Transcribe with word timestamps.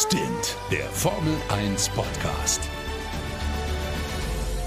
Stint, 0.00 0.56
der 0.70 0.84
Formel 0.90 1.34
1 1.48 1.88
Podcast. 1.88 2.60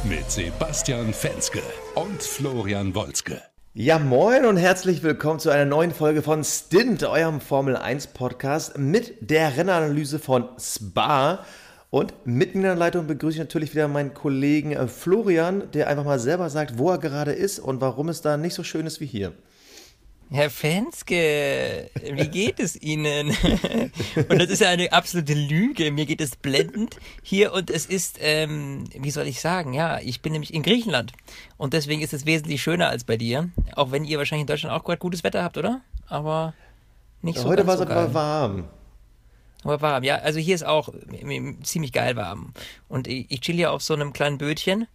Mit 0.03 0.29
Sebastian 0.29 1.13
Fenske 1.13 1.61
und 1.95 2.21
Florian 2.21 2.93
Wolzke. 2.95 3.41
Ja, 3.73 3.97
moin 3.97 4.43
und 4.43 4.57
herzlich 4.57 5.03
willkommen 5.03 5.39
zu 5.39 5.49
einer 5.49 5.63
neuen 5.63 5.91
Folge 5.91 6.21
von 6.21 6.43
Stint, 6.43 7.05
eurem 7.05 7.39
Formel 7.39 7.77
1 7.77 8.07
Podcast 8.07 8.77
mit 8.77 9.13
der 9.21 9.55
Rennanalyse 9.55 10.19
von 10.19 10.49
Spa. 10.59 11.45
Und 11.89 12.13
mitten 12.25 12.57
in 12.57 12.63
der 12.63 12.75
Leitung 12.75 13.07
begrüße 13.07 13.35
ich 13.35 13.39
natürlich 13.39 13.73
wieder 13.73 13.87
meinen 13.87 14.13
Kollegen 14.13 14.73
äh, 14.73 14.89
Florian, 14.89 15.71
der 15.71 15.87
einfach 15.87 16.03
mal 16.03 16.19
selber 16.19 16.49
sagt, 16.49 16.77
wo 16.77 16.89
er 16.89 16.97
gerade 16.97 17.31
ist 17.31 17.59
und 17.59 17.79
warum 17.79 18.09
es 18.09 18.21
da 18.21 18.35
nicht 18.35 18.53
so 18.53 18.63
schön 18.63 18.85
ist 18.85 18.99
wie 18.99 19.05
hier. 19.05 19.31
Herr 20.33 20.49
Fenske, 20.49 21.89
wie 22.13 22.27
geht 22.29 22.61
es 22.61 22.81
Ihnen? 22.81 23.29
und 24.29 24.41
das 24.41 24.49
ist 24.49 24.61
ja 24.61 24.69
eine 24.69 24.93
absolute 24.93 25.33
Lüge. 25.33 25.91
Mir 25.91 26.05
geht 26.05 26.21
es 26.21 26.37
blendend 26.37 26.95
hier 27.21 27.51
und 27.51 27.69
es 27.69 27.85
ist, 27.85 28.17
ähm, 28.21 28.85
wie 28.97 29.11
soll 29.11 29.27
ich 29.27 29.41
sagen, 29.41 29.73
ja, 29.73 29.99
ich 29.99 30.21
bin 30.21 30.31
nämlich 30.31 30.53
in 30.53 30.63
Griechenland 30.63 31.11
und 31.57 31.73
deswegen 31.73 32.01
ist 32.01 32.13
es 32.13 32.25
wesentlich 32.25 32.61
schöner 32.61 32.87
als 32.87 33.03
bei 33.03 33.17
dir. 33.17 33.49
Auch 33.75 33.91
wenn 33.91 34.05
ihr 34.05 34.19
wahrscheinlich 34.19 34.43
in 34.43 34.47
Deutschland 34.47 34.73
auch 34.73 34.85
gerade 34.85 34.99
gutes 34.99 35.25
Wetter 35.25 35.43
habt, 35.43 35.57
oder? 35.57 35.81
Aber 36.07 36.53
nicht 37.21 37.37
so. 37.37 37.49
Heute 37.49 37.67
war 37.67 37.75
es 37.75 37.81
aber 37.81 38.13
warm. 38.13 38.69
Aber 39.63 39.81
warm, 39.81 40.03
ja. 40.03 40.15
Also 40.15 40.39
hier 40.39 40.55
ist 40.55 40.65
auch 40.65 40.89
ziemlich 41.63 41.93
geil 41.93 42.15
warm. 42.15 42.53
Und 42.87 43.07
ich, 43.07 43.41
chill 43.41 43.55
hier 43.55 43.71
auf 43.71 43.81
so 43.81 43.93
einem 43.93 44.11
kleinen 44.11 44.37
Bötchen 44.37 44.87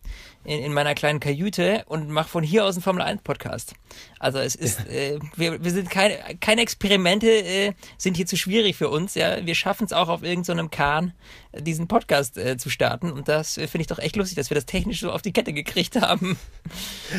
in, 0.45 0.61
in 0.61 0.73
meiner 0.73 0.95
kleinen 0.95 1.21
Kajüte 1.21 1.85
und 1.87 2.11
mache 2.11 2.29
von 2.29 2.43
hier 2.43 2.65
aus 2.65 2.75
einen 2.75 2.83
Formel 2.83 3.03
1 3.03 3.23
Podcast. 3.23 3.75
Also 4.19 4.39
es 4.39 4.55
ist, 4.55 4.87
äh, 4.91 5.19
wir, 5.37 5.63
wir 5.63 5.71
sind 5.71 5.89
keine, 5.89 6.17
keine 6.41 6.63
Experimente 6.63 7.29
äh, 7.29 7.73
sind 7.97 8.17
hier 8.17 8.27
zu 8.27 8.37
schwierig 8.37 8.77
für 8.77 8.89
uns. 8.89 9.15
Ja, 9.15 9.45
wir 9.45 9.55
schaffen 9.55 9.85
es 9.85 9.93
auch 9.93 10.09
auf 10.09 10.23
irgendeinem 10.23 10.67
so 10.67 10.71
Kahn 10.71 11.13
diesen 11.57 11.87
Podcast 11.89 12.37
äh, 12.37 12.57
zu 12.57 12.69
starten. 12.69 13.13
Und 13.13 13.29
das 13.29 13.59
äh, 13.59 13.69
finde 13.69 13.83
ich 13.83 13.87
doch 13.87 13.99
echt 13.99 14.17
lustig, 14.17 14.37
dass 14.37 14.51
wir 14.51 14.57
das 14.57 14.67
technisch 14.67 15.01
so 15.01 15.13
auf 15.13 15.23
die 15.23 15.33
Kette 15.33 15.53
gekriegt 15.53 16.01
haben. 16.01 16.37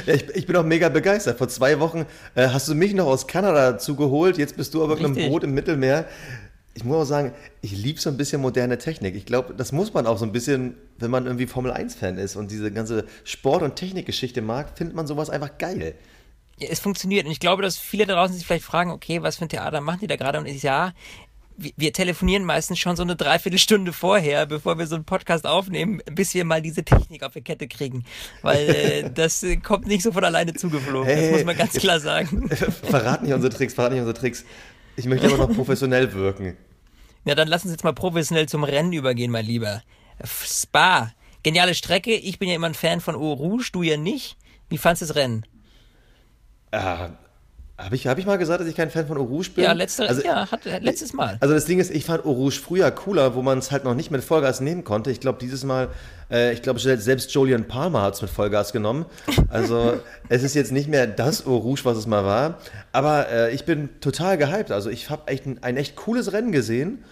Ja, 0.05 0.13
ich, 0.13 0.29
ich, 0.35 0.45
bin 0.45 0.55
auch 0.55 0.63
mega 0.63 0.89
begeistert. 0.89 1.37
Vor 1.37 1.47
zwei 1.47 1.79
Wochen 1.79 2.05
äh, 2.35 2.49
hast 2.49 2.67
du 2.67 2.75
mich 2.75 2.93
noch 2.93 3.07
aus 3.07 3.27
Kanada 3.27 3.77
zugeholt. 3.77 4.37
Jetzt 4.37 4.57
bist 4.57 4.73
du 4.73 4.83
aber 4.83 4.95
mit 4.95 5.05
einem 5.05 5.29
Boot 5.29 5.43
im 5.43 5.53
Mittelmeer 5.53 6.07
ich 6.77 6.83
muss 6.83 6.95
auch 6.97 7.05
sagen, 7.05 7.33
ich 7.61 7.71
liebe 7.71 7.99
so 7.99 8.07
ein 8.07 8.17
bisschen 8.17 8.39
moderne 8.39 8.77
Technik. 8.77 9.15
Ich 9.15 9.25
glaube, 9.25 9.55
das 9.55 9.71
muss 9.71 9.95
man 9.95 10.05
auch 10.05 10.19
so 10.19 10.25
ein 10.25 10.31
bisschen, 10.31 10.75
wenn 10.99 11.09
man 11.09 11.25
irgendwie 11.25 11.47
Formel 11.47 11.71
1-Fan 11.71 12.19
ist 12.19 12.35
und 12.35 12.51
diese 12.51 12.71
ganze 12.71 13.05
Sport- 13.23 13.63
und 13.63 13.75
Technikgeschichte 13.75 14.43
mag, 14.43 14.77
findet 14.77 14.95
man 14.95 15.07
sowas 15.07 15.31
einfach 15.31 15.57
geil. 15.57 15.95
Ja, 16.59 16.67
es 16.69 16.79
funktioniert. 16.79 17.25
Und 17.25 17.31
ich 17.31 17.39
glaube, 17.39 17.63
dass 17.63 17.77
viele 17.77 18.05
da 18.05 18.13
draußen 18.13 18.35
sich 18.35 18.45
vielleicht 18.45 18.63
fragen, 18.63 18.91
okay, 18.91 19.23
was 19.23 19.37
für 19.37 19.45
ein 19.45 19.49
Theater 19.49 19.81
machen 19.81 20.01
die 20.01 20.07
da 20.07 20.17
gerade? 20.17 20.37
Und 20.37 20.45
ich 20.45 20.61
ja, 20.61 20.93
wir 21.57 21.93
telefonieren 21.93 22.45
meistens 22.45 22.77
schon 22.77 22.95
so 22.95 23.01
eine 23.01 23.15
Dreiviertelstunde 23.15 23.91
vorher, 23.91 24.45
bevor 24.45 24.77
wir 24.77 24.85
so 24.85 24.93
einen 24.93 25.05
Podcast 25.05 25.47
aufnehmen, 25.47 26.03
bis 26.11 26.35
wir 26.35 26.45
mal 26.45 26.61
diese 26.61 26.83
Technik 26.83 27.23
auf 27.23 27.33
die 27.33 27.41
Kette 27.41 27.67
kriegen. 27.67 28.05
Weil 28.43 28.69
äh, 28.69 29.09
das 29.11 29.41
äh, 29.41 29.57
kommt 29.57 29.87
nicht 29.87 30.03
so 30.03 30.11
von 30.11 30.23
alleine 30.23 30.53
zugeflogen. 30.53 31.07
Hey, 31.07 31.23
das 31.23 31.31
muss 31.31 31.45
man 31.45 31.57
ganz 31.57 31.73
klar 31.73 31.99
sagen. 31.99 32.47
Verrat 32.83 33.23
nicht 33.23 33.33
unsere 33.33 33.51
Tricks, 33.51 33.73
verrat 33.73 33.93
nicht 33.93 34.01
unsere 34.01 34.15
Tricks. 34.15 34.45
Ich 34.97 35.05
möchte 35.05 35.27
aber 35.27 35.37
noch 35.37 35.49
professionell 35.55 36.11
wirken. 36.13 36.57
Ja, 37.27 37.35
dann 37.35 37.49
lass 37.49 37.63
uns 37.63 37.73
jetzt 37.73 37.83
mal 37.83 37.93
professionell 37.93 38.47
zum 38.47 38.63
Rennen 38.63 38.93
übergehen, 38.93 39.31
mein 39.31 39.45
Lieber. 39.45 39.83
Spa, 40.23 41.11
geniale 41.43 41.75
Strecke. 41.75 42.13
Ich 42.13 42.39
bin 42.39 42.47
ja 42.47 42.55
immer 42.55 42.67
ein 42.67 42.73
Fan 42.73 43.01
von 43.01 43.15
Eau 43.15 43.33
Rouge, 43.33 43.69
du 43.73 43.83
ja 43.83 43.97
nicht. 43.97 44.37
Wie 44.69 44.77
fandest 44.77 45.01
du 45.01 45.05
das 45.07 45.15
Rennen? 45.17 45.45
Äh, 46.71 47.09
habe 47.77 47.95
ich, 47.95 48.07
hab 48.07 48.17
ich 48.17 48.25
mal 48.25 48.37
gesagt, 48.37 48.59
dass 48.59 48.67
ich 48.67 48.75
kein 48.75 48.89
Fan 48.89 49.05
von 49.05 49.17
Eau 49.17 49.23
Rouge 49.23 49.51
bin? 49.51 49.63
Ja, 49.63 49.73
letzte, 49.73 50.09
also, 50.09 50.23
ja 50.23 50.49
hat, 50.49 50.65
letztes 50.81 51.13
Mal. 51.13 51.37
Also 51.41 51.53
das 51.53 51.65
Ding 51.65 51.79
ist, 51.79 51.91
ich 51.91 52.05
fand 52.05 52.25
Eau 52.25 52.31
Rouge 52.31 52.55
früher 52.55 52.89
cooler, 52.89 53.35
wo 53.35 53.43
man 53.43 53.59
es 53.59 53.71
halt 53.71 53.83
noch 53.83 53.93
nicht 53.93 54.09
mit 54.09 54.23
Vollgas 54.23 54.61
nehmen 54.61 54.83
konnte. 54.83 55.11
Ich 55.11 55.19
glaube, 55.19 55.37
dieses 55.39 55.63
Mal, 55.63 55.89
äh, 56.31 56.53
ich 56.53 56.63
glaube, 56.63 56.79
selbst 56.79 57.31
Julian 57.31 57.67
Palmer 57.67 58.01
hat 58.01 58.15
es 58.15 58.23
mit 58.23 58.31
Vollgas 58.31 58.73
genommen. 58.73 59.05
Also 59.49 59.99
es 60.29 60.41
ist 60.41 60.55
jetzt 60.55 60.71
nicht 60.71 60.89
mehr 60.89 61.05
das 61.05 61.45
Eau 61.45 61.55
Rouge, 61.57 61.81
was 61.83 61.97
es 61.97 62.07
mal 62.07 62.25
war. 62.25 62.57
Aber 62.93 63.29
äh, 63.29 63.53
ich 63.53 63.65
bin 63.65 63.89
total 64.01 64.39
gehypt. 64.39 64.71
Also 64.71 64.89
ich 64.89 65.11
habe 65.11 65.27
echt 65.27 65.45
ein, 65.45 65.61
ein 65.61 65.77
echt 65.77 65.95
cooles 65.95 66.33
Rennen 66.33 66.51
gesehen. 66.51 67.03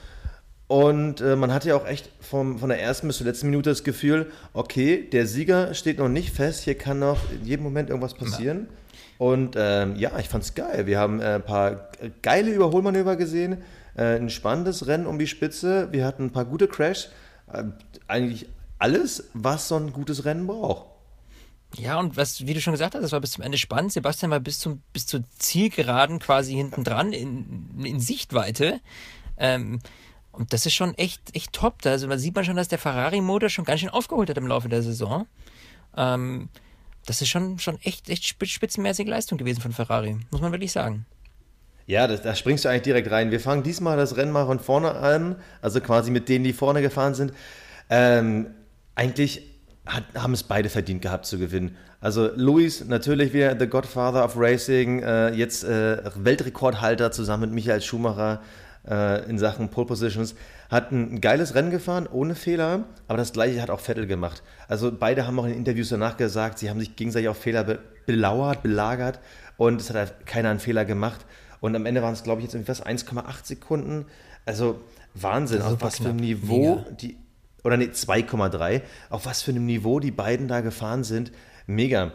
Und 0.67 1.21
äh, 1.21 1.35
man 1.35 1.53
hatte 1.53 1.69
ja 1.69 1.75
auch 1.75 1.85
echt 1.85 2.09
vom, 2.21 2.57
von 2.57 2.69
der 2.69 2.81
ersten 2.81 3.05
bis 3.05 3.17
zur 3.17 3.27
letzten 3.27 3.51
Minute 3.51 3.69
das 3.69 3.83
Gefühl, 3.83 4.31
okay, 4.53 5.07
der 5.11 5.27
Sieger 5.27 5.75
steht 5.75 5.99
noch 5.99 6.09
nicht 6.09 6.33
fest, 6.33 6.63
hier 6.63 6.75
kann 6.75 6.97
noch 6.97 7.19
in 7.31 7.45
jedem 7.45 7.61
Moment 7.61 7.91
irgendwas 7.91 8.15
passieren. 8.15 8.61
Ja. 8.67 8.84
Und 9.17 9.55
ähm, 9.57 9.95
ja, 9.95 10.17
ich 10.19 10.27
fand's 10.27 10.55
geil. 10.55 10.87
Wir 10.87 10.99
haben 10.99 11.21
äh, 11.21 11.35
ein 11.35 11.43
paar 11.43 11.89
geile 12.21 12.51
Überholmanöver 12.51 13.15
gesehen, 13.15 13.63
äh, 13.95 14.17
ein 14.17 14.29
spannendes 14.29 14.87
Rennen 14.87 15.07
um 15.07 15.17
die 15.17 15.27
Spitze. 15.27 15.91
Wir 15.91 16.05
hatten 16.05 16.25
ein 16.25 16.31
paar 16.31 16.45
gute 16.45 16.67
Crashs. 16.67 17.09
Äh, 17.51 17.63
eigentlich 18.07 18.47
alles, 18.77 19.29
was 19.33 19.67
so 19.67 19.77
ein 19.77 19.93
gutes 19.93 20.25
Rennen 20.25 20.47
braucht. 20.47 20.87
Ja, 21.77 21.99
und 21.99 22.15
was, 22.15 22.45
wie 22.45 22.53
du 22.53 22.61
schon 22.61 22.73
gesagt 22.73 22.95
hast, 22.95 23.01
das 23.01 23.11
war 23.11 23.19
bis 23.19 23.31
zum 23.31 23.43
Ende 23.43 23.57
spannend. 23.57 23.91
Sebastian 23.91 24.31
war 24.31 24.39
bis 24.39 24.59
zum 24.59 24.81
bis 24.93 25.07
zur 25.07 25.23
Zielgeraden 25.37 26.19
quasi 26.19 26.53
hinten 26.53 26.83
dran 26.83 27.11
in, 27.11 27.83
in 27.83 27.99
Sichtweite. 27.99 28.79
Ähm, 29.37 29.79
und 30.31 30.53
das 30.53 30.65
ist 30.65 30.73
schon 30.73 30.93
echt, 30.95 31.35
echt 31.35 31.53
top. 31.53 31.85
Also 31.85 32.07
da 32.07 32.17
sieht 32.17 32.35
man 32.35 32.45
schon, 32.45 32.55
dass 32.55 32.67
der 32.67 32.79
Ferrari-Motor 32.79 33.49
schon 33.49 33.65
ganz 33.65 33.79
schön 33.79 33.89
aufgeholt 33.89 34.29
hat 34.29 34.37
im 34.37 34.47
Laufe 34.47 34.69
der 34.69 34.83
Saison. 34.83 35.27
Ähm, 35.95 36.49
das 37.05 37.21
ist 37.21 37.29
schon, 37.29 37.59
schon 37.59 37.79
echt, 37.83 38.09
echt 38.09 38.25
spitzenmäßige 38.25 39.07
Leistung 39.07 39.37
gewesen 39.37 39.61
von 39.61 39.71
Ferrari, 39.71 40.17
muss 40.31 40.41
man 40.41 40.51
wirklich 40.51 40.71
sagen. 40.71 41.05
Ja, 41.87 42.07
da 42.07 42.33
springst 42.33 42.65
du 42.65 42.69
eigentlich 42.69 42.81
direkt 42.81 43.11
rein. 43.11 43.29
Wir 43.29 43.39
fangen 43.39 43.61
diesmal 43.61 43.95
das 43.95 44.17
Rennen 44.17 44.31
mal 44.31 44.47
von 44.47 44.59
vorne 44.59 44.95
an, 44.95 45.35
also 45.61 45.79
quasi 45.81 46.09
mit 46.09 46.29
denen, 46.29 46.43
die 46.43 46.53
vorne 46.53 46.81
gefahren 46.81 47.13
sind. 47.13 47.31
Ähm, 47.91 48.47
eigentlich 48.95 49.43
hat, 49.85 50.03
haben 50.15 50.33
es 50.33 50.41
beide 50.41 50.69
verdient 50.69 51.03
gehabt 51.03 51.27
zu 51.27 51.37
gewinnen. 51.37 51.77
Also 52.01 52.31
Luis, 52.35 52.85
natürlich 52.85 53.33
wieder 53.33 53.55
The 53.57 53.67
Godfather 53.67 54.25
of 54.25 54.33
Racing, 54.35 55.03
äh, 55.03 55.29
jetzt 55.33 55.63
äh, 55.63 56.01
Weltrekordhalter 56.15 57.11
zusammen 57.11 57.49
mit 57.49 57.53
Michael 57.53 57.81
Schumacher 57.81 58.41
äh, 58.89 59.29
in 59.29 59.37
Sachen 59.37 59.69
Pole 59.69 59.87
Positions. 59.87 60.35
Hat 60.69 60.91
ein 60.91 61.21
geiles 61.21 61.55
Rennen 61.55 61.71
gefahren, 61.71 62.07
ohne 62.11 62.35
Fehler, 62.35 62.85
aber 63.07 63.17
das 63.17 63.33
gleiche 63.33 63.61
hat 63.61 63.69
auch 63.69 63.79
Vettel 63.79 64.07
gemacht. 64.07 64.43
Also 64.67 64.91
beide 64.91 65.27
haben 65.27 65.39
auch 65.39 65.45
in 65.45 65.53
Interviews 65.53 65.89
danach 65.89 66.17
gesagt, 66.17 66.59
sie 66.59 66.69
haben 66.69 66.79
sich 66.79 66.95
gegenseitig 66.95 67.29
auf 67.29 67.37
Fehler 67.37 67.63
be 67.63 67.79
belauert, 68.05 68.61
belagert 68.61 69.19
und 69.57 69.81
es 69.81 69.89
hat 69.89 69.95
halt 69.95 70.25
keiner 70.27 70.51
einen 70.51 70.59
Fehler 70.59 70.85
gemacht. 70.85 71.25
Und 71.59 71.75
am 71.75 71.87
Ende 71.87 72.03
waren 72.03 72.13
es, 72.13 72.21
glaube 72.21 72.41
ich, 72.41 72.45
jetzt 72.45 72.53
irgendwie 72.53 72.69
was 72.69 72.85
1,8 72.85 73.23
Sekunden. 73.43 74.05
Also 74.45 74.79
Wahnsinn, 75.15 75.63
auf 75.63 75.81
was 75.81 75.97
für 75.97 76.09
einem 76.09 76.17
Niveau 76.17 76.75
Mega. 76.75 76.91
die, 76.91 77.17
oder 77.63 77.77
nee, 77.77 77.85
2,3, 77.85 78.81
auf 79.09 79.25
was 79.25 79.41
für 79.41 79.51
einem 79.51 79.65
Niveau 79.65 79.99
die 79.99 80.11
beiden 80.11 80.47
da 80.47 80.61
gefahren 80.61 81.03
sind. 81.03 81.31
Mega. 81.65 82.11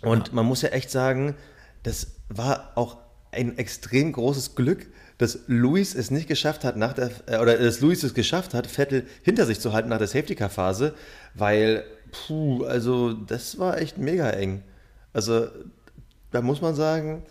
Und 0.00 0.28
ja. 0.28 0.34
man 0.34 0.46
muss 0.46 0.62
ja 0.62 0.70
echt 0.70 0.90
sagen, 0.90 1.34
das 1.82 2.12
war 2.30 2.72
auch 2.76 2.96
ein 3.32 3.58
extrem 3.58 4.12
großes 4.12 4.54
Glück, 4.54 4.86
dass 5.18 5.40
Luis 5.46 5.94
es 5.94 6.10
nicht 6.10 6.28
geschafft 6.28 6.64
hat, 6.64 6.76
nach 6.76 6.92
der, 6.92 7.10
äh, 7.26 7.38
oder 7.38 7.56
dass 7.56 7.80
Luis 7.80 8.02
es 8.02 8.14
geschafft 8.14 8.54
hat, 8.54 8.66
Vettel 8.66 9.04
hinter 9.22 9.46
sich 9.46 9.60
zu 9.60 9.72
halten 9.72 9.88
nach 9.88 9.98
der 9.98 10.06
Safety-Car-Phase, 10.06 10.94
weil, 11.34 11.84
puh, 12.12 12.64
also 12.64 13.12
das 13.12 13.58
war 13.58 13.78
echt 13.78 13.98
mega 13.98 14.28
eng. 14.30 14.62
Also 15.12 15.48
da 16.30 16.42
muss 16.42 16.60
man 16.60 16.74
sagen, 16.74 17.22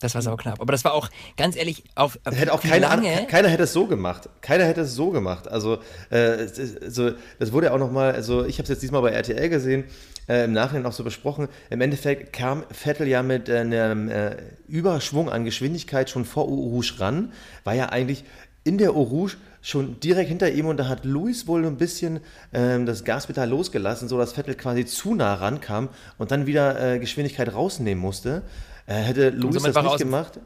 das 0.00 0.14
war 0.14 0.22
sau 0.22 0.36
knapp. 0.36 0.60
Aber 0.60 0.72
das 0.72 0.84
war 0.84 0.92
auch, 0.92 1.08
ganz 1.36 1.56
ehrlich, 1.56 1.84
auf, 1.94 2.18
auf 2.24 2.34
hätte 2.34 2.52
auch 2.52 2.60
keine 2.60 2.80
lange. 2.80 3.26
keiner 3.28 3.48
hätte 3.48 3.64
es 3.64 3.72
so 3.72 3.86
gemacht. 3.86 4.28
Keiner 4.40 4.64
hätte 4.64 4.82
es 4.82 4.94
so 4.94 5.10
gemacht. 5.10 5.48
Also, 5.48 5.78
äh, 6.10 6.46
so, 6.88 7.12
das 7.38 7.52
wurde 7.52 7.68
ja 7.68 7.72
auch 7.72 7.78
nochmal, 7.78 8.12
also 8.12 8.44
ich 8.44 8.58
habe 8.58 8.64
es 8.64 8.68
jetzt 8.68 8.82
diesmal 8.82 9.02
bei 9.02 9.10
RTL 9.10 9.48
gesehen, 9.48 9.84
äh, 10.28 10.44
im 10.44 10.52
Nachhinein 10.52 10.86
auch 10.86 10.92
so 10.92 11.04
besprochen. 11.04 11.48
Im 11.70 11.80
Endeffekt 11.80 12.32
kam 12.32 12.64
Vettel 12.70 13.08
ja 13.08 13.22
mit 13.22 13.48
äh, 13.48 13.58
einem 13.58 14.08
äh, 14.08 14.36
Überschwung 14.68 15.30
an 15.30 15.44
Geschwindigkeit 15.44 16.10
schon 16.10 16.24
vor 16.24 16.44
Rouge 16.44 16.94
ran, 16.98 17.32
war 17.64 17.74
ja 17.74 17.88
eigentlich 17.88 18.24
in 18.64 18.78
der 18.78 18.90
Rouge 18.90 19.36
schon 19.62 19.98
direkt 20.00 20.28
hinter 20.28 20.50
ihm 20.50 20.66
und 20.66 20.76
da 20.76 20.88
hat 20.88 21.04
Luis 21.04 21.46
wohl 21.46 21.64
ein 21.64 21.76
bisschen 21.76 22.20
ähm, 22.52 22.86
das 22.86 23.04
Gaspedal 23.04 23.48
losgelassen, 23.48 24.08
sodass 24.08 24.32
Vettel 24.32 24.54
quasi 24.54 24.84
zu 24.84 25.14
nah 25.14 25.34
rankam 25.34 25.88
und 26.18 26.30
dann 26.30 26.46
wieder 26.46 26.94
äh, 26.94 26.98
Geschwindigkeit 26.98 27.52
rausnehmen 27.52 28.00
musste. 28.00 28.42
Äh, 28.86 28.94
hätte 28.94 29.30
Luis 29.30 29.62
das 29.62 29.82
nicht 29.82 29.98
gemacht. 29.98 30.40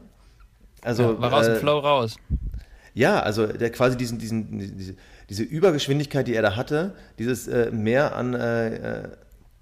Also, 0.81 1.03
ja, 1.03 1.21
war 1.21 1.33
aus 1.33 1.45
dem 1.45 1.55
äh, 1.55 1.59
Flow 1.59 1.79
raus. 1.79 2.15
Ja, 2.93 3.21
also 3.21 3.47
der 3.47 3.71
quasi 3.71 3.95
diesen, 3.95 4.17
diesen, 4.17 4.77
diese, 4.77 4.95
diese 5.29 5.43
Übergeschwindigkeit, 5.43 6.27
die 6.27 6.35
er 6.35 6.41
da 6.41 6.55
hatte, 6.55 6.95
dieses 7.19 7.47
äh, 7.47 7.71
Mehr 7.71 8.15
an 8.15 8.33
äh, 8.33 9.03
äh, 9.03 9.09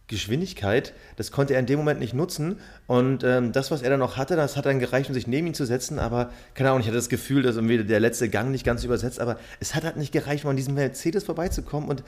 Geschwindigkeit, 0.08 0.94
das 1.18 1.32
konnte 1.32 1.54
er 1.54 1.60
in 1.60 1.68
dem 1.68 1.78
Moment 1.78 2.00
nicht 2.00 2.16
nutzen. 2.16 2.60
Und 2.88 3.24
ähm, 3.24 3.52
das, 3.52 3.70
was 3.70 3.84
er 3.84 3.92
dann 3.92 4.00
noch 4.00 4.18
hatte, 4.18 4.36
das 4.36 4.58
hat 4.58 4.66
dann 4.66 4.80
gereicht, 4.80 5.10
um 5.10 5.14
sich 5.14 5.28
neben 5.28 5.46
ihn 5.46 5.54
zu 5.54 5.66
setzen. 5.66 6.00
Aber 6.00 6.32
keine 6.56 6.70
Ahnung, 6.70 6.82
ich 6.82 6.88
hatte 6.88 6.98
das 6.98 7.10
Gefühl, 7.10 7.44
dass 7.44 7.56
irgendwie 7.56 7.84
der 7.84 8.00
letzte 8.00 8.30
Gang 8.30 8.50
nicht 8.50 8.66
ganz 8.66 8.84
übersetzt. 8.84 9.20
Aber 9.20 9.38
es 9.60 9.76
hat 9.76 9.84
halt 9.84 9.98
nicht 9.98 10.12
gereicht, 10.12 10.46
um 10.46 10.50
an 10.50 10.58
diesem 10.58 10.74
Mercedes 10.74 11.26
vorbeizukommen. 11.26 11.88
Und 11.88 12.04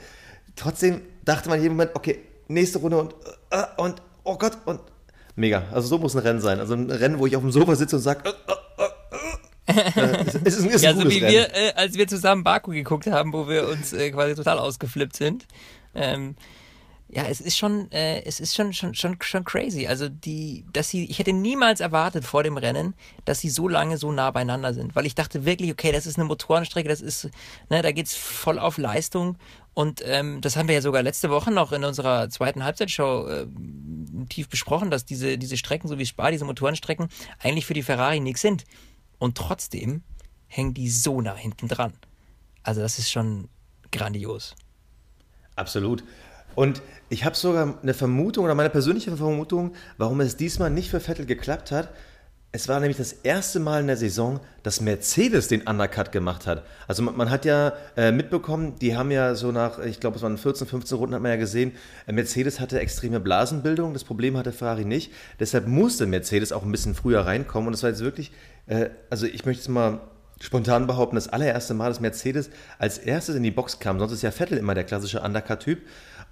trotzdem 0.56 1.02
dachte 1.24 1.48
man 1.48 1.58
in 1.58 1.62
jedem 1.62 1.76
Moment, 1.76 1.92
okay, 1.94 2.18
nächste 2.48 2.80
Runde 2.80 2.98
und, 2.98 3.14
äh, 3.50 3.62
und 3.76 4.02
oh 4.24 4.36
Gott, 4.36 4.58
und 4.64 4.80
Mega. 5.36 5.64
Also 5.72 5.88
so 5.88 5.98
muss 5.98 6.14
ein 6.14 6.22
Rennen 6.22 6.40
sein. 6.40 6.58
Also 6.60 6.74
ein 6.74 6.90
Rennen, 6.90 7.18
wo 7.18 7.26
ich 7.26 7.36
auf 7.36 7.42
dem 7.42 7.50
Sofa 7.52 7.74
sitze 7.76 7.96
und 7.96 8.02
sage, 8.02 8.22
äh, 8.28 8.82
äh, 8.82 8.92
Äh, 9.66 10.24
es, 10.26 10.34
ist, 10.34 10.60
ein- 10.64 10.68
ist 10.70 10.84
ein 10.84 10.96
Ja, 10.96 11.02
so 11.02 11.08
wie 11.10 11.18
Rennen. 11.18 11.32
wir, 11.32 11.54
äh, 11.54 11.72
als 11.74 11.94
wir 11.94 12.06
zusammen 12.08 12.42
Baku 12.44 12.72
geguckt 12.72 13.06
haben, 13.06 13.32
wo 13.32 13.48
wir 13.48 13.68
uns 13.68 13.92
äh, 13.92 14.10
quasi 14.10 14.34
total 14.34 14.58
ausgeflippt 14.58 15.16
sind. 15.16 15.46
Ähm, 15.94 16.34
ja, 17.08 17.24
es 17.28 17.40
ist 17.42 17.58
schon, 17.58 17.90
äh, 17.92 18.22
es 18.24 18.40
ist 18.40 18.54
schon, 18.54 18.72
schon, 18.72 18.94
schon, 18.94 19.16
schon 19.20 19.44
crazy. 19.44 19.86
Also 19.86 20.08
die, 20.08 20.64
dass 20.72 20.88
sie, 20.88 21.04
ich 21.04 21.18
hätte 21.18 21.32
niemals 21.34 21.80
erwartet 21.80 22.24
vor 22.24 22.42
dem 22.42 22.56
Rennen, 22.56 22.94
dass 23.26 23.40
sie 23.40 23.50
so 23.50 23.68
lange 23.68 23.98
so 23.98 24.10
nah 24.12 24.30
beieinander 24.30 24.72
sind, 24.74 24.96
weil 24.96 25.04
ich 25.06 25.14
dachte 25.14 25.44
wirklich, 25.44 25.70
okay, 25.70 25.92
das 25.92 26.06
ist 26.06 26.16
eine 26.18 26.24
Motorenstrecke, 26.26 26.88
das 26.88 27.02
ist, 27.02 27.28
ne, 27.68 27.82
da 27.82 27.92
geht's 27.92 28.14
voll 28.14 28.58
auf 28.58 28.78
Leistung. 28.78 29.36
Und 29.74 30.02
ähm, 30.04 30.40
das 30.40 30.56
haben 30.56 30.68
wir 30.68 30.74
ja 30.74 30.82
sogar 30.82 31.02
letzte 31.02 31.30
Woche 31.30 31.50
noch 31.50 31.72
in 31.72 31.84
unserer 31.84 32.28
zweiten 32.28 32.64
Halbzeitshow 32.64 33.26
äh, 33.28 33.46
tief 34.28 34.48
besprochen, 34.48 34.90
dass 34.90 35.04
diese, 35.04 35.38
diese 35.38 35.56
Strecken, 35.56 35.88
so 35.88 35.98
wie 35.98 36.06
Spa, 36.06 36.30
diese 36.30 36.44
Motorenstrecken, 36.44 37.08
eigentlich 37.38 37.66
für 37.66 37.74
die 37.74 37.82
Ferrari 37.82 38.20
nichts 38.20 38.42
sind. 38.42 38.64
Und 39.18 39.38
trotzdem 39.38 40.02
hängen 40.46 40.74
die 40.74 40.90
so 40.90 41.20
nah 41.20 41.34
hinten 41.34 41.68
dran. 41.68 41.94
Also 42.62 42.82
das 42.82 42.98
ist 42.98 43.10
schon 43.10 43.48
grandios. 43.90 44.54
Absolut. 45.56 46.04
Und 46.54 46.82
ich 47.08 47.24
habe 47.24 47.34
sogar 47.34 47.78
eine 47.82 47.94
Vermutung 47.94 48.44
oder 48.44 48.54
meine 48.54 48.70
persönliche 48.70 49.16
Vermutung, 49.16 49.74
warum 49.96 50.20
es 50.20 50.36
diesmal 50.36 50.70
nicht 50.70 50.90
für 50.90 51.00
Vettel 51.00 51.24
geklappt 51.24 51.70
hat. 51.70 51.90
Es 52.54 52.68
war 52.68 52.80
nämlich 52.80 52.98
das 52.98 53.14
erste 53.14 53.60
Mal 53.60 53.80
in 53.80 53.86
der 53.86 53.96
Saison, 53.96 54.38
dass 54.62 54.82
Mercedes 54.82 55.48
den 55.48 55.62
Undercut 55.62 56.12
gemacht 56.12 56.46
hat. 56.46 56.64
Also 56.86 57.02
man, 57.02 57.16
man 57.16 57.30
hat 57.30 57.46
ja 57.46 57.72
äh, 57.96 58.12
mitbekommen, 58.12 58.74
die 58.78 58.94
haben 58.94 59.10
ja 59.10 59.34
so 59.34 59.52
nach, 59.52 59.78
ich 59.78 60.00
glaube 60.00 60.16
es 60.16 60.22
waren 60.22 60.36
14, 60.36 60.66
15 60.66 60.98
Runden, 60.98 61.14
hat 61.14 61.22
man 61.22 61.30
ja 61.30 61.38
gesehen, 61.38 61.72
äh, 62.06 62.12
Mercedes 62.12 62.60
hatte 62.60 62.78
extreme 62.78 63.20
Blasenbildung, 63.20 63.94
das 63.94 64.04
Problem 64.04 64.36
hatte 64.36 64.52
Ferrari 64.52 64.84
nicht. 64.84 65.12
Deshalb 65.40 65.66
musste 65.66 66.04
Mercedes 66.04 66.52
auch 66.52 66.62
ein 66.62 66.70
bisschen 66.70 66.94
früher 66.94 67.20
reinkommen. 67.20 67.68
Und 67.68 67.72
es 67.72 67.82
war 67.82 67.88
jetzt 67.88 68.02
wirklich, 68.02 68.32
äh, 68.66 68.90
also 69.08 69.24
ich 69.24 69.46
möchte 69.46 69.62
jetzt 69.62 69.70
mal 69.70 70.00
spontan 70.38 70.86
behaupten, 70.86 71.14
das 71.14 71.28
allererste 71.28 71.72
Mal, 71.72 71.88
dass 71.88 72.00
Mercedes 72.00 72.50
als 72.78 72.98
erstes 72.98 73.34
in 73.34 73.44
die 73.44 73.50
Box 73.50 73.78
kam. 73.78 73.98
Sonst 73.98 74.12
ist 74.12 74.22
ja 74.22 74.30
Vettel 74.30 74.58
immer 74.58 74.74
der 74.74 74.84
klassische 74.84 75.22
Undercut-Typ. 75.22 75.80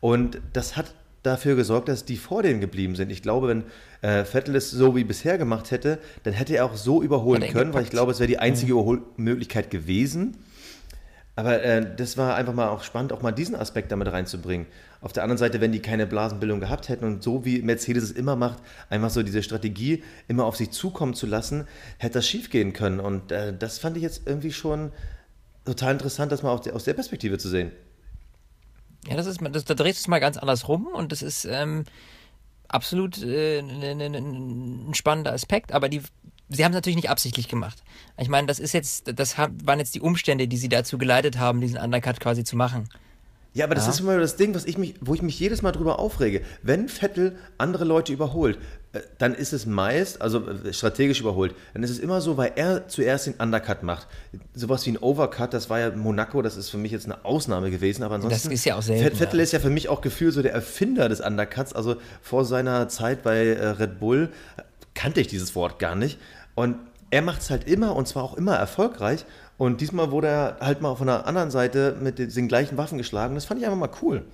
Und 0.01 0.39
das 0.53 0.77
hat 0.77 0.93
dafür 1.23 1.57
gesorgt, 1.57 1.89
dass 1.89 2.05
die 2.05 2.17
vor 2.17 2.43
denen 2.43 2.61
geblieben 2.61 2.97
sind. 2.97 3.11
Ich 3.11 3.23
glaube, 3.23 3.49
wenn 3.49 3.65
äh, 4.03 4.25
Vettel 4.25 4.57
es 4.57 4.71
so 4.71 4.97
wie 4.97 5.05
bisher 5.05 5.39
gemacht 5.39 5.71
hätte, 5.71 5.99
dann 6.23 6.33
hätte 6.33 6.57
er 6.57 6.65
auch 6.65 6.77
so 6.77 7.03
überholen 7.03 7.43
er 7.43 7.53
können, 7.53 7.75
weil 7.75 7.83
ich 7.83 7.91
gepackt. 7.91 7.91
glaube, 7.91 8.13
es 8.13 8.21
wäre 8.21 8.29
die 8.29 8.39
einzige 8.39 8.73
Überholmöglichkeit 8.73 9.71
gewesen. 9.71 10.37
Aber 11.37 11.63
äh, 11.63 11.95
das 11.97 12.17
war 12.19 12.35
einfach 12.35 12.53
mal 12.53 12.69
auch 12.69 12.83
spannend, 12.83 13.13
auch 13.13 13.23
mal 13.23 13.33
diesen 13.33 13.55
Aspekt 13.55 13.93
damit 13.93 14.09
reinzubringen. 14.09 14.67
Auf 15.01 15.13
der 15.13 15.23
anderen 15.23 15.39
Seite, 15.39 15.61
wenn 15.61 15.73
die 15.73 15.81
keine 15.81 16.07
Blasenbildung 16.07 16.61
gehabt 16.61 16.89
hätten 16.89 17.05
und 17.05 17.23
so 17.23 17.45
wie 17.45 17.63
Mercedes 17.63 18.05
es 18.05 18.11
immer 18.11 18.37
macht, 18.37 18.59
einfach 18.91 19.11
so 19.11 19.23
diese 19.23 19.43
Strategie 19.43 20.03
immer 20.29 20.45
auf 20.45 20.57
sich 20.57 20.71
zukommen 20.71 21.15
zu 21.15 21.27
lassen, 21.27 21.67
hätte 21.99 22.15
das 22.15 22.29
schief 22.29 22.51
gehen 22.51 22.73
können. 22.73 23.01
Und 23.01 23.33
äh, 23.33 23.55
das 23.57 23.79
fand 23.79 23.97
ich 23.97 24.03
jetzt 24.03 24.27
irgendwie 24.27 24.53
schon 24.53 24.93
total 25.65 25.93
interessant, 25.93 26.33
das 26.33 26.43
mal 26.43 26.51
aus 26.51 26.85
der 26.85 26.95
Perspektive 26.95 27.39
zu 27.39 27.49
sehen. 27.49 27.73
Ja, 29.09 29.17
das 29.17 29.27
ist, 29.27 29.41
das, 29.53 29.65
da 29.65 29.75
drehst 29.75 29.99
du 29.99 30.03
es 30.03 30.09
mal 30.09 30.19
ganz 30.21 30.37
anders 30.37 30.69
rum 30.69 30.87
und 30.87 31.13
das 31.13 31.23
ist 31.23 31.45
ähm, 31.45 31.85
absolut 32.69 33.23
äh, 33.23 33.63
ne, 33.63 33.95
ne, 33.95 34.11
ne, 34.11 34.19
ein 34.19 34.95
spannender 34.95 35.33
Aspekt, 35.33 35.73
aber 35.73 35.89
die, 35.89 36.03
sie 36.49 36.65
haben 36.65 36.73
es 36.73 36.77
natürlich 36.77 36.97
nicht 36.97 37.11
absichtlich 37.11 37.49
gemacht. 37.49 37.83
Ich 38.19 38.29
meine, 38.29 38.47
das 38.47 38.59
ist 38.59 38.73
jetzt, 38.73 39.19
das 39.19 39.39
waren 39.39 39.79
jetzt 39.79 39.95
die 39.95 40.01
Umstände, 40.01 40.49
die 40.49 40.57
sie 40.57 40.69
dazu 40.69 40.99
geleitet 40.99 41.39
haben, 41.39 41.61
diesen 41.61 41.79
Undercut 41.79 42.21
quasi 42.21 42.45
zu 42.45 42.57
machen. 42.57 42.89
Ja, 43.53 43.65
aber 43.65 43.75
das 43.75 43.87
Ja. 43.87 43.91
ist 43.93 44.01
immer 44.01 44.17
das 44.19 44.37
Ding, 44.37 44.55
was 44.55 44.65
ich 44.65 44.79
mich, 44.79 44.95
wo 45.01 45.13
ich 45.15 45.23
mich 45.23 45.39
jedes 45.41 45.61
Mal 45.63 45.73
drüber 45.73 45.99
aufrege. 45.99 46.43
Wenn 46.63 46.89
Vettel 46.89 47.37
andere 47.59 47.85
Leute 47.85 48.13
überholt, 48.13 48.59
äh, 48.93 49.01
dann 49.19 49.35
ist 49.35 49.53
es 49.53 49.67
meist, 49.67 50.23
also 50.23 50.47
äh, 50.49 50.73
strategisch 50.73 51.21
überholt, 51.21 51.55
dann 51.75 51.83
ist 51.83 51.91
es 51.91 51.99
immer 51.99 52.21
so, 52.21 52.37
weil 52.37 52.53
er 52.55 52.87
zuerst 52.87 53.27
den 53.27 53.35
Undercut 53.35 53.83
macht. 53.83 54.07
Sowas 54.55 54.87
wie 54.87 54.91
ein 54.93 54.99
Overcut, 54.99 55.53
das 55.53 55.69
war 55.69 55.81
ja 55.81 55.91
Monaco, 55.91 56.43
das 56.43 56.57
ist 56.57 56.71
für 56.71 56.79
mich 56.79 56.93
jetzt 56.93 57.07
eine 57.07 57.25
Ausnahme 57.25 57.73
gewesen, 57.73 58.05
aber 58.05 58.15
ansonsten. 58.17 58.53
ist 58.53 58.65
ja 58.65 58.77
auch 58.77 58.83
selten, 58.83 59.05
Vett- 59.05 59.17
Vettel 59.17 59.41
ja. 59.41 59.43
ist 59.45 59.53
ja 59.53 59.59
für 59.59 59.71
mich 59.71 59.89
auch 59.89 60.01
gefühlt 60.01 60.33
so 60.33 60.43
der 60.43 60.53
Erfinder 60.53 61.09
des 61.09 61.21
Undercuts. 61.21 61.73
Also 61.73 61.97
vor 62.23 62.45
seiner 62.45 62.89
Zeit 62.89 63.25
bei 63.25 63.47
äh, 63.47 63.67
Red 63.67 63.99
Bull 63.99 64.29
kannte 64.95 65.21
ich 65.21 65.27
dieses 65.27 65.57
Wort 65.57 65.81
gar 65.81 65.97
nicht. 65.97 66.19
Und 66.55 66.77
er 67.11 67.23
macht 67.23 67.41
es 67.43 67.51
halt 67.51 67.67
immer 67.67 67.97
und 67.97 68.07
zwar 68.07 68.23
auch 68.23 68.35
immer 68.37 68.55
erfolgreich. 68.55 69.25
Und 69.61 69.83
diesmal 69.83 70.11
wurde 70.11 70.29
er 70.29 70.57
halt 70.63 70.81
mal 70.81 70.95
von 70.97 71.07
der 71.07 71.27
anderen 71.27 71.51
Seite 71.51 71.95
mit 72.01 72.19
den, 72.19 72.49
gleichen 72.49 72.79
Waffen 72.79 72.97
geschlagen. 72.97 73.35
Das 73.35 73.45
fand 73.45 73.61
ich 73.61 73.67
einfach 73.67 73.79
mal 73.79 73.91
cool. 74.01 74.25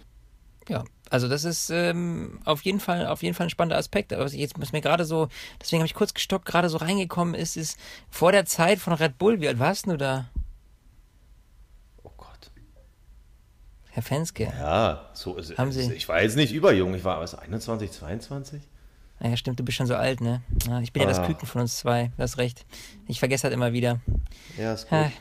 Ja, 0.68 0.84
also 1.10 1.26
das 1.26 1.42
ist 1.42 1.68
ähm, 1.68 2.38
auf 2.44 2.62
jeden 2.62 2.78
Fall 2.78 3.08
auf 3.08 3.24
jeden 3.24 3.34
Fall 3.34 3.48
ein 3.48 3.50
spannender 3.50 3.76
Aspekt. 3.76 4.12
Aber 4.12 4.24
was 4.24 4.34
ich 4.34 4.38
jetzt 4.38 4.54
was 4.56 4.70
mir 4.70 4.82
gerade 4.82 5.04
so, 5.04 5.26
deswegen 5.60 5.80
habe 5.80 5.86
ich 5.88 5.94
kurz 5.94 6.14
gestockt, 6.14 6.46
gerade 6.46 6.68
so 6.68 6.76
reingekommen 6.76 7.34
ist, 7.34 7.56
ist 7.56 7.76
vor 8.08 8.30
der 8.30 8.44
Zeit 8.44 8.78
von 8.78 8.92
Red 8.92 9.18
Bull. 9.18 9.40
Wie 9.40 9.48
alt 9.48 9.58
warst 9.58 9.86
du 9.88 9.96
da, 9.96 10.26
Oh 12.04 12.12
Gott. 12.16 12.52
Herr 13.90 14.04
Fenske? 14.04 14.44
Ja, 14.44 15.10
so 15.12 15.34
ist 15.38 15.58
Haben 15.58 15.70
es. 15.70 15.74
Sie- 15.74 15.92
Ich 15.92 16.08
war 16.08 16.22
jetzt 16.22 16.36
nicht 16.36 16.52
überjung. 16.54 16.94
Ich 16.94 17.02
war 17.02 17.18
was, 17.20 17.34
21, 17.34 17.90
22? 17.90 18.62
Naja, 19.20 19.36
stimmt, 19.36 19.58
du 19.58 19.64
bist 19.64 19.76
schon 19.78 19.86
so 19.86 19.94
alt, 19.94 20.20
ne? 20.20 20.42
Ich 20.82 20.92
bin 20.92 21.02
ja 21.02 21.08
das 21.08 21.18
Ah. 21.20 21.26
Küken 21.26 21.46
von 21.48 21.62
uns 21.62 21.78
zwei, 21.78 22.10
du 22.16 22.22
hast 22.22 22.36
recht. 22.38 22.66
Ich 23.08 23.18
vergesse 23.18 23.44
halt 23.44 23.54
immer 23.54 23.72
wieder. 23.72 24.00
Ja, 24.58 24.74
ist 24.74 24.86
Ah. 24.90 25.04
gut. 25.04 25.12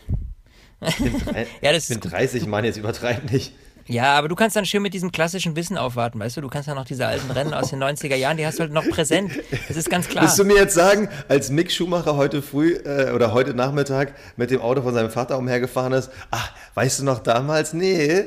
Ich 0.89 0.97
bin, 0.97 1.19
drei, 1.19 1.47
Ja, 1.61 1.71
das 1.71 1.83
ich 1.83 1.89
bin 1.89 1.97
ist 1.99 2.03
gut. 2.03 2.11
30, 2.11 2.45
Mann, 2.47 2.65
jetzt 2.65 2.77
übertreib 2.77 3.31
nicht. 3.31 3.53
Ja, 3.87 4.17
aber 4.17 4.27
du 4.27 4.35
kannst 4.35 4.55
dann 4.55 4.65
schön 4.65 4.81
mit 4.81 4.95
diesem 4.95 5.11
klassischen 5.11 5.55
Wissen 5.55 5.77
aufwarten, 5.77 6.19
weißt 6.19 6.37
du? 6.37 6.41
Du 6.41 6.49
kannst 6.49 6.67
ja 6.67 6.73
noch 6.73 6.85
diese 6.85 7.05
alten 7.05 7.29
Rennen 7.29 7.53
aus 7.53 7.69
den 7.69 7.79
90er 7.83 8.15
Jahren, 8.15 8.35
die 8.35 8.45
hast 8.45 8.57
du 8.57 8.63
halt 8.63 8.73
noch 8.73 8.83
präsent. 8.89 9.31
Das 9.67 9.77
ist 9.77 9.91
ganz 9.91 10.07
klar. 10.09 10.23
Willst 10.23 10.39
du 10.39 10.43
mir 10.43 10.55
jetzt 10.55 10.73
sagen, 10.73 11.07
als 11.29 11.51
Mick 11.51 11.71
Schumacher 11.71 12.15
heute 12.15 12.41
früh 12.41 12.73
äh, 12.73 13.11
oder 13.13 13.31
heute 13.31 13.53
Nachmittag 13.53 14.15
mit 14.37 14.49
dem 14.49 14.59
Auto 14.61 14.81
von 14.81 14.93
seinem 14.95 15.11
Vater 15.11 15.37
umhergefahren 15.37 15.93
ist, 15.93 16.09
ach, 16.31 16.51
weißt 16.73 16.99
du 16.99 17.03
noch 17.05 17.19
damals? 17.19 17.73
Nee. 17.73 18.25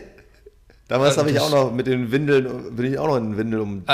Damals 0.87 1.19
habe 1.19 1.31
ich 1.31 1.39
auch 1.41 1.51
noch 1.51 1.73
mit 1.73 1.87
den 1.89 2.13
Windeln, 2.13 2.75
bin 2.77 2.87
ich 2.93 2.99
auch 2.99 3.09
noch 3.09 3.17
in 3.17 3.33
den 3.33 3.37
Windeln 3.37 3.63
um 3.63 3.85
den 3.85 3.87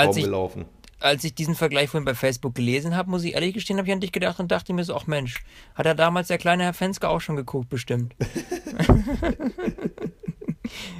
Als 0.99 1.23
ich- 1.23 1.35
diesen 1.35 1.55
Vergleich 1.55 1.89
vorhin 1.89 2.05
bei 2.05 2.15
Facebook 2.15 2.55
gelesen 2.55 2.95
habe, 2.95 3.09
muss 3.09 3.23
ich 3.23 3.33
ehrlich 3.33 3.53
gestehen, 3.53 3.77
habe 3.77 3.87
ich 3.87 3.93
an 3.93 3.99
dich 3.99 4.11
gedacht 4.13 4.39
und 4.39 4.51
dachte 4.51 4.71
mir 4.73 4.83
so, 4.83 4.95
ach 4.95 5.07
Mensch, 5.07 5.43
hat 5.75 5.85
er 5.85 5.93
damals 5.95 6.29
der 6.29 6.37
kleine 6.37 6.63
Herr 6.63 6.73
Fenske 6.73 7.07
auch 7.09 7.19
schon 7.21 7.35
geguckt, 7.35 7.69
bestimmt. 7.69 8.15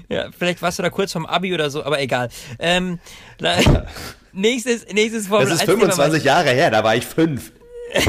ja, 0.09 0.30
vielleicht 0.38 0.62
warst 0.62 0.80
du 0.80 0.83
da 0.83 0.89
kurz 0.89 1.12
vom 1.12 1.25
Abi 1.25 1.53
oder 1.53 1.69
so, 1.69 1.83
aber 1.83 2.00
egal. 2.01 2.30
Ähm, 2.59 3.00
la- 3.39 3.57
nächstes, 4.33 4.86
nächstes 4.94 5.27
Formel 5.27 5.45
Das 5.47 5.56
ist 5.56 5.62
1 5.62 5.69
Thema, 5.69 5.80
25 5.92 6.24
Jahre 6.24 6.50
her, 6.51 6.71
da 6.71 6.83
war 6.83 6.95
ich 6.95 7.06
fünf. 7.06 7.51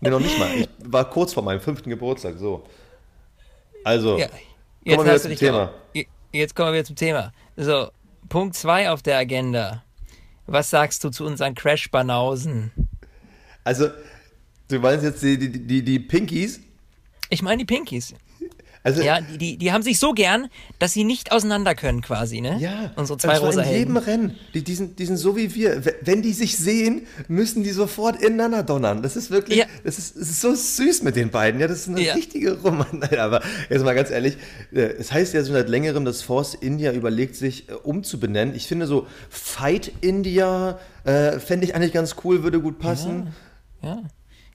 nee, 0.00 0.10
noch 0.10 0.20
nicht 0.20 0.38
mal. 0.38 0.48
Ich 0.56 0.68
war 0.84 1.08
kurz 1.10 1.32
vor 1.34 1.42
meinem 1.42 1.60
fünften 1.60 1.90
Geburtstag, 1.90 2.36
so. 2.38 2.64
Also, 3.84 4.18
Ja, 4.18 4.26
kommen 4.28 4.38
jetzt 4.84 4.96
wir 4.98 5.04
wieder 5.04 5.12
hast 5.12 5.22
zum 5.22 5.36
Thema. 5.36 5.70
Jetzt 6.32 6.56
kommen 6.56 6.68
wir 6.70 6.74
wieder 6.74 6.84
zum 6.84 6.96
Thema. 6.96 7.32
So, 7.56 7.90
Punkt 8.28 8.56
2 8.56 8.90
auf 8.90 9.02
der 9.02 9.18
Agenda. 9.18 9.82
Was 10.46 10.70
sagst 10.70 11.02
du 11.02 11.10
zu 11.10 11.24
unseren 11.24 11.54
Crash-Banausen? 11.54 12.70
Also, 13.64 13.88
du 14.68 14.78
meinst 14.78 15.04
jetzt 15.04 15.22
die, 15.22 15.38
die, 15.38 15.66
die, 15.66 15.82
die 15.82 15.98
Pinkies? 15.98 16.60
Ich 17.30 17.42
meine 17.42 17.58
die 17.58 17.64
Pinkies. 17.64 18.14
Also, 18.86 19.02
Ja, 19.02 19.20
die, 19.20 19.56
die, 19.56 19.72
haben 19.72 19.82
sich 19.82 19.98
so 19.98 20.12
gern, 20.12 20.46
dass 20.78 20.92
sie 20.92 21.02
nicht 21.02 21.32
auseinander 21.32 21.74
können 21.74 22.02
quasi, 22.02 22.40
ne? 22.40 22.56
Ja, 22.60 22.92
Unsere 22.94 23.18
zwei 23.18 23.30
und 23.32 23.36
zwar 23.38 23.46
rosa 23.48 23.62
in 23.62 23.72
jedem. 23.78 23.96
Rennen. 23.96 24.36
Die, 24.54 24.62
die, 24.62 24.74
sind, 24.76 25.00
die 25.00 25.06
sind 25.06 25.16
so 25.16 25.36
wie 25.36 25.52
wir. 25.56 25.82
Wenn 26.02 26.22
die 26.22 26.32
sich 26.32 26.56
sehen, 26.56 27.06
müssen 27.26 27.64
die 27.64 27.70
sofort 27.70 28.22
ineinander 28.22 28.62
donnern. 28.62 29.02
Das 29.02 29.16
ist 29.16 29.32
wirklich, 29.32 29.58
Ja. 29.58 29.64
das, 29.82 29.98
ist, 29.98 30.14
das 30.16 30.30
ist 30.30 30.40
so 30.40 30.54
süß 30.54 31.02
mit 31.02 31.16
den 31.16 31.30
beiden. 31.30 31.60
Ja, 31.60 31.66
das 31.66 31.78
ist 31.80 31.88
eine 31.88 32.00
Ja. 32.00 32.14
richtige 32.14 32.52
Roman. 32.60 33.02
Aber 33.18 33.42
jetzt 33.68 33.84
mal 33.84 33.94
ganz 33.96 34.10
ehrlich, 34.10 34.36
äh, 34.72 34.82
es 34.82 35.10
heißt 35.10 35.34
ja 35.34 35.44
schon 35.44 35.54
seit 35.54 35.68
längerem, 35.68 36.04
dass 36.04 36.22
Force 36.22 36.54
India 36.54 36.92
überlegt, 36.92 37.34
sich 37.34 37.68
äh, 37.68 37.72
umzubenennen. 37.72 38.54
Ich 38.54 38.68
finde 38.68 38.86
so 38.86 39.08
Fight 39.30 39.90
India 40.00 40.78
äh, 41.02 41.40
fände 41.40 41.66
ich 41.66 41.74
eigentlich 41.74 41.92
ganz 41.92 42.14
cool, 42.22 42.44
würde 42.44 42.60
gut 42.60 42.78
passen. 42.78 43.34
Ja. 43.82 44.02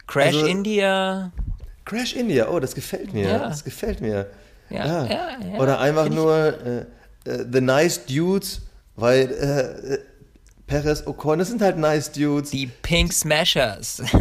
Crash 0.08 0.36
Also- 0.36 0.46
India. 0.46 1.32
Crash 1.86 2.16
India, 2.16 2.48
oh, 2.50 2.60
das 2.60 2.76
gefällt 2.76 3.14
mir. 3.14 3.28
Ja. 3.28 3.38
Das 3.50 3.64
gefällt 3.64 4.02
mir. 4.02 4.28
Ja, 4.70 4.86
ja, 4.86 5.06
ja. 5.08 5.60
Oder 5.60 5.80
einfach 5.80 6.04
Find 6.04 6.16
ich- 6.16 6.22
nur 6.22 6.36
äh, 7.26 7.30
äh, 7.30 7.46
The 7.52 7.62
Nice 7.62 8.06
Dudes, 8.06 8.62
weil 8.96 9.30
äh, 9.32 9.94
äh, 9.96 10.00
Perez 10.68 11.06
Ocon, 11.06 11.40
das 11.40 11.50
sind 11.50 11.62
halt 11.62 11.78
nice 11.78 12.12
Dudes. 12.12 12.52
Die 12.52 12.68
Pink 12.82 13.12
Smashers. 13.12 14.02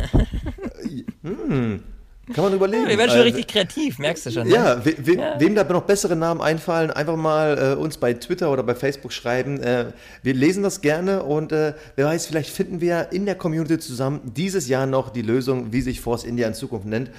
Kann 1.23 2.45
man 2.45 2.55
überlegen. 2.55 2.87
Wir 2.89 2.97
werden 2.97 3.11
schon 3.11 3.19
Äh, 3.21 3.23
richtig 3.25 3.49
kreativ, 3.49 3.99
merkst 3.99 4.27
du 4.27 4.31
schon. 4.31 4.47
Ne? 4.49 4.55
Ja, 4.55 4.85
we, 4.85 4.95
we, 4.99 5.17
Ja. 5.17 5.39
wem 5.41 5.55
da 5.57 5.65
noch 5.65 5.83
bessere 5.83 6.15
Namen 6.15 6.41
einfallen, 6.41 6.91
einfach 6.93 7.17
mal 7.17 7.75
äh, 7.77 7.81
uns 7.81 7.99
bei 7.99 8.13
Twitter 8.15 8.53
oder 8.53 8.63
bei 8.63 8.75
Facebook 8.77 9.13
schreiben. 9.13 9.61
Äh, 9.61 9.87
wir 10.23 10.35
lesen 10.35 10.63
das 10.63 10.81
gerne 10.81 11.25
und 11.25 11.51
äh, 11.53 11.75
wer 11.97 12.07
weiß, 12.07 12.27
vielleicht 12.27 12.51
finden 12.51 12.81
wir 12.81 13.09
in 13.11 13.27
der 13.27 13.35
Community 13.35 13.79
zusammen 13.81 14.21
dieses 14.37 14.69
Jahr 14.69 14.87
noch 14.87 15.11
die 15.11 15.23
Lösung, 15.23 15.73
wie 15.73 15.81
sich 15.83 16.01
Force 16.01 16.23
India 16.25 16.47
in 16.47 16.55
Zukunft 16.55 16.87
nennt. 16.87 17.11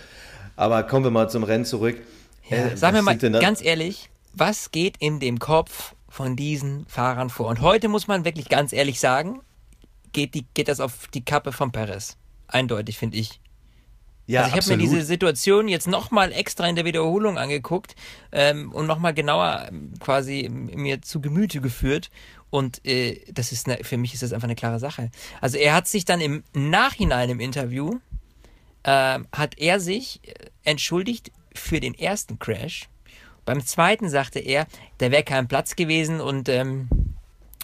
Aber 0.61 0.83
kommen 0.83 1.03
wir 1.03 1.09
mal 1.09 1.27
zum 1.27 1.43
Rennen 1.43 1.65
zurück. 1.65 1.97
Ja, 2.47 2.57
Äh, 2.67 2.77
Sag 2.77 2.93
mir 2.93 3.01
mal 3.01 3.17
ganz 3.17 3.63
ehrlich, 3.63 4.11
was 4.31 4.69
geht 4.69 4.95
in 4.99 5.19
dem 5.19 5.39
Kopf 5.39 5.95
von 6.07 6.35
diesen 6.35 6.85
Fahrern 6.85 7.31
vor? 7.31 7.47
Und 7.47 7.61
heute 7.61 7.87
muss 7.87 8.07
man 8.07 8.25
wirklich 8.25 8.47
ganz 8.47 8.71
ehrlich 8.71 8.99
sagen, 8.99 9.39
geht, 10.13 10.35
die, 10.35 10.45
geht 10.53 10.67
das 10.67 10.79
auf 10.79 11.07
die 11.15 11.25
Kappe 11.25 11.51
von 11.51 11.71
Perez. 11.71 12.15
Eindeutig, 12.47 12.99
finde 12.99 13.17
ich. 13.17 13.41
Ja, 14.27 14.43
also 14.43 14.55
ich 14.55 14.63
habe 14.63 14.77
mir 14.77 14.83
diese 14.83 15.01
Situation 15.01 15.67
jetzt 15.67 15.87
nochmal 15.87 16.31
extra 16.31 16.67
in 16.67 16.75
der 16.75 16.85
Wiederholung 16.85 17.39
angeguckt 17.39 17.95
ähm, 18.31 18.71
und 18.71 18.85
nochmal 18.85 19.15
genauer 19.15 19.65
ähm, 19.67 19.93
quasi 19.99 20.47
mir 20.47 21.01
zu 21.01 21.21
Gemüte 21.21 21.59
geführt. 21.59 22.11
Und 22.51 22.85
äh, 22.85 23.19
das 23.33 23.51
ist 23.51 23.67
eine, 23.67 23.83
für 23.83 23.97
mich 23.97 24.13
ist 24.13 24.21
das 24.21 24.31
einfach 24.31 24.45
eine 24.47 24.55
klare 24.55 24.77
Sache. 24.77 25.09
Also 25.41 25.57
er 25.57 25.73
hat 25.73 25.87
sich 25.87 26.05
dann 26.05 26.21
im 26.21 26.43
Nachhinein 26.53 27.31
im 27.31 27.39
Interview 27.39 27.97
ähm, 28.83 29.27
hat 29.31 29.57
er 29.57 29.79
sich 29.79 30.21
äh, 30.23 30.33
entschuldigt 30.63 31.31
für 31.53 31.79
den 31.79 31.93
ersten 31.93 32.39
Crash. 32.39 32.89
Beim 33.45 33.65
zweiten 33.65 34.09
sagte 34.09 34.39
er, 34.39 34.67
da 35.00 35.11
wäre 35.11 35.23
kein 35.23 35.47
Platz 35.47 35.75
gewesen 35.75 36.21
und 36.21 36.47
ähm, 36.50 36.88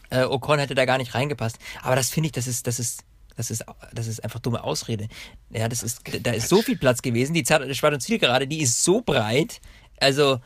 äh, 0.10 0.24
Ocon 0.24 0.60
hätte 0.60 0.76
da 0.76 0.86
gar 0.86 0.98
nicht 0.98 1.14
reingepasst. 1.14 1.58
Aber 1.82 1.96
das 1.96 2.10
finde 2.10 2.28
ich, 2.28 2.32
das 2.32 2.48
ist, 2.48 2.68
das 2.68 2.80
ist, 2.80 3.04
das 3.36 3.52
ist, 3.52 3.64
das 3.94 4.08
ist 4.08 4.24
einfach 4.24 4.40
dumme 4.40 4.64
Ausrede. 4.64 5.08
Ja, 5.52 5.68
das 5.70 5.84
ist, 5.84 6.02
da 6.22 6.32
ist 6.32 6.50
so 6.50 6.62
viel 6.62 6.78
Platz 6.78 7.02
gewesen. 7.02 7.34
Die 7.34 7.46
Schwarz- 7.46 7.94
und 7.94 8.02
Zielgerade, 8.02 8.48
die 8.48 8.62
ist 8.62 8.84
so 8.84 9.02
breit. 9.02 9.62
Also, 10.00 10.40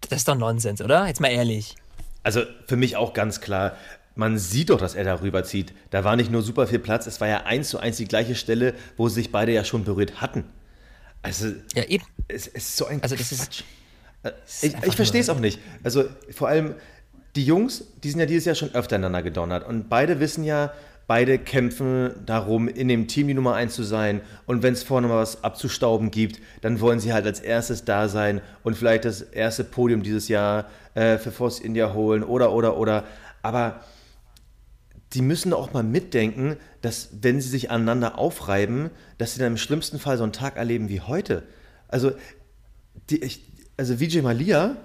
das 0.00 0.20
ist 0.20 0.28
doch 0.28 0.34
Nonsens, 0.34 0.80
oder? 0.80 1.06
Jetzt 1.06 1.20
mal 1.20 1.28
ehrlich. 1.28 1.76
Also 2.24 2.42
für 2.66 2.76
mich 2.76 2.96
auch 2.96 3.14
ganz 3.14 3.40
klar, 3.40 3.76
man 4.18 4.36
sieht 4.36 4.68
doch, 4.70 4.78
dass 4.78 4.94
er 4.94 5.04
darüber 5.04 5.44
zieht. 5.44 5.72
Da 5.90 6.04
war 6.04 6.16
nicht 6.16 6.30
nur 6.30 6.42
super 6.42 6.66
viel 6.66 6.78
Platz, 6.80 7.06
es 7.06 7.20
war 7.20 7.28
ja 7.28 7.44
eins 7.44 7.70
zu 7.70 7.78
eins 7.78 7.96
die 7.96 8.04
gleiche 8.06 8.34
Stelle, 8.34 8.74
wo 8.96 9.08
sich 9.08 9.32
beide 9.32 9.52
ja 9.52 9.64
schon 9.64 9.84
berührt 9.84 10.20
hatten. 10.20 10.44
Also 11.22 11.46
Ja, 11.74 11.84
eben. 11.84 12.04
es 12.28 12.46
ist 12.46 12.76
so 12.76 12.86
ein 12.86 13.02
Also, 13.02 13.16
das 13.16 13.32
ist- 13.32 13.40
Quatsch. 13.40 13.62
ist 14.46 14.64
Ich, 14.64 14.74
ich 14.88 14.96
verstehe 14.96 15.20
es 15.20 15.30
auch 15.30 15.40
nicht. 15.40 15.58
Also 15.82 16.04
vor 16.30 16.48
allem 16.48 16.74
die 17.36 17.44
Jungs, 17.44 17.84
die 18.02 18.10
sind 18.10 18.20
ja 18.20 18.26
dieses 18.26 18.44
Jahr 18.44 18.54
schon 18.54 18.74
öfter 18.74 18.96
einander 18.96 19.22
gedonnert 19.22 19.66
und 19.66 19.88
beide 19.88 20.18
wissen 20.20 20.44
ja, 20.44 20.72
beide 21.06 21.38
kämpfen 21.38 22.10
darum, 22.26 22.68
in 22.68 22.88
dem 22.88 23.06
Team 23.08 23.28
die 23.28 23.34
Nummer 23.34 23.54
eins 23.54 23.74
zu 23.74 23.82
sein 23.82 24.20
und 24.46 24.62
wenn 24.62 24.74
es 24.74 24.82
vorne 24.82 25.06
mal 25.08 25.16
was 25.18 25.42
abzustauben 25.44 26.10
gibt, 26.10 26.40
dann 26.60 26.80
wollen 26.80 27.00
sie 27.00 27.12
halt 27.12 27.24
als 27.26 27.40
erstes 27.40 27.84
da 27.84 28.08
sein 28.08 28.40
und 28.64 28.76
vielleicht 28.76 29.04
das 29.04 29.22
erste 29.22 29.64
Podium 29.64 30.02
dieses 30.02 30.28
Jahr 30.28 30.66
äh, 30.94 31.16
für 31.18 31.30
Force 31.32 31.60
India 31.60 31.92
holen 31.94 32.22
oder 32.24 32.52
oder 32.52 32.76
oder. 32.76 33.04
Aber 33.42 33.80
die 35.14 35.22
müssen 35.22 35.52
auch 35.52 35.72
mal 35.72 35.82
mitdenken, 35.82 36.56
dass 36.82 37.08
wenn 37.20 37.40
sie 37.40 37.48
sich 37.48 37.70
aneinander 37.70 38.18
aufreiben, 38.18 38.90
dass 39.16 39.34
sie 39.34 39.40
dann 39.40 39.52
im 39.52 39.56
schlimmsten 39.56 39.98
Fall 39.98 40.18
so 40.18 40.22
einen 40.22 40.32
Tag 40.32 40.56
erleben 40.56 40.88
wie 40.88 41.00
heute. 41.00 41.44
Also, 41.88 42.12
die, 43.08 43.22
ich, 43.22 43.42
also 43.76 44.00
Vijay 44.00 44.22
Malia, 44.22 44.76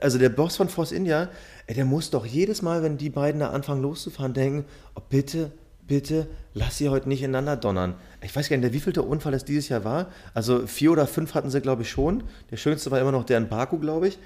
also 0.00 0.18
der 0.18 0.28
Boss 0.28 0.56
von 0.56 0.68
Force 0.68 0.92
India, 0.92 1.30
ey, 1.66 1.74
der 1.74 1.84
muss 1.84 2.10
doch 2.10 2.24
jedes 2.24 2.62
Mal, 2.62 2.82
wenn 2.82 2.96
die 2.96 3.10
beiden 3.10 3.40
da 3.40 3.50
anfangen 3.50 3.82
loszufahren, 3.82 4.34
denken, 4.34 4.64
oh, 4.94 5.00
bitte, 5.08 5.50
bitte, 5.86 6.28
lass 6.54 6.78
sie 6.78 6.88
heute 6.88 7.08
nicht 7.08 7.22
ineinander 7.22 7.56
donnern. 7.56 7.94
Ich 8.22 8.34
weiß 8.34 8.48
gar 8.48 8.56
nicht, 8.56 8.96
der 8.96 9.06
Unfall 9.06 9.34
es 9.34 9.44
dieses 9.44 9.68
Jahr 9.68 9.84
war. 9.84 10.10
Also 10.34 10.66
vier 10.66 10.92
oder 10.92 11.06
fünf 11.06 11.34
hatten 11.34 11.50
sie, 11.50 11.60
glaube 11.60 11.82
ich, 11.82 11.90
schon. 11.90 12.24
Der 12.50 12.56
schönste 12.56 12.90
war 12.90 13.00
immer 13.00 13.12
noch 13.12 13.24
der 13.24 13.38
in 13.38 13.48
Baku, 13.48 13.78
glaube 13.78 14.08
ich. 14.08 14.18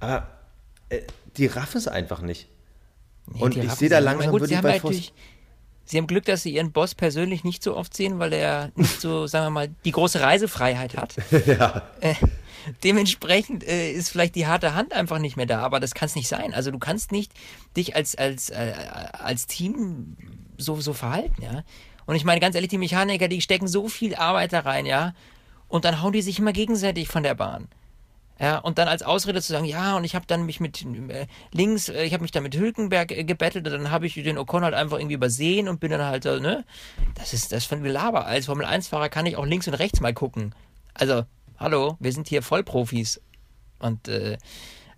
Aber 0.00 0.28
äh, 0.88 1.02
die 1.36 1.46
raffen 1.46 1.78
es 1.78 1.88
einfach 1.88 2.22
nicht. 2.22 2.48
Nee, 3.32 3.42
Und 3.42 3.56
ich 3.56 3.70
sehe 3.72 3.88
da 3.88 3.98
sie. 3.98 4.04
langsam 4.04 4.30
gut, 4.30 4.40
wirklich 4.42 4.48
sie 4.50 4.56
haben 4.56 4.62
bei 4.64 4.72
halt 4.72 4.80
Force- 4.82 4.94
natürlich, 4.94 5.12
Sie 5.88 5.98
haben 5.98 6.08
Glück, 6.08 6.24
dass 6.24 6.42
sie 6.42 6.52
ihren 6.52 6.72
Boss 6.72 6.96
persönlich 6.96 7.44
nicht 7.44 7.62
so 7.62 7.76
oft 7.76 7.94
sehen, 7.94 8.18
weil 8.18 8.32
er 8.32 8.72
nicht 8.74 9.00
so, 9.00 9.26
sagen 9.28 9.46
wir 9.46 9.50
mal, 9.50 9.68
die 9.84 9.92
große 9.92 10.20
Reisefreiheit 10.20 10.96
hat. 10.96 11.14
ja. 11.46 11.82
Äh, 12.00 12.14
dementsprechend 12.82 13.62
äh, 13.64 13.92
ist 13.92 14.08
vielleicht 14.10 14.34
die 14.34 14.46
harte 14.48 14.74
Hand 14.74 14.92
einfach 14.92 15.18
nicht 15.20 15.36
mehr 15.36 15.46
da, 15.46 15.60
aber 15.60 15.78
das 15.80 15.94
kann 15.94 16.06
es 16.06 16.16
nicht 16.16 16.26
sein. 16.28 16.54
Also 16.54 16.72
du 16.72 16.78
kannst 16.80 17.12
nicht 17.12 17.32
dich 17.76 17.94
als, 17.94 18.16
als, 18.16 18.50
äh, 18.50 18.72
als 19.12 19.46
Team 19.46 20.16
so, 20.58 20.80
so 20.80 20.92
verhalten, 20.92 21.40
ja. 21.42 21.62
Und 22.06 22.16
ich 22.16 22.24
meine, 22.24 22.40
ganz 22.40 22.54
ehrlich, 22.54 22.70
die 22.70 22.78
Mechaniker, 22.78 23.28
die 23.28 23.40
stecken 23.40 23.68
so 23.68 23.88
viel 23.88 24.14
Arbeit 24.16 24.52
da 24.52 24.60
rein, 24.60 24.86
ja. 24.86 25.14
Und 25.68 25.84
dann 25.84 26.02
hauen 26.02 26.12
die 26.12 26.22
sich 26.22 26.38
immer 26.38 26.52
gegenseitig 26.52 27.08
von 27.08 27.22
der 27.22 27.34
Bahn. 27.34 27.68
Ja, 28.38 28.58
und 28.58 28.76
dann 28.76 28.86
als 28.86 29.02
Ausrede 29.02 29.40
zu 29.40 29.52
sagen, 29.52 29.64
ja, 29.64 29.96
und 29.96 30.04
ich 30.04 30.14
habe 30.14 30.26
dann 30.26 30.44
mich 30.44 30.60
mit 30.60 30.84
äh, 30.84 31.26
links, 31.52 31.88
äh, 31.88 32.04
ich 32.04 32.12
habe 32.12 32.22
mich 32.22 32.32
dann 32.32 32.42
mit 32.42 32.54
Hülkenberg 32.54 33.10
äh, 33.10 33.24
gebettelt 33.24 33.66
und 33.66 33.72
dann 33.72 33.90
habe 33.90 34.06
ich 34.06 34.14
den 34.14 34.36
Ocon 34.36 34.62
halt 34.62 34.74
einfach 34.74 34.98
irgendwie 34.98 35.14
übersehen 35.14 35.68
und 35.68 35.80
bin 35.80 35.90
dann 35.90 36.02
halt, 36.02 36.26
äh, 36.26 36.38
ne? 36.38 36.64
Das 37.14 37.32
ist 37.32 37.52
das 37.52 37.64
von 37.64 37.82
Gelaber. 37.82 38.26
Als 38.26 38.46
Formel 38.46 38.66
1-Fahrer 38.66 39.08
kann 39.08 39.24
ich 39.24 39.36
auch 39.36 39.46
links 39.46 39.66
und 39.68 39.74
rechts 39.74 40.00
mal 40.00 40.12
gucken. 40.12 40.54
Also, 40.92 41.24
hallo, 41.58 41.96
wir 41.98 42.12
sind 42.12 42.28
hier 42.28 42.42
Vollprofis. 42.42 43.22
Und, 43.78 44.08
äh, 44.08 44.36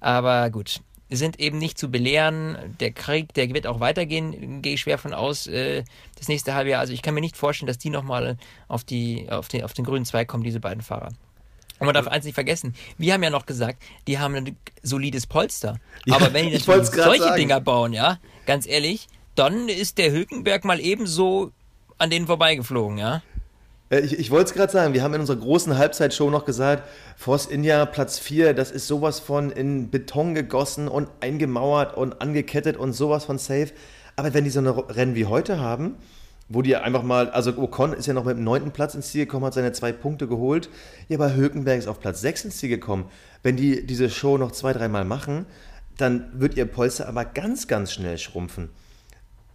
aber 0.01 0.51
gut. 0.51 0.81
Sind 1.11 1.41
eben 1.41 1.57
nicht 1.57 1.79
zu 1.79 1.91
belehren. 1.91 2.77
Der 2.81 2.91
Krieg, 2.91 3.33
der 3.33 3.49
wird 3.55 3.67
auch 3.67 3.81
weitergehen, 3.81 4.61
gehe 4.61 4.75
ich 4.75 4.81
schwer 4.81 4.99
von 4.99 5.15
aus, 5.15 5.47
äh, 5.47 5.85
das 6.17 6.29
nächste 6.29 6.55
halbe 6.55 6.71
Jahr. 6.71 6.81
Also 6.81 6.93
ich 6.93 7.01
kann 7.03 7.15
mir 7.15 7.23
nicht 7.23 7.37
vorstellen, 7.37 7.69
dass 7.69 7.79
die 7.79 7.89
nochmal 7.89 8.37
auf, 8.67 8.85
die, 8.85 9.31
auf, 9.31 9.49
den, 9.49 9.65
auf 9.65 9.73
den 9.73 9.87
grünen 9.87 10.05
Zweig 10.05 10.29
kommen, 10.29 10.43
diese 10.45 10.61
beiden 10.61 10.83
Fahrer. 10.83 11.09
Und 11.79 11.87
man 11.87 11.95
darf 11.95 12.09
eins 12.09 12.25
nicht 12.25 12.35
vergessen, 12.35 12.75
wir 12.97 13.13
haben 13.15 13.23
ja 13.23 13.31
noch 13.31 13.47
gesagt, 13.47 13.83
die 14.07 14.19
haben 14.19 14.35
ein 14.35 14.57
solides 14.83 15.27
Polster. 15.27 15.79
Ja, 16.07 16.17
Aber 16.17 16.33
wenn 16.33 16.47
die 16.47 16.59
natürlich 16.59 16.89
solche 16.89 17.23
sagen. 17.23 17.37
Dinger 17.37 17.61
bauen, 17.61 17.93
ja, 17.93 18.19
ganz 18.47 18.67
ehrlich, 18.67 19.07
dann 19.35 19.69
ist 19.69 19.99
der 19.99 20.11
Hülkenberg 20.11 20.65
mal 20.65 20.81
ebenso 20.81 21.53
an 21.99 22.11
denen 22.11 22.27
vorbeigeflogen, 22.27 22.99
ja. 22.99 23.23
Äh, 23.91 24.01
Ich, 24.01 24.19
ich 24.19 24.31
wollte 24.31 24.51
es 24.51 24.55
gerade 24.55 24.73
sagen, 24.73 24.95
wir 24.95 25.03
haben 25.03 25.15
in 25.15 25.21
unserer 25.21 25.37
großen 25.39 25.79
Halbzeitshow 25.79 26.31
noch 26.31 26.45
gesagt, 26.45 26.89
Force 27.17 27.47
India 27.47 27.85
Platz 27.87 28.19
4, 28.19 28.55
das 28.55 28.71
ist 28.71 28.87
sowas 28.87 29.21
von 29.21 29.51
in 29.51 29.91
Beton 29.91 30.35
gegossen 30.35 30.89
und 30.89 31.09
eingemauert 31.21 31.97
und 31.97 32.21
angekettet 32.21 32.77
und 32.77 32.93
sowas 32.93 33.25
von 33.25 33.39
safe. 33.39 33.69
Aber 34.17 34.35
wenn 34.35 34.45
die 34.45 34.51
so 34.51 34.59
eine 34.59 34.77
Rennen 34.97 35.15
wie 35.15 35.27
heute 35.27 35.61
haben, 35.61 35.95
wo 36.49 36.63
die 36.63 36.77
einfach 36.77 37.03
mal, 37.03 37.31
also 37.31 37.57
Ocon 37.59 37.93
ist 37.93 38.07
ja 38.07 38.15
noch 38.15 38.25
mit 38.25 38.37
dem 38.37 38.45
neunten 38.45 38.71
Platz 38.71 38.95
ins 38.95 39.11
Ziel 39.11 39.27
gekommen, 39.27 39.45
hat 39.45 39.55
seine 39.55 39.73
zwei 39.73 39.93
Punkte 39.93 40.27
geholt, 40.27 40.71
ja, 41.09 41.19
aber 41.19 41.35
Hülkenberg 41.35 41.79
ist 41.79 41.89
auf 41.89 42.01
Platz 42.01 42.21
6 42.23 42.47
ins 42.47 42.57
Ziel 42.59 42.71
gekommen. 42.71 43.07
Wenn 43.43 43.57
die 43.57 43.87
diese 43.87 44.09
Show 44.09 44.39
noch 44.39 44.53
zwei, 44.53 44.73
dreimal 44.73 45.05
machen, 45.05 45.47
dann 45.99 46.31
wird 46.41 46.57
ihr 46.57 46.65
Polster 46.65 47.09
aber 47.09 47.25
ganz, 47.25 47.67
ganz 47.67 47.93
schnell 47.93 48.19
schrumpfen. 48.19 48.71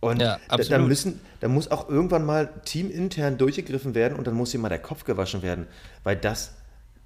Und 0.02 0.22
Ja, 0.22 0.36
da, 0.36 0.40
da, 0.50 0.56
absolut. 0.56 0.88
müssen, 0.88 1.22
da 1.40 1.48
muss 1.48 1.72
auch 1.72 1.90
irgendwann 1.90 2.26
mal 2.26 2.50
teamintern 2.66 3.38
durchgegriffen 3.38 3.96
werden 3.96 4.18
und 4.18 4.28
dann 4.28 4.36
muss 4.36 4.52
hier 4.52 4.60
mal 4.60 4.70
der 4.70 4.80
Kopf 4.80 5.06
gewaschen 5.06 5.42
werden, 5.42 5.66
weil 6.04 6.18
das 6.18 6.54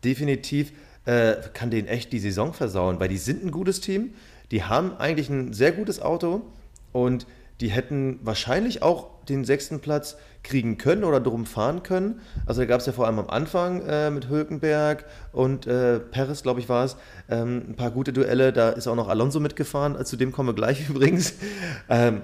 definitiv 0.03 0.73
äh, 1.05 1.35
kann 1.53 1.71
denen 1.71 1.87
echt 1.87 2.11
die 2.11 2.19
Saison 2.19 2.53
versauen, 2.53 2.99
weil 2.99 3.07
die 3.07 3.17
sind 3.17 3.45
ein 3.45 3.51
gutes 3.51 3.81
Team, 3.81 4.15
die 4.51 4.63
haben 4.63 4.97
eigentlich 4.97 5.29
ein 5.29 5.53
sehr 5.53 5.71
gutes 5.71 6.01
Auto 6.01 6.41
und 6.91 7.27
die 7.61 7.69
hätten 7.69 8.19
wahrscheinlich 8.23 8.81
auch 8.81 9.16
den 9.29 9.45
sechsten 9.45 9.79
Platz 9.79 10.17
kriegen 10.43 10.77
können 10.77 11.03
oder 11.03 11.19
drum 11.19 11.45
fahren 11.45 11.83
können. 11.83 12.21
Also 12.45 12.61
da 12.61 12.65
gab 12.65 12.79
es 12.79 12.85
ja 12.85 12.93
vor 12.93 13.05
allem 13.05 13.19
am 13.19 13.29
Anfang 13.29 13.81
äh, 13.81 14.09
mit 14.09 14.29
Hülkenberg 14.29 15.05
und 15.31 15.67
äh, 15.67 15.99
Perez, 15.99 16.43
glaube 16.43 16.59
ich, 16.59 16.69
war 16.69 16.85
es, 16.85 16.97
ähm, 17.29 17.63
ein 17.69 17.75
paar 17.75 17.91
gute 17.91 18.13
Duelle. 18.13 18.53
Da 18.53 18.69
ist 18.69 18.87
auch 18.87 18.95
noch 18.95 19.09
Alonso 19.09 19.39
mitgefahren, 19.39 20.03
zu 20.05 20.15
dem 20.17 20.31
kommen 20.31 20.49
wir 20.49 20.55
gleich 20.55 20.89
übrigens. 20.89 21.33
Ähm, 21.89 22.21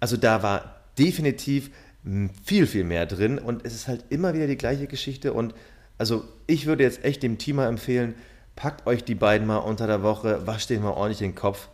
also 0.00 0.16
da 0.16 0.42
war 0.42 0.76
definitiv 0.98 1.70
m, 2.04 2.30
viel, 2.44 2.66
viel 2.66 2.84
mehr 2.84 3.06
drin 3.06 3.38
und 3.38 3.64
es 3.64 3.74
ist 3.74 3.88
halt 3.88 4.04
immer 4.10 4.34
wieder 4.34 4.46
die 4.46 4.58
gleiche 4.58 4.86
Geschichte 4.86 5.32
und 5.32 5.54
also 5.98 6.24
ich 6.46 6.66
würde 6.66 6.82
jetzt 6.82 7.04
echt 7.04 7.22
dem 7.22 7.38
Team 7.38 7.56
mal 7.56 7.68
empfehlen, 7.68 8.14
packt 8.56 8.86
euch 8.86 9.04
die 9.04 9.14
beiden 9.14 9.46
mal 9.46 9.58
unter 9.58 9.86
der 9.86 10.02
Woche, 10.02 10.46
wascht 10.46 10.70
denen 10.70 10.82
mal 10.82 10.90
ordentlich 10.90 11.18
den 11.18 11.34
Kopf 11.34 11.68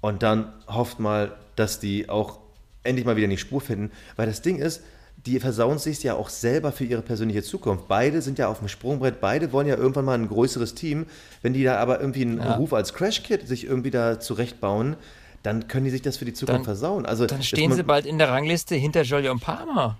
und 0.00 0.22
dann 0.22 0.52
hofft 0.68 1.00
mal, 1.00 1.34
dass 1.56 1.80
die 1.80 2.08
auch 2.08 2.38
endlich 2.84 3.04
mal 3.04 3.16
wieder 3.16 3.24
in 3.24 3.30
die 3.30 3.38
Spur 3.38 3.60
finden, 3.60 3.90
weil 4.16 4.26
das 4.26 4.40
Ding 4.42 4.58
ist, 4.58 4.82
die 5.26 5.40
versauen 5.40 5.78
sich 5.78 6.02
ja 6.02 6.14
auch 6.14 6.28
selber 6.28 6.70
für 6.72 6.84
ihre 6.84 7.00
persönliche 7.02 7.42
Zukunft. 7.42 7.88
Beide 7.88 8.20
sind 8.20 8.38
ja 8.38 8.48
auf 8.48 8.58
dem 8.58 8.68
Sprungbrett, 8.68 9.20
beide 9.20 9.52
wollen 9.52 9.66
ja 9.66 9.76
irgendwann 9.76 10.04
mal 10.04 10.18
ein 10.18 10.28
größeres 10.28 10.74
Team. 10.74 11.06
Wenn 11.40 11.54
die 11.54 11.62
da 11.64 11.76
aber 11.78 12.00
irgendwie 12.00 12.22
einen 12.22 12.38
Ja. 12.38 12.56
Ruf 12.56 12.72
als 12.72 12.92
Crash-Kit 12.94 13.46
sich 13.48 13.64
irgendwie 13.64 13.90
da 13.90 14.20
zurechtbauen, 14.20 14.96
dann 15.42 15.66
können 15.68 15.84
die 15.84 15.90
sich 15.90 16.02
das 16.02 16.16
für 16.18 16.24
die 16.24 16.32
Zukunft 16.34 16.58
Dann- 16.60 16.64
versauen. 16.64 17.06
Also 17.06 17.26
Dann 17.26 17.42
stehen 17.42 17.72
sie 17.72 17.82
bald 17.84 18.06
in 18.06 18.18
der 18.18 18.28
Rangliste 18.28 18.74
hinter 18.74 19.02
Jolly 19.02 19.28
und 19.28 19.40
Palmer. 19.40 19.98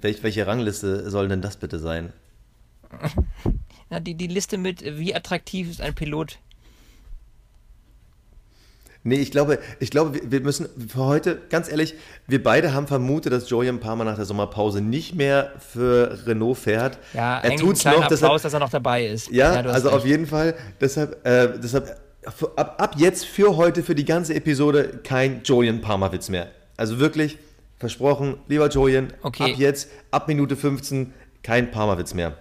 Welch, 0.00 0.22
welche 0.22 0.46
Rangliste 0.46 1.08
soll 1.10 1.28
denn 1.28 1.42
das 1.42 1.56
bitte 1.56 1.78
sein? 1.78 2.12
Ja, 3.92 3.98
die, 3.98 4.14
die 4.14 4.28
Liste 4.28 4.56
mit, 4.56 4.84
wie 4.98 5.16
attraktiv 5.16 5.68
ist 5.68 5.80
ein 5.80 5.96
Pilot. 5.96 6.38
Nee, 9.02 9.16
ich 9.16 9.30
glaube, 9.30 9.58
ich 9.78 9.90
glaube, 9.90 10.20
wir- 10.30 10.40
müssen 10.42 10.68
für 10.88 11.04
heute, 11.04 11.38
ganz 11.48 11.70
ehrlich, 11.70 11.94
wir 12.26 12.42
beide 12.42 12.74
haben 12.74 12.86
vermutet, 12.86 13.32
dass 13.32 13.48
Julian 13.48 13.80
Palmer 13.80 14.04
nach 14.04 14.16
der 14.16 14.26
Sommerpause 14.26 14.82
nicht 14.82 15.14
mehr 15.14 15.52
für 15.58 16.18
Renault 16.26 16.58
fährt. 16.58 16.98
Ja, 17.14 17.38
er 17.38 17.50
ein 17.50 17.56
kleiner 17.56 18.00
noch, 18.00 18.08
deshalb, 18.08 18.24
Applaus, 18.24 18.42
dass 18.42 18.52
er 18.52 18.60
noch 18.60 18.68
dabei 18.70 19.06
ist. 19.06 19.30
Ja, 19.30 19.54
hast 19.56 19.66
also 19.66 19.90
auf 19.90 20.04
jeden 20.04 20.26
Fall. 20.26 20.54
Deshalb, 20.80 21.26
äh, 21.26 21.48
deshalb 21.62 21.98
ab, 22.56 22.74
ab 22.78 22.94
jetzt 22.98 23.24
für 23.24 23.56
heute, 23.56 23.82
für 23.82 23.94
die 23.94 24.04
ganze 24.04 24.34
Episode, 24.34 25.00
kein 25.02 25.40
Julian 25.44 25.80
Palmer-Witz 25.80 26.28
mehr. 26.28 26.48
Also 26.76 26.98
wirklich, 26.98 27.38
versprochen, 27.78 28.36
lieber 28.48 28.68
Julian, 28.68 29.12
Okay. 29.22 29.52
ab 29.52 29.58
jetzt, 29.58 29.88
ab 30.10 30.28
Minute 30.28 30.56
15, 30.56 31.14
kein 31.42 31.70
Palmer-Witz 31.70 32.12
mehr. 32.12 32.34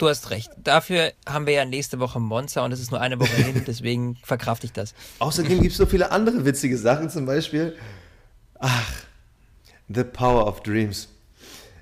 Du 0.00 0.08
hast 0.08 0.30
recht. 0.30 0.50
Dafür 0.56 1.12
haben 1.28 1.44
wir 1.46 1.52
ja 1.52 1.64
nächste 1.66 2.00
Woche 2.00 2.18
Monza 2.20 2.64
und 2.64 2.72
es 2.72 2.80
ist 2.80 2.90
nur 2.90 3.02
eine 3.02 3.20
Woche 3.20 3.36
hin, 3.36 3.62
deswegen 3.66 4.16
verkrafte 4.24 4.64
ich 4.64 4.72
das. 4.72 4.94
Außerdem 5.18 5.60
gibt 5.60 5.72
es 5.72 5.76
so 5.76 5.84
viele 5.84 6.10
andere 6.10 6.46
witzige 6.46 6.78
Sachen, 6.78 7.10
zum 7.10 7.26
Beispiel, 7.26 7.76
ach, 8.58 8.90
The 9.88 10.04
Power 10.04 10.46
of 10.46 10.62
Dreams. 10.62 11.08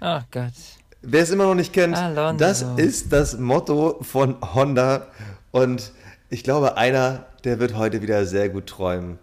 Ach 0.00 0.24
Gott. 0.32 0.52
wer 1.00 1.22
es 1.22 1.30
immer 1.30 1.44
noch 1.44 1.54
nicht 1.54 1.72
kennt, 1.72 1.96
Alonso. 1.96 2.38
das 2.44 2.62
ist 2.76 3.12
das 3.12 3.38
Motto 3.38 3.98
von 4.02 4.36
Honda. 4.52 5.06
Und 5.52 5.92
ich 6.28 6.42
glaube, 6.42 6.76
einer, 6.76 7.24
der 7.44 7.60
wird 7.60 7.76
heute 7.76 8.02
wieder 8.02 8.26
sehr 8.26 8.48
gut 8.48 8.66
träumen. 8.66 9.20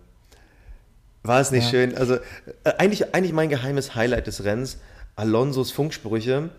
War 1.24 1.42
es 1.42 1.52
nicht 1.52 1.66
Ja. 1.66 1.70
schön? 1.72 1.98
Also, 1.98 2.16
äh, 2.16 2.20
eigentlich, 2.78 3.14
eigentlich 3.14 3.34
mein 3.34 3.50
geheimes 3.50 3.94
Highlight 3.96 4.28
des 4.28 4.46
Rennens, 4.46 4.78
Alonsos 5.18 5.72
Funksprüche. 5.74 6.50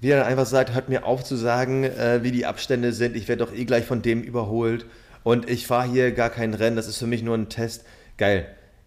Wie 0.00 0.10
er 0.10 0.18
dann 0.20 0.26
einfach 0.26 0.46
sagt, 0.46 0.72
hört 0.74 0.88
mir 0.88 1.04
auf 1.04 1.24
zu 1.24 1.36
sagen, 1.36 1.84
äh, 1.84 2.20
wie 2.22 2.30
die 2.30 2.46
Abstände 2.46 2.92
sind. 2.92 3.16
Ich 3.16 3.28
werde 3.28 3.44
doch 3.44 3.52
eh 3.52 3.64
gleich 3.64 3.84
von 3.84 4.00
dem 4.02 4.22
überholt. 4.22 4.86
Und 5.24 5.48
ich 5.50 5.66
fahre 5.66 5.88
hier 5.90 6.12
gar 6.12 6.30
kein 6.30 6.54
Rennen. 6.54 6.76
Das 6.76 6.86
ist 6.86 6.96
für 6.98 7.06
mich 7.06 7.22
nur 7.22 7.36
ein 7.36 7.48
Test. 7.50 7.84
Geil. 8.16 8.46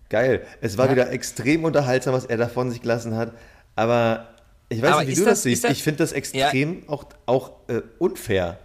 Geil. 0.09 0.41
Es 0.61 0.77
war 0.77 0.87
Ja. 0.87 0.91
wieder 0.93 1.11
extrem 1.11 1.63
unterhaltsam, 1.63 2.13
was 2.13 2.25
er 2.25 2.37
da 2.37 2.47
von 2.47 2.71
sich 2.71 2.81
gelassen 2.81 3.15
hat. 3.15 3.33
Aber 3.75 4.27
ich 4.69 4.81
weiß 4.81 4.91
Aber 4.91 5.01
nicht, 5.03 5.11
wie 5.11 5.15
du 5.15 5.25
das- 5.25 5.29
das, 5.39 5.43
siehst. 5.43 5.63
das- 5.63 5.71
ich 5.71 5.83
finde 5.83 5.97
das 5.99 6.11
extrem 6.13 6.87
auch, 6.89 7.05
auch 7.27 7.51
äh, 7.67 7.81
unfair. 7.99 8.57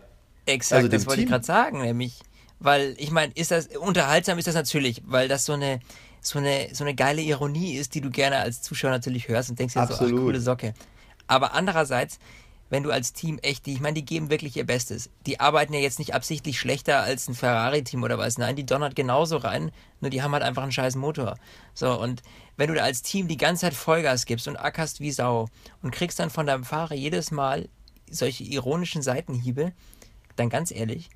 Exakt, 0.46 0.78
Also 0.84 0.88
das 0.88 1.06
wollte 1.06 1.20
ich 1.22 1.28
gerade 1.28 1.44
sagen, 1.44 1.82
nämlich, 1.82 2.20
weil 2.60 2.94
ich 2.98 3.10
meine, 3.10 3.32
ist 3.34 3.50
das 3.50 3.66
unterhaltsam 3.76 4.38
ist 4.38 4.46
das 4.48 4.54
natürlich, 4.54 5.02
weil 5.06 5.28
das 5.28 5.44
so 5.44 5.52
eine 5.52 5.80
so 6.22 6.38
eine 6.38 6.68
so 6.72 6.82
eine 6.84 6.94
geile 6.94 7.20
Ironie 7.20 7.74
ist, 7.76 7.94
die 7.94 8.00
du 8.00 8.10
gerne 8.10 8.38
als 8.38 8.62
Zuschauer 8.62 8.90
natürlich 8.90 9.28
hörst 9.28 9.50
und 9.50 9.58
denkst 9.58 9.74
dir 9.74 9.86
so, 9.86 9.94
ach, 9.94 9.98
coole 10.10 10.40
Socke. 10.40 10.72
Aber 11.28 11.54
andererseits, 11.54 12.18
wenn 12.70 12.82
du 12.82 12.90
als 12.90 13.12
Team 13.12 13.38
echt, 13.38 13.66
ich 13.68 13.80
meine, 13.80 13.94
die 13.94 14.04
geben 14.04 14.30
wirklich 14.30 14.56
ihr 14.56 14.66
Bestes. 14.66 15.10
Die 15.26 15.40
arbeiten 15.40 15.72
ja 15.72 15.80
jetzt 15.80 15.98
nicht 15.98 16.14
absichtlich 16.14 16.58
schlechter 16.58 17.00
als 17.00 17.28
ein 17.28 17.34
Ferrari-Team 17.34 18.02
oder 18.02 18.18
was. 18.18 18.36
Nein, 18.36 18.56
die 18.56 18.66
donnert 18.66 18.96
genauso 18.96 19.36
rein, 19.38 19.70
nur 20.00 20.10
die 20.10 20.22
haben 20.22 20.32
halt 20.32 20.42
einfach 20.42 20.62
einen 20.62 20.72
scheiß 20.72 20.96
Motor. 20.96 21.38
So, 21.74 21.98
und 21.98 22.22
wenn 22.56 22.68
du 22.68 22.74
da 22.74 22.82
als 22.82 23.02
Team 23.02 23.28
die 23.28 23.36
ganze 23.36 23.62
Zeit 23.62 23.74
Vollgas 23.74 24.26
gibst 24.26 24.48
und 24.48 24.56
ackerst 24.56 25.00
wie 25.00 25.12
Sau 25.12 25.48
und 25.82 25.92
kriegst 25.92 26.18
dann 26.18 26.30
von 26.30 26.46
deinem 26.46 26.64
Fahrer 26.64 26.94
jedes 26.94 27.30
Mal 27.30 27.68
solche 28.10 28.44
ironischen 28.44 29.02
Seitenhiebe, 29.02 29.72
dann 30.36 30.50
ganz 30.50 30.70
ehrlich, 30.70 31.10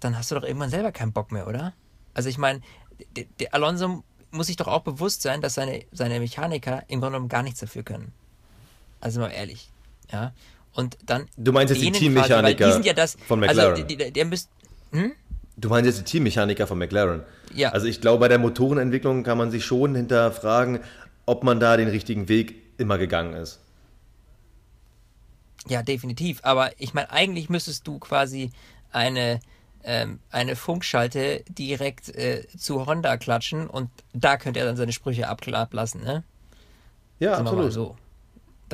dann 0.00 0.16
hast 0.16 0.30
du 0.30 0.34
doch 0.34 0.42
irgendwann 0.42 0.70
selber 0.70 0.92
keinen 0.92 1.12
Bock 1.12 1.32
mehr, 1.32 1.46
oder? 1.46 1.74
Also 2.12 2.28
ich 2.28 2.38
meine, 2.38 2.60
der 3.40 3.54
Alonso 3.54 4.04
muss 4.30 4.46
sich 4.48 4.56
doch 4.56 4.68
auch 4.68 4.82
bewusst 4.82 5.22
sein, 5.22 5.40
dass 5.40 5.54
seine, 5.54 5.84
seine 5.92 6.20
Mechaniker 6.20 6.82
im 6.88 7.00
Grunde 7.00 7.16
genommen 7.16 7.28
gar 7.28 7.42
nichts 7.42 7.60
dafür 7.60 7.82
können. 7.82 8.12
Also 9.04 9.20
mal 9.20 9.28
ehrlich. 9.28 9.70
Ja. 10.10 10.32
Und 10.72 10.98
dann. 11.06 11.28
Du 11.36 11.52
meinst 11.52 11.72
jetzt 11.72 11.82
die 11.82 11.90
quasi, 11.90 12.00
Teammechaniker 12.06 12.80
Die 12.80 12.86
ja 12.86 12.94
das. 12.94 13.16
von 13.28 13.38
McLaren. 13.38 13.72
Also, 13.72 13.84
die, 13.84 13.96
die, 13.96 14.12
der 14.12 14.24
müsst, 14.24 14.48
Du 15.56 15.68
meinst 15.68 15.86
jetzt 15.86 16.00
die 16.00 16.04
Teammechaniker 16.04 16.66
von 16.66 16.78
McLaren? 16.78 17.22
Ja. 17.52 17.70
Also 17.70 17.86
ich 17.86 18.00
glaube, 18.00 18.20
bei 18.20 18.28
der 18.28 18.38
Motorenentwicklung 18.38 19.22
kann 19.22 19.38
man 19.38 19.50
sich 19.50 19.64
schon 19.64 19.94
hinterfragen, 19.94 20.80
ob 21.26 21.44
man 21.44 21.60
da 21.60 21.76
den 21.76 21.88
richtigen 21.88 22.28
Weg 22.28 22.56
immer 22.76 22.98
gegangen 22.98 23.34
ist. 23.34 23.60
Ja, 25.68 25.82
definitiv. 25.82 26.40
Aber 26.42 26.70
ich 26.78 26.92
meine, 26.92 27.10
eigentlich 27.10 27.48
müsstest 27.48 27.86
du 27.86 27.98
quasi 27.98 28.50
eine, 28.90 29.40
ähm, 29.84 30.18
eine 30.30 30.56
Funkschalte 30.56 31.44
direkt 31.48 32.08
äh, 32.14 32.46
zu 32.58 32.86
Honda 32.86 33.16
klatschen 33.16 33.68
und 33.68 33.90
da 34.12 34.36
könnte 34.36 34.60
er 34.60 34.66
dann 34.66 34.76
seine 34.76 34.92
Sprüche 34.92 35.28
ablassen, 35.28 36.02
ne? 36.02 36.24
Ja, 37.20 37.36
Sagen 37.36 37.46
absolut. 37.46 37.72
so. 37.72 37.96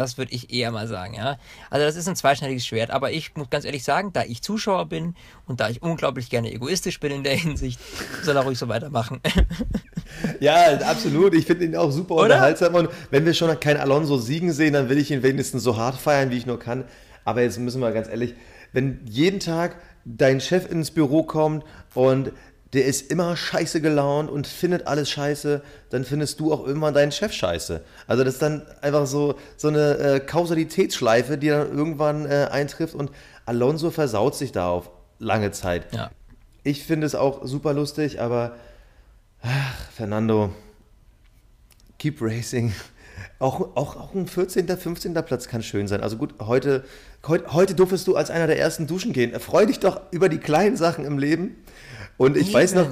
Das 0.01 0.19
würde 0.19 0.33
ich 0.33 0.53
eher 0.53 0.73
mal 0.73 0.89
sagen, 0.89 1.15
ja. 1.15 1.39
Also 1.69 1.85
das 1.87 1.97
ist 1.97 2.09
ein 2.09 2.17
zweischneidiges 2.17 2.67
Schwert, 2.67 2.91
aber 2.91 3.13
ich 3.13 3.37
muss 3.37 3.51
ganz 3.51 3.65
ehrlich 3.65 3.85
sagen, 3.85 4.13
da 4.13 4.23
ich 4.25 4.43
Zuschauer 4.43 4.87
bin 4.87 5.15
und 5.47 5.61
da 5.61 5.69
ich 5.69 5.83
unglaublich 5.83 6.31
gerne 6.31 6.53
egoistisch 6.53 7.01
bin 7.01 7.13
in 7.13 7.23
der 7.23 7.35
Hinsicht, 7.37 7.79
soll 8.23 8.37
er 8.37 8.43
ruhig 8.43 8.59
so 8.59 8.69
weitermachen. 8.69 9.21
Ja, 10.41 10.77
absolut. 10.81 11.35
Ich 11.35 11.47
finde 11.47 11.65
ihn 11.65 11.77
auch 11.77 11.91
super 11.93 12.15
Oder? 12.15 12.25
unterhaltsam. 12.25 12.75
Und 12.75 12.89
wenn 13.11 13.25
wir 13.25 13.33
schon 13.33 13.59
keinen 13.61 13.79
Alonso 13.79 14.19
siegen 14.19 14.53
sehen, 14.53 14.73
dann 14.73 14.89
will 14.89 14.99
ich 14.99 15.11
ihn 15.11 15.23
wenigstens 15.23 15.63
so 15.63 15.77
hart 15.77 15.97
feiern, 15.97 16.31
wie 16.31 16.37
ich 16.37 16.47
nur 16.47 16.59
kann. 16.59 16.85
Aber 17.25 17.43
jetzt 17.43 17.59
müssen 17.59 17.81
wir 17.81 17.93
ganz 17.93 18.09
ehrlich, 18.09 18.35
wenn 18.73 19.01
jeden 19.07 19.39
Tag 19.39 19.77
dein 20.05 20.41
Chef 20.41 20.71
ins 20.71 20.91
Büro 20.91 21.23
kommt 21.23 21.65
und 21.95 22.33
der 22.73 22.85
ist 22.85 23.11
immer 23.11 23.37
scheiße 23.37 23.81
gelaunt 23.81 24.31
und 24.31 24.47
findet 24.47 24.87
alles 24.87 25.11
scheiße, 25.11 25.63
dann 25.91 26.05
findest 26.05 26.39
du 26.39 26.53
auch 26.53 26.65
irgendwann 26.65 26.95
deinen 26.95 27.11
Chef 27.11 27.33
scheiße. 27.33 27.81
Also 28.07 28.23
das 28.25 28.35
ist 28.35 28.43
dann 28.43 28.63
einfach 28.81 29.07
so, 29.07 29.35
so 29.57 29.69
eine 29.69 29.99
äh, 29.99 30.21
Kausalitätsschleife, 30.21 31.37
die 31.37 31.49
dann 31.49 31.77
irgendwann 31.77 32.27
äh, 32.27 32.49
eintrifft 32.51 32.95
und 32.95 33.11
Alonso 33.45 33.91
versaut 33.91 34.37
sich 34.37 34.53
da 34.53 34.69
auf 34.69 34.91
lange 35.19 35.51
Zeit. 35.51 35.93
ja. 35.95 36.11
Ich 36.63 36.85
finde 36.85 37.07
es 37.07 37.15
auch 37.15 37.47
super 37.47 37.73
lustig, 37.73 38.21
aber 38.21 38.55
ach, 39.43 39.91
Fernando, 39.97 40.53
keep 41.99 42.21
racing. 42.21 42.75
Auch, 43.39 43.75
auch, 43.75 43.97
auch 43.97 44.15
ein 44.15 44.27
14., 44.27 44.69
15. 44.69 45.15
Platz 45.15 45.49
kann 45.49 45.63
schön 45.63 45.89
sein. 45.89 46.03
Also 46.03 46.19
gut, 46.19 46.35
heute, 46.41 46.85
heute, 47.27 47.53
heute 47.55 47.75
durftest 47.75 48.07
du 48.07 48.15
als 48.15 48.31
einer 48.31 48.47
der 48.47 48.59
ersten 48.59 48.87
duschen 48.87 49.15
gehen. 49.15 49.39
Freu 49.41 49.65
dich 49.65 49.79
doch 49.79 50.01
über 50.11 50.29
die 50.29 50.37
kleinen 50.37 50.77
Sachen 50.77 51.07
im 51.07 51.19
Leben. 51.19 51.57
Und 52.21 52.37
ich 52.37 52.53
weiß 52.53 52.75
noch, 52.75 52.87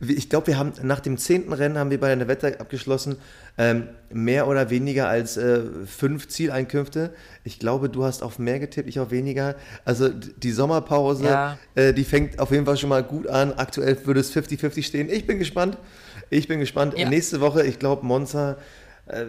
ich 0.00 0.28
glaube, 0.28 0.48
wir 0.48 0.58
haben 0.58 0.72
nach 0.82 1.00
dem 1.00 1.16
10. 1.16 1.50
Rennen 1.54 1.78
haben 1.78 1.90
wir 1.90 1.98
bei 1.98 2.14
der 2.14 2.28
Wette 2.28 2.60
abgeschlossen, 2.60 3.16
ähm, 3.56 3.88
mehr 4.10 4.46
oder 4.46 4.68
weniger 4.68 5.08
als 5.08 5.38
äh, 5.38 5.62
fünf 5.86 6.28
Zieleinkünfte. 6.28 7.14
Ich 7.44 7.58
glaube, 7.58 7.88
du 7.88 8.04
hast 8.04 8.22
auf 8.22 8.38
mehr 8.38 8.58
getippt, 8.58 8.86
ich 8.86 9.00
auf 9.00 9.10
weniger. 9.10 9.54
Also 9.86 10.10
die 10.10 10.52
Sommerpause, 10.52 11.24
Ja. 11.24 11.58
äh, 11.76 11.94
die 11.94 12.04
fängt 12.04 12.38
auf 12.40 12.50
jeden 12.50 12.66
Fall 12.66 12.76
schon 12.76 12.90
mal 12.90 13.02
gut 13.02 13.26
an. 13.26 13.54
Aktuell 13.54 13.96
würde 14.04 14.20
es 14.20 14.36
50-50 14.36 14.82
stehen. 14.82 15.08
Ich 15.08 15.26
bin 15.26 15.38
gespannt. 15.38 15.78
Ich 16.28 16.46
bin 16.46 16.60
gespannt. 16.60 16.92
Ja. 16.98 17.08
Nächste 17.08 17.40
Woche, 17.40 17.64
ich 17.64 17.78
glaube, 17.78 18.04
Monza, 18.04 18.58
äh, 19.06 19.22
äh, 19.22 19.26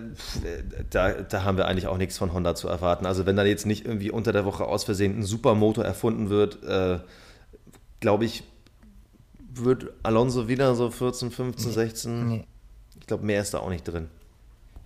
da, 0.90 1.14
da 1.14 1.44
haben 1.46 1.56
wir 1.56 1.66
eigentlich 1.66 1.88
auch 1.88 1.98
nichts 1.98 2.18
von 2.18 2.34
Honda 2.34 2.56
zu 2.56 2.68
erwarten. 2.68 3.06
Also 3.06 3.26
wenn 3.26 3.38
da 3.38 3.46
jetzt 3.46 3.66
nicht 3.66 3.86
irgendwie 3.86 4.12
unter 4.12 4.34
der 4.34 4.44
Woche 4.44 4.66
aus 4.66 4.84
Versehen 4.84 5.18
ein 5.20 5.24
Supermotor 5.24 5.86
erfunden 5.86 6.30
wird, 6.30 6.62
äh, 6.66 7.00
glaube 8.02 8.26
ich, 8.26 8.44
wird 9.64 9.92
Alonso 10.04 10.48
wieder 10.48 10.76
so 10.76 10.90
14, 10.92 11.32
15, 11.32 11.72
16. 11.72 12.28
Nee. 12.28 12.48
Ich 13.00 13.08
glaube, 13.08 13.26
mehr 13.26 13.42
ist 13.42 13.54
da 13.54 13.60
auch 13.60 13.70
nicht 13.70 13.88
drin. 13.88 14.10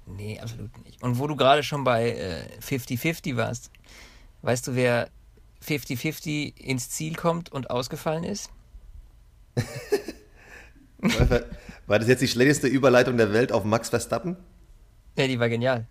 Nee, 0.06 0.40
absolut 0.40 0.70
nicht. 0.86 1.02
Und 1.02 1.18
wo 1.20 1.28
du 1.28 1.36
gerade 1.36 1.64
schon 1.64 1.84
bei 1.84 2.12
äh, 2.12 2.44
50-50 2.62 3.36
warst, 3.38 3.72
weißt 4.42 4.68
du, 4.68 4.76
wer 4.76 5.10
50-50 5.66 6.58
ins 6.58 6.90
Ziel 6.90 7.16
kommt 7.16 7.52
und 7.52 7.70
ausgefallen 7.70 8.24
ist? 8.26 8.50
War- 10.98 11.42
War 11.88 12.00
das 12.00 12.08
jetzt 12.08 12.22
die 12.22 12.28
schlechteste 12.30 12.68
Überleitung 12.68 13.18
der 13.18 13.34
Welt 13.34 13.52
auf 13.52 13.66
Max 13.66 13.90
Verstappen? 13.90 14.38
Ja, 15.18 15.28
die 15.28 15.38
war 15.38 15.50
genial. 15.50 15.86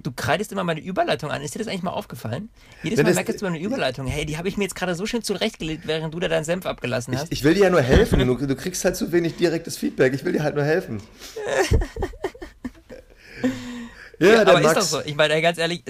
Du 0.00 0.12
kreidest 0.12 0.52
immer 0.52 0.62
meine 0.62 0.80
Überleitung 0.80 1.30
an. 1.30 1.42
Ist 1.42 1.54
dir 1.54 1.58
das 1.58 1.66
eigentlich 1.66 1.82
mal 1.82 1.90
aufgefallen? 1.90 2.50
Jedes 2.84 3.02
Mal 3.02 3.12
merkst 3.14 3.40
du 3.40 3.44
meine 3.46 3.58
Überleitung. 3.58 4.06
Hey, 4.06 4.24
die 4.24 4.38
habe 4.38 4.48
ich 4.48 4.56
mir 4.56 4.64
jetzt 4.64 4.76
gerade 4.76 4.94
so 4.94 5.06
schön 5.06 5.22
zurechtgelegt, 5.22 5.86
während 5.86 6.14
du 6.14 6.20
da 6.20 6.28
deinen 6.28 6.44
Senf 6.44 6.66
abgelassen 6.66 7.14
Ich, 7.14 7.20
hast. 7.20 7.32
ich 7.32 7.42
will 7.42 7.54
dir 7.54 7.64
ja 7.64 7.70
nur 7.70 7.82
helfen. 7.82 8.20
Du, 8.20 8.34
du 8.46 8.56
kriegst 8.56 8.84
halt 8.84 8.94
zu 8.96 9.10
wenig 9.10 9.36
direktes 9.36 9.76
Feedback. 9.76 10.14
Ich 10.14 10.24
will 10.24 10.32
dir 10.32 10.42
halt 10.44 10.54
nur 10.54 10.64
helfen. 10.64 11.02
Ja, 14.20 14.44
der 14.44 14.54
aber 14.54 14.60
Max. 14.60 14.66
ist 14.66 14.92
doch 14.92 14.98
so. 15.00 15.06
Ich 15.06 15.14
meine, 15.14 15.40
ganz 15.40 15.58
ehrlich, 15.58 15.84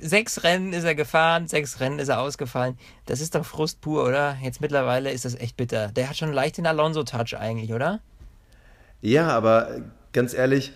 sechs 0.00 0.42
Rennen 0.44 0.72
ist 0.72 0.84
er 0.84 0.94
gefahren, 0.94 1.46
sechs 1.46 1.78
Rennen 1.78 1.98
ist 1.98 2.08
er 2.08 2.20
ausgefallen. 2.20 2.78
Das 3.04 3.20
ist 3.20 3.34
doch 3.34 3.44
Frust 3.44 3.82
pur, 3.82 4.04
oder? 4.04 4.38
Jetzt 4.42 4.62
mittlerweile 4.62 5.10
ist 5.12 5.26
das 5.26 5.34
echt 5.34 5.58
bitter. 5.58 5.88
Der 5.88 6.08
hat 6.08 6.16
schon 6.16 6.32
leicht 6.32 6.56
den 6.56 6.66
Alonso-Touch 6.66 7.36
eigentlich, 7.36 7.74
oder? 7.74 8.00
Ja, 9.02 9.28
aber 9.28 9.82
ganz 10.14 10.32
ehrlich, 10.32 10.72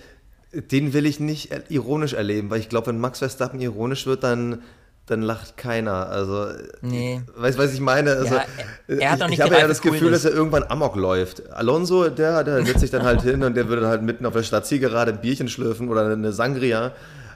den 0.53 0.93
will 0.93 1.07
ich 1.07 1.21
nicht 1.21 1.51
ironisch 1.69 2.13
erleben, 2.15 2.51
weil 2.51 2.61
ich 2.61 2.69
glaube, 2.69 2.89
wenn 2.89 2.99
Max 2.99 3.19
Verstappen 3.21 3.61
ironisch 3.61 4.07
wird, 4.07 4.25
dann, 4.25 4.63
dann 5.07 5.23
lacht 5.23 5.57
keiner. 5.57 6.09
Also, 6.09 6.47
Nee. 6.83 7.23
weißt 7.37 7.59
du, 7.59 7.63
was 7.63 7.73
ich 7.73 7.81
meine? 7.81 8.13
Also, 8.13 8.35
Ja, 8.35 8.45
er- 8.89 9.11
hat 9.13 9.21
ich 9.29 9.35
ich 9.35 9.41
habe 9.41 9.55
ja 9.59 9.69
das 9.69 9.81
Gefühl, 9.81 10.11
dass 10.11 10.25
er 10.25 10.33
irgendwann 10.33 10.65
Amok 10.65 10.97
läuft. 10.97 11.51
Alonso, 11.53 12.09
der, 12.09 12.43
der 12.45 12.65
setzt 12.67 12.81
sich 12.81 12.91
dann 12.91 13.05
halt 13.05 13.23
hin 13.23 13.43
und 13.45 13.55
der 13.55 13.69
würde 13.69 13.87
halt 13.89 14.03
mitten 14.03 14.27
auf 14.27 14.33
der 14.35 14.43
Stadtzielgerade 14.43 15.13
ein 15.13 15.21
Bierchen 15.21 15.49
schlürfen 15.49 15.89
oder 15.89 16.07
eine 16.11 16.33
Sangria. 16.33 16.93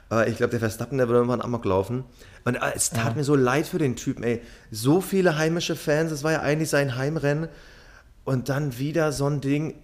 Aber 0.09 0.27
ich 0.27 0.37
glaube, 0.37 0.51
der 0.51 0.59
Verstappen, 0.59 0.97
der 0.99 1.07
würde 1.07 1.17
irgendwann 1.19 1.41
Amok 1.41 1.65
laufen. 1.65 2.03
Und 2.43 2.55
äh, 2.55 2.59
es 2.75 2.91
tat 2.91 3.15
mir 3.15 3.23
so 3.23 3.35
leid 3.35 3.65
für 3.65 3.79
den 3.79 3.95
Typen, 3.95 4.23
ey. 4.23 4.41
So 4.71 5.01
viele 5.01 5.37
heimische 5.37 5.75
Fans, 5.75 6.11
es 6.11 6.23
war 6.23 6.31
ja 6.33 6.41
eigentlich 6.41 6.69
sein 6.69 6.95
Heimrennen. 6.95 7.47
Und 8.23 8.49
dann 8.49 8.77
wieder 8.77 9.11
so 9.11 9.25
ein 9.27 9.41
Ding. 9.41 9.75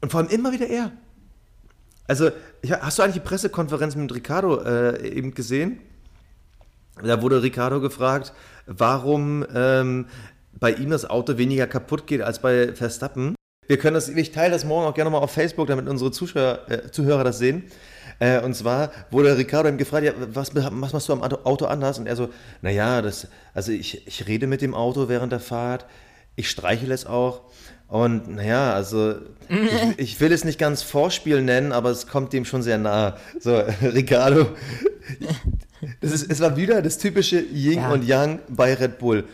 Und 0.00 0.10
vor 0.10 0.20
allem 0.20 0.30
immer 0.30 0.52
wieder 0.52 0.66
er. 0.68 0.90
Also, 2.06 2.30
ich, 2.62 2.72
hast 2.72 2.98
du 2.98 3.02
eigentlich 3.02 3.22
die 3.22 3.28
Pressekonferenz 3.28 3.96
mit 3.96 4.14
Ricardo 4.14 4.60
äh, 4.62 5.08
eben 5.08 5.34
gesehen? 5.34 5.80
Da 7.02 7.22
wurde 7.22 7.42
Ricardo 7.42 7.80
gefragt, 7.80 8.32
warum 8.66 9.46
ähm, 9.54 10.06
bei 10.52 10.72
ihm 10.72 10.90
das 10.90 11.08
Auto 11.08 11.38
weniger 11.38 11.66
kaputt 11.66 12.06
geht 12.06 12.22
als 12.22 12.40
bei 12.40 12.74
Verstappen. 12.74 13.34
Wir 13.66 13.78
können 13.78 13.94
das, 13.94 14.08
ich 14.08 14.32
teile 14.32 14.52
das 14.52 14.64
morgen 14.64 14.86
auch 14.86 14.94
gerne 14.94 15.10
mal 15.10 15.18
auf 15.18 15.30
Facebook, 15.30 15.68
damit 15.68 15.88
unsere 15.88 16.10
Zuschauer, 16.10 16.60
äh, 16.68 16.90
Zuhörer 16.90 17.22
das 17.22 17.38
sehen. 17.38 17.64
Äh, 18.18 18.40
und 18.40 18.54
zwar 18.54 18.90
wurde 19.10 19.36
Ricardo 19.36 19.68
ihm 19.68 19.78
gefragt, 19.78 20.04
ja, 20.04 20.12
was, 20.32 20.52
was 20.54 20.92
machst 20.92 21.08
du 21.08 21.12
am 21.12 21.22
Auto- 21.22 21.44
Auto 21.44 21.66
anders? 21.66 21.98
Und 21.98 22.06
er 22.06 22.16
so, 22.16 22.30
naja, 22.62 23.00
das, 23.02 23.28
also 23.54 23.70
ich, 23.70 24.06
ich 24.06 24.26
rede 24.26 24.46
mit 24.48 24.60
dem 24.60 24.74
Auto 24.74 25.08
während 25.08 25.30
der 25.30 25.40
Fahrt, 25.40 25.86
ich 26.34 26.50
streichele 26.50 26.94
es 26.94 27.06
auch. 27.06 27.42
Und 27.88 28.28
naja, 28.28 28.72
also 28.74 29.14
ich, 29.48 29.98
ich 29.98 30.20
will 30.20 30.30
es 30.32 30.44
nicht 30.44 30.58
ganz 30.58 30.82
Vorspiel 30.82 31.42
nennen, 31.42 31.72
aber 31.72 31.90
es 31.90 32.06
kommt 32.06 32.32
dem 32.32 32.44
schon 32.44 32.62
sehr 32.62 32.78
nahe. 32.78 33.16
So, 33.40 33.56
Ricardo, 33.82 34.48
Das 36.00 36.12
ist, 36.12 36.30
es 36.30 36.40
war 36.40 36.56
wieder 36.56 36.82
das 36.82 36.98
typische 36.98 37.40
Yin 37.40 37.78
Ja. 37.80 37.90
und 37.92 38.04
Yang 38.04 38.40
bei 38.48 38.74
Red 38.74 38.98
Bull. 38.98 39.24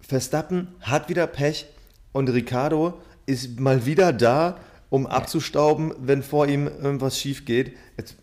Verstappen 0.00 0.68
hat 0.80 1.08
wieder 1.08 1.26
Pech 1.26 1.66
und 2.12 2.28
Ricardo 2.30 2.94
ist 3.26 3.60
mal 3.60 3.84
wieder 3.84 4.12
da, 4.12 4.58
um 4.90 5.06
abzustauben, 5.06 5.92
wenn 6.00 6.22
vor 6.22 6.46
ihm 6.46 6.66
irgendwas 6.66 7.18
schief 7.18 7.44
geht. 7.44 7.76
Es, 7.98 8.14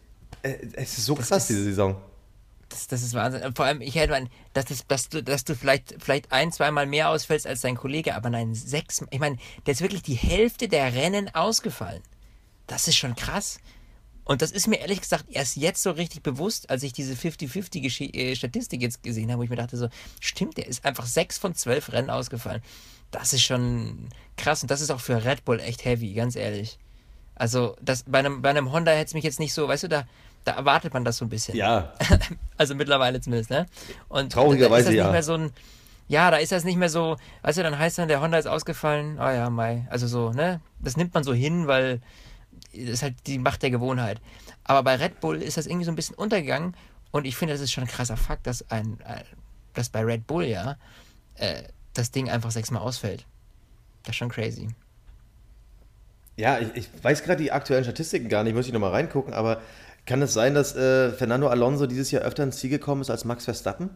äh, 0.41 0.55
es 0.73 0.97
ist 0.97 1.05
so 1.05 1.13
krass, 1.15 1.43
ist- 1.43 1.49
diese 1.49 1.63
Saison. 1.65 1.95
Das, 2.75 2.87
das 2.87 3.03
ist 3.03 3.13
Wahnsinn. 3.13 3.55
Vor 3.55 3.63
allem, 3.63 3.79
ich 3.79 3.95
hätte 3.95 4.11
mal, 4.11 4.27
dass, 4.51 4.65
das, 4.65 4.85
dass 4.85 5.07
du, 5.07 5.23
dass 5.23 5.45
du 5.45 5.55
vielleicht, 5.55 5.95
vielleicht 5.97 6.33
ein, 6.33 6.51
zweimal 6.51 6.85
mehr 6.85 7.09
ausfällst 7.09 7.47
als 7.47 7.61
dein 7.61 7.77
Kollege, 7.77 8.15
aber 8.15 8.29
nein, 8.29 8.53
sechs. 8.53 9.01
Ich 9.11 9.19
meine, 9.19 9.37
der 9.65 9.71
ist 9.71 9.81
wirklich 9.81 10.01
die 10.01 10.15
Hälfte 10.15 10.67
der 10.67 10.93
Rennen 10.93 11.33
ausgefallen. 11.33 12.03
Das 12.67 12.89
ist 12.89 12.97
schon 12.97 13.15
krass. 13.15 13.59
Und 14.25 14.41
das 14.41 14.51
ist 14.51 14.67
mir 14.67 14.79
ehrlich 14.81 14.99
gesagt 14.99 15.25
erst 15.29 15.55
jetzt 15.55 15.83
so 15.83 15.91
richtig 15.91 16.21
bewusst, 16.21 16.69
als 16.69 16.83
ich 16.83 16.91
diese 16.91 17.13
50-50-Statistik 17.13 18.81
jetzt 18.81 19.03
gesehen 19.03 19.31
habe, 19.31 19.39
wo 19.39 19.43
ich 19.43 19.49
mir 19.49 19.55
dachte 19.55 19.77
so, 19.77 19.87
stimmt, 20.19 20.57
der 20.57 20.67
ist 20.67 20.83
einfach 20.83 21.05
sechs 21.05 21.37
von 21.37 21.55
zwölf 21.55 21.93
Rennen 21.93 22.09
ausgefallen. 22.09 22.61
Das 23.09 23.31
ist 23.31 23.43
schon 23.43 24.09
krass 24.35 24.63
und 24.63 24.69
das 24.69 24.81
ist 24.81 24.89
auch 24.89 24.99
für 24.99 25.23
Red 25.23 25.45
Bull 25.45 25.61
echt 25.61 25.85
heavy, 25.85 26.13
ganz 26.13 26.35
ehrlich. 26.35 26.77
Also 27.35 27.77
das, 27.81 28.03
bei, 28.03 28.19
einem, 28.19 28.41
bei 28.41 28.49
einem 28.49 28.73
Honda 28.73 28.91
hätte 28.91 29.05
es 29.05 29.13
mich 29.13 29.23
jetzt 29.23 29.39
nicht 29.39 29.53
so, 29.53 29.65
weißt 29.65 29.83
du, 29.83 29.87
da, 29.87 30.05
da 30.45 30.53
erwartet 30.53 30.93
man 30.93 31.03
das 31.03 31.17
so 31.17 31.25
ein 31.25 31.29
bisschen. 31.29 31.55
Ja, 31.57 31.93
Also 32.57 32.75
mittlerweile 32.75 33.19
zumindest, 33.19 33.49
ne? 33.49 33.65
Und 34.07 34.31
Traurigerweise 34.31 34.69
da 34.69 34.77
ist 34.77 34.85
das 34.85 34.93
ja. 34.93 35.03
nicht 35.03 35.11
mehr 35.11 35.23
so 35.23 35.33
ein, 35.33 35.51
ja, 36.07 36.31
da 36.31 36.37
ist 36.37 36.51
das 36.51 36.63
nicht 36.63 36.77
mehr 36.77 36.89
so, 36.89 37.17
weißt 37.41 37.57
du, 37.57 37.63
dann 37.63 37.77
heißt 37.77 37.97
dann, 37.97 38.07
der 38.07 38.21
Honda 38.21 38.37
ist 38.37 38.45
ausgefallen, 38.45 39.17
oh 39.19 39.23
ja, 39.23 39.49
Mai, 39.49 39.87
also 39.89 40.07
so, 40.07 40.31
ne? 40.31 40.61
Das 40.79 40.95
nimmt 40.95 41.13
man 41.13 41.23
so 41.23 41.33
hin, 41.33 41.67
weil 41.67 41.99
das 42.71 42.89
ist 42.89 43.03
halt 43.03 43.15
die 43.25 43.39
Macht 43.39 43.63
der 43.63 43.71
Gewohnheit. 43.71 44.21
Aber 44.63 44.83
bei 44.83 44.95
Red 44.95 45.19
Bull 45.19 45.41
ist 45.41 45.57
das 45.57 45.65
irgendwie 45.65 45.85
so 45.85 45.91
ein 45.91 45.95
bisschen 45.95 46.15
untergegangen 46.15 46.75
und 47.11 47.25
ich 47.25 47.35
finde, 47.35 47.53
das 47.53 47.61
ist 47.61 47.71
schon 47.71 47.83
ein 47.83 47.89
krasser 47.89 48.17
Fakt, 48.17 48.47
dass 48.47 48.69
ein, 48.69 48.99
äh, 49.01 49.23
dass 49.73 49.89
bei 49.89 50.01
Red 50.01 50.27
Bull, 50.27 50.45
ja, 50.45 50.77
äh, 51.35 51.63
das 51.93 52.11
Ding 52.11 52.29
einfach 52.29 52.51
sechsmal 52.51 52.81
ausfällt. 52.81 53.25
Das 54.03 54.11
ist 54.11 54.17
schon 54.17 54.29
crazy. 54.29 54.69
ja 56.37 56.59
ich, 56.59 56.69
ich 56.75 56.89
weiß 57.03 57.23
gerade 57.23 57.41
die 57.41 57.51
aktuellen 57.51 57.83
Statistiken 57.83 58.29
gar 58.29 58.43
nicht, 58.43 58.53
muss 58.53 58.67
ich 58.67 58.73
nochmal 58.73 58.91
reingucken, 58.91 59.33
aber 59.33 59.61
kann 60.05 60.21
es 60.21 60.33
sein, 60.33 60.53
dass 60.53 60.75
äh, 60.75 61.11
Fernando 61.11 61.47
Alonso 61.47 61.87
dieses 61.87 62.11
Jahr 62.11 62.23
öfter 62.23 62.43
ins 62.43 62.57
Ziel 62.57 62.69
gekommen 62.69 63.01
ist 63.01 63.09
als 63.09 63.25
Max 63.25 63.45
Verstappen? 63.45 63.89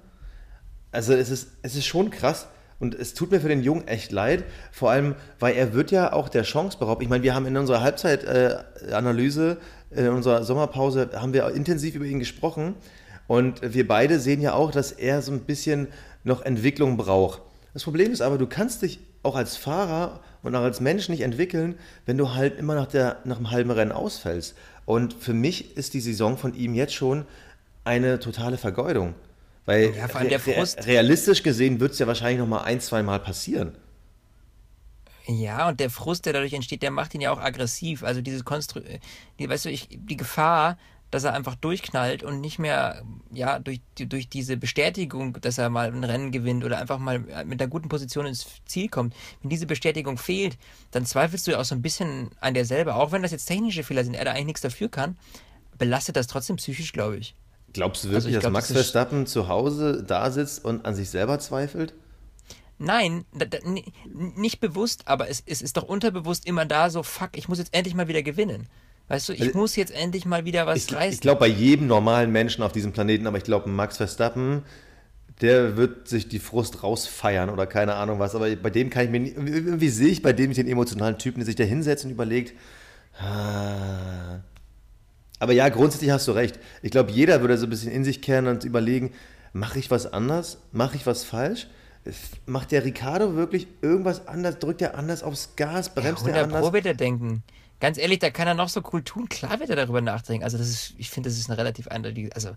Also 0.91 1.13
es 1.13 1.29
ist, 1.29 1.49
es 1.61 1.75
ist 1.75 1.85
schon 1.85 2.09
krass. 2.09 2.47
Und 2.79 2.95
es 2.95 3.13
tut 3.13 3.31
mir 3.31 3.41
für 3.41 3.49
den 3.49 3.61
Jungen 3.61 3.87
echt 3.89 4.13
leid, 4.13 4.45
vor 4.71 4.89
allem, 4.89 5.15
weil 5.37 5.55
er 5.55 5.73
wird 5.73 5.91
ja 5.91 6.13
auch 6.13 6.29
der 6.29 6.43
Chance 6.43 6.77
beraubt. 6.77 7.03
Ich 7.03 7.09
meine, 7.09 7.23
wir 7.23 7.35
haben 7.35 7.45
in 7.45 7.57
unserer 7.57 7.81
Halbzeitanalyse, 7.81 9.57
äh, 9.91 10.05
in 10.05 10.09
unserer 10.09 10.45
Sommerpause, 10.45 11.09
haben 11.13 11.33
wir 11.33 11.49
intensiv 11.49 11.95
über 11.95 12.05
ihn 12.05 12.19
gesprochen. 12.19 12.75
Und 13.27 13.61
wir 13.73 13.85
beide 13.87 14.19
sehen 14.19 14.39
ja 14.41 14.53
auch, 14.53 14.71
dass 14.71 14.93
er 14.93 15.21
so 15.21 15.33
ein 15.33 15.41
bisschen 15.41 15.89
noch 16.23 16.41
Entwicklung 16.41 16.95
braucht. 16.95 17.41
Das 17.73 17.83
Problem 17.83 18.11
ist 18.11 18.21
aber, 18.21 18.37
du 18.37 18.47
kannst 18.47 18.81
dich 18.81 18.99
auch 19.23 19.35
als 19.35 19.57
Fahrer 19.57 20.21
und 20.43 20.55
auch 20.55 20.61
als 20.63 20.79
Mensch 20.79 21.09
nicht 21.09 21.21
entwickeln, 21.21 21.77
wenn 22.05 22.17
du 22.17 22.33
halt 22.33 22.57
immer 22.57 22.75
nach, 22.75 22.87
der, 22.87 23.19
nach 23.25 23.37
dem 23.37 23.51
halben 23.51 23.71
Rennen 23.71 23.91
ausfällst. 23.91 24.55
Und 24.85 25.13
für 25.13 25.33
mich 25.33 25.77
ist 25.77 25.93
die 25.93 26.01
Saison 26.01 26.37
von 26.37 26.53
ihm 26.55 26.73
jetzt 26.73 26.93
schon 26.93 27.25
eine 27.83 28.19
totale 28.19 28.57
Vergeudung. 28.57 29.15
Weil 29.65 29.95
Ja, 29.95 30.07
vor 30.07 30.19
allem 30.21 30.29
der 30.29 30.39
Frust. 30.39 30.87
realistisch 30.87 31.43
gesehen 31.43 31.79
wird 31.79 31.93
es 31.93 31.99
ja 31.99 32.07
wahrscheinlich 32.07 32.39
noch 32.39 32.47
mal 32.47 32.61
ein, 32.63 32.79
zwei 32.81 33.03
Mal 33.03 33.19
passieren. 33.19 33.75
Ja, 35.27 35.67
und 35.69 35.79
der 35.79 35.89
Frust, 35.89 36.25
der 36.25 36.33
dadurch 36.33 36.53
entsteht, 36.53 36.81
der 36.81 36.91
macht 36.91 37.13
ihn 37.13 37.21
ja 37.21 37.31
auch 37.31 37.39
aggressiv. 37.39 38.03
Also 38.03 38.21
dieses 38.21 38.45
Konstru 38.45 38.81
die, 39.37 39.49
weißt 39.49 39.65
du, 39.65 39.69
ich, 39.69 39.87
die 39.91 40.17
Gefahr, 40.17 40.77
dass 41.11 41.23
er 41.23 41.33
einfach 41.33 41.55
durchknallt 41.55 42.23
und 42.23 42.41
nicht 42.41 42.59
mehr, 42.59 43.03
ja, 43.31 43.59
durch, 43.59 43.81
durch 43.97 44.29
diese 44.29 44.57
Bestätigung, 44.57 45.33
dass 45.41 45.57
er 45.57 45.69
mal 45.69 45.87
ein 45.87 46.03
Rennen 46.03 46.31
gewinnt 46.31 46.63
oder 46.63 46.77
einfach 46.77 46.99
mal 46.99 47.19
mit 47.19 47.61
einer 47.61 47.69
guten 47.69 47.89
Position 47.89 48.25
ins 48.25 48.45
Ziel 48.65 48.89
kommt, 48.89 49.15
wenn 49.41 49.49
diese 49.49 49.65
Bestätigung 49.65 50.17
fehlt, 50.17 50.57
dann 50.91 51.05
zweifelst 51.05 51.47
du 51.47 51.51
ja 51.51 51.59
auch 51.59 51.65
so 51.65 51.75
ein 51.75 51.81
bisschen 51.81 52.29
an 52.39 52.53
dir 52.53 52.65
selber, 52.65 52.95
auch 52.95 53.11
wenn 53.11 53.23
das 53.23 53.31
jetzt 53.31 53.45
technische 53.45 53.83
Fehler 53.83 54.03
sind, 54.03 54.13
er 54.13 54.25
da 54.25 54.31
eigentlich 54.31 54.45
nichts 54.45 54.61
dafür 54.61 54.89
kann, 54.89 55.17
belastet 55.77 56.15
das 56.15 56.27
trotzdem 56.27 56.57
psychisch, 56.57 56.93
glaube 56.93 57.17
ich. 57.17 57.35
Glaubst 57.73 58.03
du 58.03 58.09
wirklich, 58.09 58.25
Also 58.25 58.35
dass 58.35 58.41
glaub, 58.41 58.53
Max 58.53 58.67
das 58.67 58.77
Verstappen 58.77 59.25
zu 59.25 59.47
Hause 59.47 60.03
da 60.05 60.31
sitzt 60.31 60.65
und 60.65 60.85
an 60.85 60.95
sich 60.95 61.09
selber 61.09 61.39
zweifelt? 61.39 61.93
Nein, 62.81 63.25
nicht 64.07 64.61
bewusst, 64.61 65.07
aber 65.07 65.29
es, 65.29 65.43
es 65.45 65.61
ist 65.61 65.75
doch 65.75 65.83
unterbewusst 65.83 66.45
immer 66.45 66.65
da 66.65 66.89
so, 66.89 67.03
fuck, 67.03 67.31
ich 67.35 67.49
muss 67.49 67.57
jetzt 67.57 67.73
endlich 67.73 67.93
mal 67.93 68.07
wieder 68.07 68.23
gewinnen. 68.23 68.69
Weißt 69.09 69.27
du, 69.29 69.33
ich 69.33 69.41
Also- 69.41 69.57
muss 69.57 69.75
jetzt 69.75 69.91
endlich 69.93 70.25
mal 70.25 70.45
wieder 70.45 70.65
was 70.65 70.77
Ich, 70.77 70.85
ich 70.85 70.91
leisten. 70.91 71.21
glaube 71.21 71.39
bei 71.41 71.47
jedem 71.47 71.87
normalen 71.87 72.31
Menschen 72.31 72.63
auf 72.63 72.71
diesem 72.71 72.91
Planeten, 72.93 73.27
aber 73.27 73.37
ich 73.37 73.43
glaube 73.43 73.69
Max 73.69 73.97
Verstappen, 73.97 74.63
der 75.41 75.75
wird 75.77 76.07
sich 76.07 76.27
die 76.29 76.39
Frust 76.39 76.83
rausfeiern 76.83 77.49
oder 77.49 77.65
keine 77.65 77.95
Ahnung 77.95 78.19
was. 78.19 78.35
Aber 78.35 78.53
bei 78.55 78.69
dem 78.69 78.89
kann 78.89 79.05
ich 79.05 79.09
mir 79.11 79.19
nie, 79.19 79.29
irgendwie 79.31 79.89
sehe 79.89 80.09
ich 80.09 80.21
bei 80.21 80.31
dem 80.33 80.53
den 80.53 80.67
emotionalen 80.67 81.17
Typen, 81.17 81.39
der 81.39 81.45
sich 81.45 81.55
da 81.55 81.63
hinsetzt 81.63 82.05
und 82.05 82.11
überlegt. 82.11 82.53
Ah. 83.19 84.39
Aber 85.39 85.53
ja, 85.53 85.69
grundsätzlich 85.69 86.11
hast 86.11 86.27
du 86.27 86.33
recht. 86.33 86.59
Ich 86.81 86.91
glaube, 86.91 87.11
jeder 87.11 87.41
würde 87.41 87.57
so 87.57 87.65
ein 87.65 87.69
bisschen 87.69 87.91
in 87.91 88.03
sich 88.03 88.21
kehren 88.21 88.47
und 88.47 88.63
überlegen, 88.65 89.11
mache 89.53 89.79
ich 89.79 89.89
was 89.89 90.11
anders? 90.11 90.57
Mache 90.71 90.97
ich 90.97 91.05
was 91.05 91.23
falsch? 91.23 91.67
Macht 92.45 92.71
der 92.71 92.83
Ricardo 92.85 93.35
wirklich 93.35 93.67
irgendwas 93.81 94.27
anders? 94.27 94.59
Drückt 94.59 94.81
er 94.81 94.97
anders 94.97 95.23
aufs 95.23 95.55
Gas? 95.55 95.87
ja, 95.95 96.01
Bremst 96.01 96.23
er 96.27 96.33
100 96.35 96.43
anders? 96.43 96.61
Pro 96.61 96.73
wird 96.73 96.85
er 96.85 96.93
denken. 96.93 97.43
Ganz 97.79 97.97
ehrlich, 97.97 98.19
da 98.19 98.29
kann 98.29 98.47
er 98.47 98.53
noch 98.53 98.69
so 98.69 98.81
cool 98.91 99.03
tun. 99.03 99.29
Klar 99.29 99.59
wird 99.59 99.69
er 99.69 99.75
darüber 99.75 100.01
nachdenken. 100.01 100.43
Also 100.43 100.57
das 100.57 100.69
ist, 100.69 100.93
ich 100.97 101.09
finde, 101.09 101.29
das 101.29 101.37
ist 101.37 101.49
eine 101.49 101.57
relativ 101.57 101.87
eindeutige, 101.87 102.33
also 102.35 102.51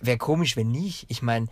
wäre 0.00 0.18
komisch, 0.18 0.56
wenn 0.56 0.70
nicht. 0.70 1.06
Ich 1.08 1.22
meine, 1.22 1.48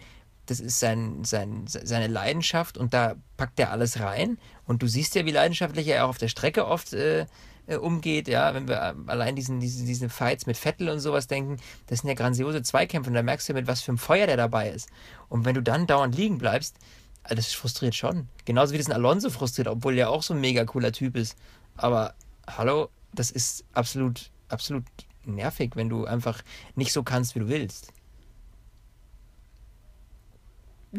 das 0.47 0.61
ist 0.61 0.79
sein, 0.79 1.25
sein, 1.25 1.65
seine 1.67 2.07
Leidenschaft 2.07 2.79
und 2.79 2.95
da 2.95 3.17
packt 3.37 3.59
er 3.61 3.71
alles 3.73 4.01
rein. 4.01 4.39
Und 4.65 4.83
du 4.83 4.87
siehst 4.87 5.15
ja, 5.15 5.27
wie 5.27 5.33
leidenschaftlich 5.33 5.87
er 5.89 6.05
auch 6.05 6.11
auf 6.11 6.19
der 6.19 6.29
Strecke 6.29 6.67
oft 6.67 6.93
äh, 6.93 7.27
äh, 7.67 7.77
umgeht. 7.77 8.29
Ja, 8.29 8.55
wenn 8.55 8.67
wir 8.67 8.81
ähm, 8.81 9.09
allein 9.09 9.37
diesen, 9.37 9.61
diesen, 9.61 9.87
diesen 9.87 10.09
Fights 10.09 10.47
mit 10.47 10.57
Vettel 10.57 10.89
und 10.89 11.01
sowas 11.01 11.27
denken, 11.27 11.59
das 11.87 12.01
sind 12.01 12.09
ja 12.09 12.15
grandiose 12.15 12.63
Zweikämpfe 12.63 13.11
und 13.11 13.15
da 13.15 13.23
merkst 13.23 13.49
du, 13.49 13.55
mit 13.55 13.67
was 13.67 13.83
für 13.83 13.91
einem 13.91 13.99
Feuer 13.99 14.27
der 14.27 14.37
dabei 14.37 14.71
ist. 14.71 14.89
Und 15.29 15.45
wenn 15.45 15.55
du 15.55 15.63
dann 15.63 15.87
dauernd 15.87 16.17
liegen 16.17 16.39
bleibst, 16.39 16.77
äh, 17.25 17.35
das 17.35 17.53
frustriert 17.53 17.95
schon. 17.95 18.29
Genauso 18.45 18.73
wie 18.73 18.79
das 18.79 18.87
ein 18.87 18.93
Alonso 18.93 19.31
frustriert, 19.31 19.69
obwohl 19.69 19.95
der 19.95 20.11
auch 20.11 20.23
so 20.23 20.35
ein 20.35 20.41
mega 20.41 20.65
cooler 20.65 20.93
Typ 20.93 21.17
ist. 21.17 21.37
Aber 21.77 22.15
hallo, 22.57 22.89
das 23.13 23.31
ist 23.31 23.65
absolut, 23.73 24.31
absolut 24.49 24.85
nervig, 25.25 25.73
wenn 25.75 25.89
du 25.89 26.07
einfach 26.07 26.43
nicht 26.75 26.93
so 26.93 27.03
kannst, 27.03 27.35
wie 27.35 27.41
du 27.41 27.49
willst. 27.49 27.93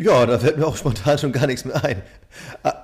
Ja, 0.01 0.25
da 0.25 0.39
fällt 0.39 0.57
mir 0.57 0.65
auch 0.65 0.77
spontan 0.77 1.17
schon 1.17 1.33
gar 1.33 1.45
nichts 1.45 1.65
mehr 1.65 1.83
ein. 1.83 2.01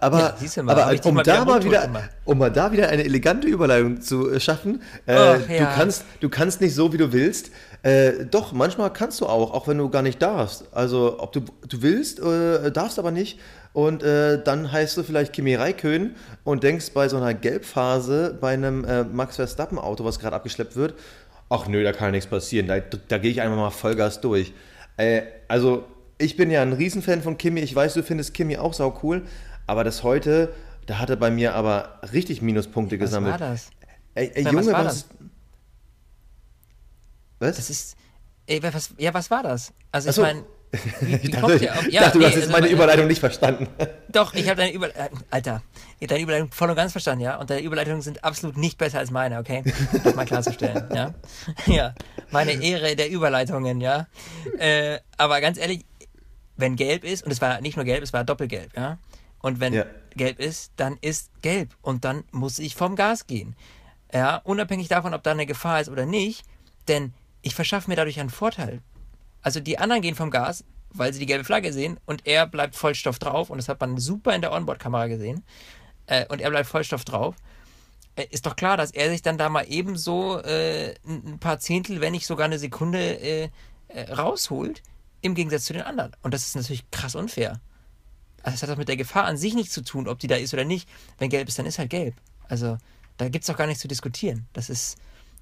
Aber, 0.01 0.19
Ja, 0.19 0.63
mal, 0.63 0.73
aber 0.73 1.05
um, 1.05 1.15
mal 1.15 1.23
da 1.23 1.45
mal 1.45 1.63
wieder, 1.63 1.89
um 2.25 2.37
mal 2.37 2.51
da 2.51 2.73
wieder 2.73 2.89
eine 2.89 3.05
elegante 3.05 3.47
Überleitung 3.47 4.01
zu 4.01 4.29
äh, 4.29 4.41
schaffen, 4.41 4.81
äh, 5.05 5.15
Ach, 5.15 5.41
du, 5.41 5.53
ja. 5.53 5.73
kannst, 5.77 6.03
du 6.19 6.27
kannst 6.27 6.59
nicht 6.59 6.75
so, 6.75 6.91
wie 6.91 6.97
du 6.97 7.13
willst. 7.13 7.51
Äh, 7.83 8.25
doch, 8.29 8.51
manchmal 8.51 8.91
kannst 8.91 9.21
du 9.21 9.27
auch, 9.27 9.53
auch 9.53 9.65
wenn 9.69 9.77
du 9.77 9.89
gar 9.89 10.01
nicht 10.01 10.21
darfst. 10.21 10.65
Also, 10.73 11.15
ob 11.19 11.31
du, 11.31 11.45
du 11.69 11.81
willst, 11.81 12.19
äh, 12.19 12.69
darfst 12.69 12.99
aber 12.99 13.11
nicht. 13.11 13.39
Und 13.71 14.03
äh, 14.03 14.43
dann 14.43 14.73
heißt 14.73 14.97
du 14.97 15.03
vielleicht 15.03 15.31
Kimi 15.31 15.55
Räikkönen 15.55 16.15
und 16.43 16.63
denkst 16.63 16.91
bei 16.93 17.07
so 17.07 17.15
einer 17.15 17.33
Gelbphase 17.33 18.37
bei 18.41 18.53
einem 18.53 18.83
äh, 18.83 19.05
Max 19.05 19.37
Verstappen-Auto, 19.37 20.03
was 20.03 20.19
gerade 20.19 20.35
abgeschleppt 20.35 20.75
wird, 20.75 20.95
ach 21.49 21.67
nö, 21.69 21.81
da 21.81 21.93
kann 21.93 22.11
nichts 22.11 22.29
passieren, 22.29 22.67
da, 22.67 22.79
da 22.79 23.17
gehe 23.19 23.31
ich 23.31 23.41
einfach 23.41 23.55
mal 23.55 23.69
Vollgas 23.69 24.19
durch. 24.19 24.53
Also, 25.47 25.83
ich 26.17 26.37
bin 26.37 26.49
ja 26.51 26.61
ein 26.61 26.73
Riesenfan 26.73 27.21
von 27.21 27.37
Kimi. 27.37 27.61
Ich 27.61 27.75
weiß, 27.75 27.93
du 27.93 28.03
findest 28.03 28.33
Kimi 28.33 28.57
auch 28.57 28.73
sau 28.73 28.99
cool. 29.03 29.25
Aber 29.67 29.83
das 29.83 30.03
heute, 30.03 30.53
da 30.85 30.99
hat 30.99 31.09
er 31.09 31.15
bei 31.15 31.31
mir 31.31 31.55
aber 31.55 31.99
richtig 32.13 32.41
Minuspunkte 32.41 32.95
Was 32.99 33.09
gesammelt. 33.09 33.39
war 33.39 33.49
das? 33.49 33.69
Ey, 34.13 34.31
ey 34.33 34.45
Was 34.45 34.51
Junge, 34.51 34.65
war 34.67 34.85
was? 34.85 35.07
das? 35.09 35.17
Was? 37.39 37.55
Das 37.57 37.69
ist. 37.69 37.97
Ey, 38.47 38.61
was, 38.61 38.93
ja, 38.97 39.13
was 39.13 39.29
war 39.31 39.43
das? 39.43 39.73
Also, 39.91 40.09
ich 40.09 40.15
so. 40.15 40.21
meine. 40.21 40.43
Ich 41.21 41.31
dachte, 41.31 41.53
ich 41.55 41.93
Ja, 41.93 42.01
dachte, 42.01 42.13
du 42.13 42.19
nee, 42.19 42.25
hast 42.25 42.33
jetzt 42.35 42.43
also 42.43 42.51
meine 42.51 42.67
Überleitung 42.67 43.07
nicht 43.07 43.19
verstanden. 43.19 43.67
Doch, 44.09 44.33
ich 44.33 44.49
habe 44.49 44.57
deine 44.57 44.73
Überleitung. 44.73 45.19
Alter, 45.29 45.61
ich 45.99 46.03
hab 46.03 46.09
deine 46.09 46.21
Überleitung 46.23 46.51
voll 46.51 46.69
und 46.69 46.75
ganz 46.75 46.91
verstanden, 46.91 47.23
ja? 47.23 47.37
Und 47.37 47.49
deine 47.49 47.61
Überleitungen 47.61 48.01
sind 48.01 48.23
absolut 48.25 48.57
nicht 48.57 48.77
besser 48.77 48.99
als 48.99 49.09
meine, 49.09 49.39
okay? 49.39 49.63
Um 49.93 50.03
Das 50.03 50.15
mal 50.15 50.25
klarzustellen, 50.25 50.83
ja? 50.93 51.13
Ja, 51.65 51.93
meine 52.31 52.51
Ehre 52.61 52.95
der 52.97 53.09
Überleitungen, 53.09 53.79
ja? 53.79 54.07
Äh, 54.57 54.99
aber 55.17 55.39
ganz 55.39 55.57
ehrlich, 55.57 55.85
wenn 56.57 56.75
gelb 56.75 57.03
ist, 57.03 57.23
und 57.23 57.31
es 57.31 57.41
war 57.41 57.61
nicht 57.61 57.75
nur 57.75 57.85
gelb, 57.85 58.03
es 58.03 58.13
war 58.13 58.23
doppelgelb, 58.23 58.75
ja? 58.75 58.97
Und 59.39 59.59
wenn 59.59 59.73
Ja. 59.73 59.85
gelb 60.15 60.39
ist, 60.39 60.71
dann 60.77 60.97
ist 61.01 61.29
gelb. 61.41 61.75
Und 61.81 62.03
dann 62.05 62.23
muss 62.31 62.57
ich 62.59 62.75
vom 62.75 62.95
Gas 62.95 63.27
gehen. 63.27 63.55
Ja, 64.13 64.37
unabhängig 64.37 64.87
davon, 64.87 65.13
ob 65.13 65.23
da 65.23 65.31
eine 65.31 65.45
Gefahr 65.45 65.81
ist 65.81 65.89
oder 65.89 66.05
nicht, 66.05 66.45
denn 66.87 67.13
ich 67.41 67.53
verschaffe 67.53 67.89
mir 67.89 67.95
dadurch 67.95 68.19
einen 68.19 68.29
Vorteil. 68.29 68.81
Also 69.41 69.59
die 69.59 69.77
anderen 69.77 70.01
gehen 70.01 70.15
vom 70.15 70.31
Gas, 70.31 70.63
weil 70.89 71.13
sie 71.13 71.19
die 71.19 71.25
gelbe 71.25 71.43
Flagge 71.43 71.73
sehen 71.73 71.99
und 72.05 72.25
er 72.25 72.47
bleibt 72.47 72.75
Vollstoff 72.75 73.19
drauf 73.19 73.49
und 73.49 73.57
das 73.57 73.67
hat 73.69 73.79
man 73.81 73.97
super 73.97 74.33
in 74.33 74.41
der 74.41 74.51
Onboard-Kamera 74.53 75.07
gesehen. 75.07 75.43
Äh, 76.07 76.25
und 76.27 76.41
er 76.41 76.49
bleibt 76.49 76.67
Vollstoff 76.67 77.03
drauf. 77.05 77.35
Äh, 78.15 78.25
ist 78.31 78.45
doch 78.45 78.55
klar, 78.55 78.77
dass 78.77 78.91
er 78.91 79.09
sich 79.09 79.21
dann 79.21 79.37
da 79.37 79.49
mal 79.49 79.65
ebenso 79.67 80.39
äh, 80.39 80.95
ein 81.05 81.37
paar 81.39 81.59
Zehntel, 81.59 82.01
wenn 82.01 82.13
nicht 82.13 82.25
sogar 82.25 82.45
eine 82.45 82.57
Sekunde 82.59 83.19
äh, 83.19 83.49
äh, 83.89 84.11
rausholt, 84.13 84.81
im 85.25 85.35
Gegensatz 85.35 85.65
zu 85.65 85.73
den 85.73 85.81
anderen. 85.81 86.11
Und 86.21 86.33
das 86.33 86.45
ist 86.45 86.55
natürlich 86.55 86.89
krass 86.91 87.15
unfair. 87.15 87.59
Also, 88.43 88.55
das 88.55 88.63
hat 88.63 88.69
doch 88.69 88.77
mit 88.77 88.87
der 88.87 88.97
Gefahr 88.97 89.25
an 89.25 89.37
sich 89.37 89.55
nichts 89.55 89.73
zu 89.73 89.83
tun, 89.83 90.07
ob 90.07 90.19
die 90.19 90.27
da 90.27 90.35
ist 90.35 90.53
oder 90.53 90.65
nicht. 90.65 90.87
Wenn 91.17 91.29
gelb 91.29 91.47
ist, 91.47 91.57
dann 91.57 91.65
ist 91.65 91.79
halt 91.79 91.89
gelb. 91.89 92.15
Also, 92.47 92.77
da 93.17 93.27
gibt 93.29 93.43
es 93.43 93.47
doch 93.47 93.57
gar 93.57 93.67
nichts 93.67 93.81
zu 93.81 93.87
diskutieren. 93.87 94.45
Das 94.53 94.69
ist 94.69 94.97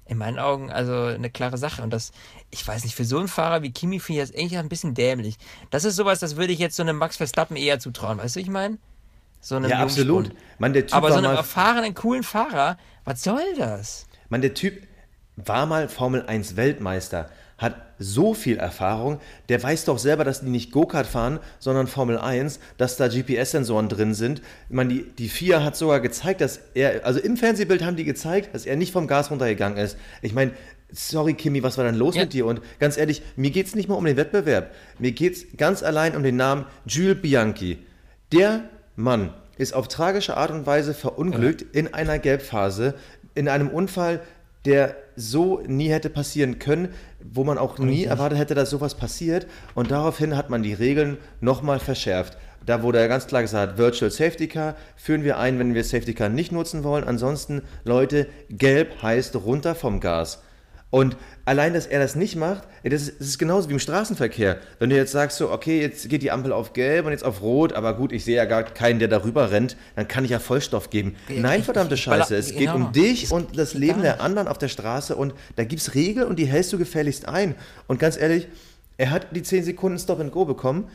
in 0.06 0.18
meinen 0.18 0.38
Augen 0.38 0.70
also 0.70 1.04
eine 1.04 1.30
klare 1.30 1.58
Sache. 1.58 1.82
Und 1.82 1.90
das, 1.90 2.12
ich 2.50 2.66
weiß 2.66 2.84
nicht, 2.84 2.94
für 2.94 3.04
so 3.04 3.18
einen 3.18 3.28
Fahrer 3.28 3.62
wie 3.62 3.72
Kimi 3.72 4.00
finde 4.00 4.22
ich 4.22 4.28
das 4.28 4.38
eigentlich 4.38 4.58
ein 4.58 4.68
bisschen 4.68 4.94
dämlich. 4.94 5.36
Das 5.70 5.84
ist 5.84 5.96
sowas, 5.96 6.18
das 6.18 6.36
würde 6.36 6.52
ich 6.52 6.58
jetzt 6.58 6.76
so 6.76 6.82
einem 6.82 6.96
Max 6.96 7.16
Verstappen 7.16 7.56
eher 7.56 7.78
zutrauen. 7.78 8.18
Weißt 8.18 8.36
du, 8.36 8.40
ich 8.40 8.48
meine? 8.48 8.78
So 9.40 9.56
einem 9.56 9.70
ja, 9.70 9.78
absolut. 9.80 10.30
Man, 10.58 10.72
der 10.72 10.86
typ 10.86 10.94
Aber 10.94 11.12
so 11.12 11.18
einem 11.18 11.32
erfahrenen, 11.32 11.94
coolen 11.94 12.22
Fahrer, 12.22 12.78
was 13.04 13.22
soll 13.22 13.42
das? 13.58 14.06
Man, 14.30 14.40
der 14.40 14.54
Typ 14.54 14.86
war 15.36 15.66
mal 15.66 15.88
Formel 15.88 16.24
1 16.26 16.56
Weltmeister 16.56 17.28
hat 17.58 17.76
so 17.98 18.34
viel 18.34 18.56
Erfahrung, 18.56 19.20
der 19.48 19.62
weiß 19.62 19.84
doch 19.84 19.98
selber, 19.98 20.24
dass 20.24 20.40
die 20.40 20.50
nicht 20.50 20.72
Go-Kart 20.72 21.06
fahren, 21.06 21.38
sondern 21.60 21.86
Formel 21.86 22.18
1, 22.18 22.58
dass 22.76 22.96
da 22.96 23.06
GPS-Sensoren 23.06 23.88
drin 23.88 24.14
sind. 24.14 24.42
Ich 24.68 24.74
meine, 24.74 24.92
die, 24.92 25.02
die 25.04 25.28
FIA 25.28 25.62
hat 25.62 25.76
sogar 25.76 26.00
gezeigt, 26.00 26.40
dass 26.40 26.60
er, 26.74 27.06
also 27.06 27.20
im 27.20 27.36
Fernsehbild 27.36 27.84
haben 27.84 27.96
die 27.96 28.04
gezeigt, 28.04 28.54
dass 28.54 28.66
er 28.66 28.76
nicht 28.76 28.92
vom 28.92 29.06
Gas 29.06 29.30
runtergegangen 29.30 29.78
ist. 29.78 29.96
Ich 30.22 30.34
meine, 30.34 30.52
sorry 30.92 31.34
Kimi, 31.34 31.62
was 31.62 31.78
war 31.78 31.84
dann 31.84 31.94
los 31.94 32.16
ja. 32.16 32.22
mit 32.22 32.32
dir? 32.32 32.46
Und 32.46 32.60
ganz 32.80 32.96
ehrlich, 32.96 33.22
mir 33.36 33.50
geht 33.50 33.66
es 33.66 33.74
nicht 33.74 33.88
mal 33.88 33.94
um 33.94 34.04
den 34.04 34.16
Wettbewerb. 34.16 34.72
Mir 34.98 35.12
geht 35.12 35.36
es 35.36 35.46
ganz 35.56 35.82
allein 35.82 36.16
um 36.16 36.24
den 36.24 36.36
Namen 36.36 36.66
Jules 36.86 37.22
Bianchi. 37.22 37.78
Der 38.32 38.64
Mann 38.96 39.32
ist 39.56 39.74
auf 39.74 39.86
tragische 39.86 40.36
Art 40.36 40.50
und 40.50 40.66
Weise 40.66 40.94
verunglückt 40.94 41.62
ja. 41.62 41.66
in 41.72 41.94
einer 41.94 42.18
Gelbphase, 42.18 42.94
in 43.36 43.48
einem 43.48 43.68
Unfall, 43.68 44.20
der 44.64 44.96
so 45.16 45.60
nie 45.66 45.88
hätte 45.88 46.10
passieren 46.10 46.58
können, 46.58 46.88
wo 47.20 47.44
man 47.44 47.58
auch 47.58 47.78
nie 47.78 48.04
erwartet 48.04 48.38
hätte, 48.38 48.54
dass 48.54 48.70
sowas 48.70 48.94
passiert. 48.94 49.46
Und 49.74 49.90
daraufhin 49.90 50.36
hat 50.36 50.50
man 50.50 50.62
die 50.62 50.74
Regeln 50.74 51.18
nochmal 51.40 51.78
verschärft. 51.78 52.36
Da 52.66 52.82
wurde 52.82 53.00
ja 53.00 53.06
ganz 53.06 53.26
klar 53.26 53.42
gesagt, 53.42 53.76
Virtual 53.76 54.10
Safety 54.10 54.48
Car 54.48 54.74
führen 54.96 55.22
wir 55.22 55.38
ein, 55.38 55.58
wenn 55.58 55.74
wir 55.74 55.84
Safety 55.84 56.14
Car 56.14 56.30
nicht 56.30 56.50
nutzen 56.50 56.82
wollen. 56.82 57.04
Ansonsten, 57.04 57.62
Leute, 57.84 58.26
gelb 58.48 59.02
heißt 59.02 59.36
runter 59.36 59.74
vom 59.74 60.00
Gas. 60.00 60.42
Und 60.94 61.16
allein, 61.44 61.74
dass 61.74 61.86
er 61.86 61.98
das 61.98 62.14
nicht 62.14 62.36
macht, 62.36 62.68
das 62.84 63.02
ist, 63.02 63.18
das 63.18 63.26
ist, 63.26 63.38
genauso 63.40 63.68
wie 63.68 63.72
im 63.72 63.80
Straßenverkehr. 63.80 64.58
Wenn 64.78 64.90
du 64.90 64.96
jetzt 64.96 65.10
sagst, 65.10 65.38
so, 65.38 65.50
okay, 65.50 65.80
jetzt 65.80 66.08
geht 66.08 66.22
die 66.22 66.30
Ampel 66.30 66.52
auf 66.52 66.72
gelb 66.72 67.06
und 67.06 67.10
jetzt 67.10 67.24
auf 67.24 67.42
rot, 67.42 67.72
aber 67.72 67.94
gut, 67.94 68.12
ich 68.12 68.24
sehe 68.24 68.36
ja 68.36 68.44
gar 68.44 68.62
keinen, 68.62 69.00
der 69.00 69.08
darüber 69.08 69.50
rennt, 69.50 69.76
dann 69.96 70.06
kann 70.06 70.24
ich 70.24 70.30
ja 70.30 70.38
Vollstoff 70.38 70.90
geben. 70.90 71.16
Ja, 71.28 71.40
Nein, 71.40 71.64
verdammte 71.64 71.96
Scheiße, 71.96 72.36
es 72.36 72.50
geht 72.50 72.58
genau. 72.58 72.76
um 72.76 72.92
dich 72.92 73.32
und 73.32 73.58
das 73.58 73.74
Leben 73.74 74.02
der 74.02 74.20
anderen 74.20 74.46
auf 74.46 74.56
der 74.56 74.68
Straße 74.68 75.16
und 75.16 75.34
da 75.56 75.64
gibt 75.64 75.82
es 75.82 75.96
Regeln 75.96 76.28
und 76.28 76.38
die 76.38 76.46
hältst 76.46 76.72
du 76.72 76.78
gefälligst 76.78 77.26
ein. 77.26 77.56
Und 77.88 77.98
ganz 77.98 78.16
ehrlich, 78.16 78.46
er 78.96 79.10
hat 79.10 79.34
die 79.34 79.42
10 79.42 79.64
Sekunden 79.64 79.98
Stop 79.98 80.20
and 80.20 80.30
Go 80.30 80.44
bekommen. 80.44 80.86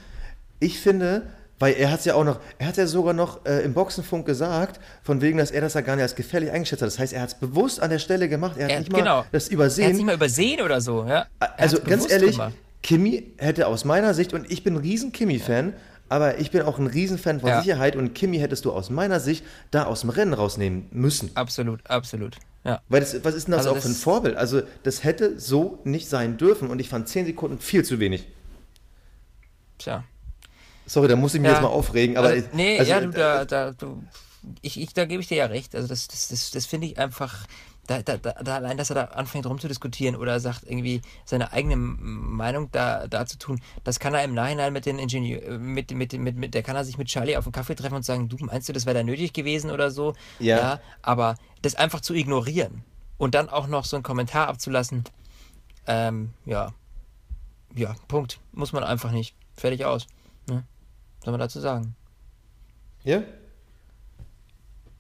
Ich 0.62 0.80
finde, 0.80 1.24
weil 1.60 1.74
er 1.74 1.92
hat 1.92 2.00
es 2.00 2.06
ja 2.06 2.16
auch 2.16 2.24
noch, 2.24 2.40
er 2.58 2.68
hat 2.68 2.78
ja 2.78 2.88
sogar 2.88 3.14
noch 3.14 3.46
äh, 3.46 3.62
im 3.64 3.74
Boxenfunk 3.74 4.26
gesagt, 4.26 4.80
von 5.04 5.22
wegen, 5.22 5.38
dass 5.38 5.52
er 5.52 5.62
das 5.62 5.74
ja 5.74 5.82
gar 5.82 5.96
nicht 5.96 6.04
als 6.04 6.16
gefährlich 6.16 6.52
eingeschätzt 6.52 6.82
hat. 6.82 6.88
Das 6.88 7.00
heißt, 7.00 7.14
er 7.14 7.22
hat 7.22 7.30
es 7.30 7.36
bewusst 7.36 7.82
an 7.82 7.90
der 7.90 8.00
Stelle 8.00 8.30
gemacht, 8.30 8.58
er 8.58 8.66
hat 8.66 8.72
er, 8.72 8.80
nicht 8.80 8.92
mal 8.92 9.00
genau. 9.00 9.26
das 9.32 9.50
übersehen. 9.50 9.84
Er 9.84 9.90
hat 9.90 9.96
nicht 9.96 10.06
mal 10.06 10.16
übersehen 10.16 10.62
oder 10.62 10.82
so, 10.82 11.06
ja. 11.06 11.28
also 11.58 11.80
ganz 11.82 12.10
ehrlich, 12.10 12.32
gemacht. 12.32 12.54
Kimi 12.82 13.34
hätte 13.38 13.68
aus 13.68 13.86
meiner 13.86 14.14
Sicht, 14.14 14.34
und 14.34 14.50
ich 14.50 14.64
bin 14.64 14.76
ein 14.76 14.80
riesen 14.80 15.12
Kimi-Fan, 15.12 15.74
aber 16.08 16.40
ich 16.40 16.50
bin 16.50 16.64
auch 16.64 16.80
ein 16.80 16.88
Riesenfan 16.88 17.40
von 17.40 17.50
ja. 17.50 17.62
Sicherheit 17.62 17.96
und 17.96 18.16
Kimi 18.16 18.40
hättest 18.40 18.66
du 18.66 18.72
aus 18.72 18.90
meiner 18.90 19.20
Sicht 19.20 19.46
da 19.70 19.84
aus 19.84 20.02
dem 20.02 20.10
Rennen 20.10 20.34
rausnehmen 20.34 20.88
müssen. 20.92 21.30
Absolut, 21.36 21.88
absolut. 21.88 22.38
Ja. 22.64 22.82
Weil 22.90 23.02
das, 23.02 23.24
was 23.24 23.36
ist 23.36 23.48
denn 23.48 23.54
das 23.54 23.60
also 23.60 23.72
auch 23.72 23.76
das 23.76 23.84
für 23.84 23.92
ein 23.92 23.96
Vorbild? 23.96 24.36
Also 24.36 24.62
das 24.84 25.04
hätte 25.04 25.40
so 25.40 25.80
nicht 25.84 26.10
sein 26.10 26.38
dürfen 26.38 26.70
und 26.70 26.80
ich 26.80 26.90
fand 26.90 27.08
10 27.08 27.28
Sekunden 27.28 27.60
viel 27.60 27.86
zu 27.86 28.00
wenig. 28.00 28.28
Tja, 29.78 30.04
Sorry, 30.90 31.08
da 31.08 31.16
muss 31.16 31.36
ich 31.36 31.42
mich 31.42 31.50
ja. 31.50 31.56
jetzt 31.56 31.62
mal 31.62 31.70
aufregen, 31.70 32.18
aber. 32.18 32.30
Also, 32.30 32.48
nee, 32.54 32.80
also, 32.80 32.92
ja, 32.92 33.02
du, 33.02 33.10
da, 33.12 33.46
da, 33.46 33.72
du, 33.72 34.04
ich, 34.62 34.82
ich, 34.82 34.94
da 34.94 35.06
gebe 35.06 35.22
ich 35.22 35.28
dir 35.28 35.38
ja 35.38 35.46
recht. 35.46 35.76
Also, 35.76 35.88
das, 35.88 36.08
das, 36.08 36.30
das, 36.30 36.52
das 36.52 36.66
finde 36.66 36.88
ich 36.88 36.98
einfach. 36.98 37.46
Da, 37.86 38.04
da, 38.04 38.18
da, 38.18 38.56
allein, 38.56 38.78
dass 38.78 38.92
er 38.92 38.96
da 38.96 39.04
anfängt 39.06 39.48
rumzudiskutieren 39.48 40.16
oder 40.16 40.40
sagt, 40.40 40.62
irgendwie 40.64 41.02
seine 41.26 41.54
eigene 41.54 41.76
Meinung 41.76 42.70
da, 42.72 43.08
da 43.08 43.26
zu 43.26 43.40
tun, 43.40 43.60
das 43.84 44.00
kann 44.00 44.14
er 44.14 44.24
im 44.24 44.36
Nachhinein 44.36 44.74
mit 44.74 44.86
den 44.86 45.00
Ingenieur, 45.00 45.58
mit, 45.58 45.90
mit, 45.90 46.14
mit, 46.14 46.36
mit, 46.36 46.54
der 46.54 46.62
kann 46.62 46.76
er 46.76 46.86
sich 46.86 47.00
mit 47.00 47.08
Charlie 47.08 47.36
auf 47.36 47.46
einen 47.46 47.52
Kaffee 47.52 47.74
treffen 47.74 47.96
und 47.96 48.06
sagen, 48.06 48.30
du 48.30 48.38
meinst 48.42 48.70
du, 48.70 48.74
das 48.74 48.86
wäre 48.86 48.94
da 48.94 49.04
nötig 49.04 49.34
gewesen 49.34 49.72
oder 49.72 49.90
so? 49.90 50.14
Ja. 50.38 50.58
ja. 50.58 50.80
Aber 51.02 51.36
das 51.64 51.74
einfach 51.74 52.02
zu 52.02 52.14
ignorieren 52.14 52.84
und 53.18 53.34
dann 53.34 53.50
auch 53.50 53.66
noch 53.66 53.86
so 53.86 53.96
einen 53.96 54.04
Kommentar 54.04 54.50
abzulassen, 54.50 55.04
ähm, 55.88 56.30
ja. 56.46 56.74
Ja, 57.76 57.96
Punkt. 58.08 58.40
Muss 58.52 58.72
man 58.72 58.84
einfach 58.84 59.12
nicht. 59.12 59.36
Fertig 59.56 59.86
aus. 59.86 60.06
Soll 61.24 61.32
man 61.32 61.40
dazu 61.40 61.60
sagen? 61.60 61.96
Ja? 63.04 63.24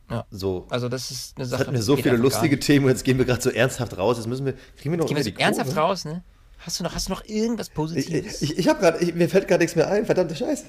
Ja. 0.09 0.25
So. 0.31 0.65
Also 0.69 0.89
das 0.89 1.11
ist 1.11 1.37
eine 1.37 1.45
Sache. 1.45 1.59
Jetzt 1.59 1.67
hatten 1.67 1.75
wir 1.77 1.83
so 1.83 1.95
viele 1.95 2.17
lustige 2.17 2.59
Themen 2.59 2.85
und 2.85 2.91
jetzt 2.91 3.03
gehen 3.03 3.17
wir 3.17 3.25
gerade 3.25 3.41
so 3.41 3.51
ernsthaft 3.51 3.97
raus. 3.97 4.17
Jetzt 4.17 4.27
müssen 4.27 4.45
wir, 4.45 4.53
kriegen 4.77 4.91
wir 4.91 4.97
noch 4.97 5.05
gehen 5.05 5.17
wir 5.17 5.23
so 5.23 5.31
ernsthaft 5.37 5.75
raus, 5.77 6.05
ne? 6.05 6.23
Hast 6.59 6.79
du 6.79 6.83
noch, 6.83 6.93
hast 6.93 7.07
du 7.07 7.13
noch 7.13 7.23
irgendwas 7.25 7.69
Positives? 7.69 8.41
Ich, 8.41 8.51
ich, 8.51 8.59
ich 8.59 8.67
habe 8.67 8.79
gerade, 8.79 9.05
mir 9.13 9.29
fällt 9.29 9.47
gerade 9.47 9.61
nichts 9.63 9.75
mehr 9.75 9.89
ein. 9.89 10.05
Verdammte 10.05 10.35
Scheiße. 10.35 10.65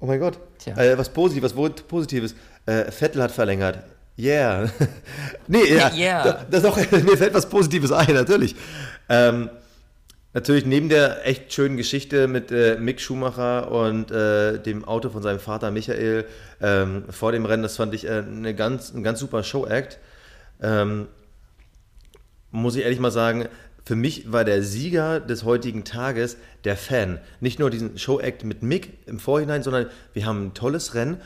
Oh 0.00 0.06
mein 0.06 0.20
Gott. 0.20 0.38
Äh, 0.66 0.96
was 0.96 1.08
Positives, 1.08 1.54
was 1.56 1.70
Positives. 1.88 2.34
Äh, 2.66 2.90
Vettel 2.90 3.22
hat 3.22 3.32
verlängert. 3.32 3.84
Yeah. 4.18 4.70
nee, 5.48 5.74
ja. 5.74 5.92
Yeah. 5.94 6.24
Das, 6.24 6.62
das 6.62 6.64
auch, 6.64 6.76
mir 6.90 7.16
fällt 7.16 7.34
was 7.34 7.48
Positives 7.48 7.92
ein, 7.92 8.14
natürlich. 8.14 8.54
Ähm, 9.08 9.50
Natürlich 10.34 10.66
neben 10.66 10.88
der 10.88 11.24
echt 11.28 11.52
schönen 11.52 11.76
Geschichte 11.76 12.26
mit 12.26 12.50
äh, 12.50 12.76
Mick 12.76 13.00
Schumacher 13.00 13.70
und 13.70 14.10
äh, 14.10 14.58
dem 14.58 14.84
Auto 14.84 15.10
von 15.10 15.22
seinem 15.22 15.38
Vater 15.38 15.70
Michael 15.70 16.26
ähm, 16.60 17.04
vor 17.08 17.30
dem 17.30 17.46
Rennen, 17.46 17.62
das 17.62 17.76
fand 17.76 17.94
ich 17.94 18.04
äh, 18.04 18.24
eine 18.26 18.52
ganz, 18.52 18.92
ein 18.92 19.04
ganz 19.04 19.20
super 19.20 19.44
Show-Act. 19.44 20.00
Ähm, 20.60 21.06
muss 22.50 22.74
ich 22.74 22.82
ehrlich 22.82 22.98
mal 22.98 23.12
sagen, 23.12 23.46
für 23.84 23.94
mich 23.94 24.32
war 24.32 24.44
der 24.44 24.64
Sieger 24.64 25.20
des 25.20 25.44
heutigen 25.44 25.84
Tages 25.84 26.36
der 26.64 26.76
Fan. 26.76 27.20
Nicht 27.38 27.60
nur 27.60 27.70
diesen 27.70 27.96
Show-Act 27.96 28.42
mit 28.42 28.64
Mick 28.64 28.98
im 29.06 29.20
Vorhinein, 29.20 29.62
sondern 29.62 29.86
wir 30.14 30.26
haben 30.26 30.46
ein 30.46 30.54
tolles 30.54 30.94
Rennen, 30.94 31.20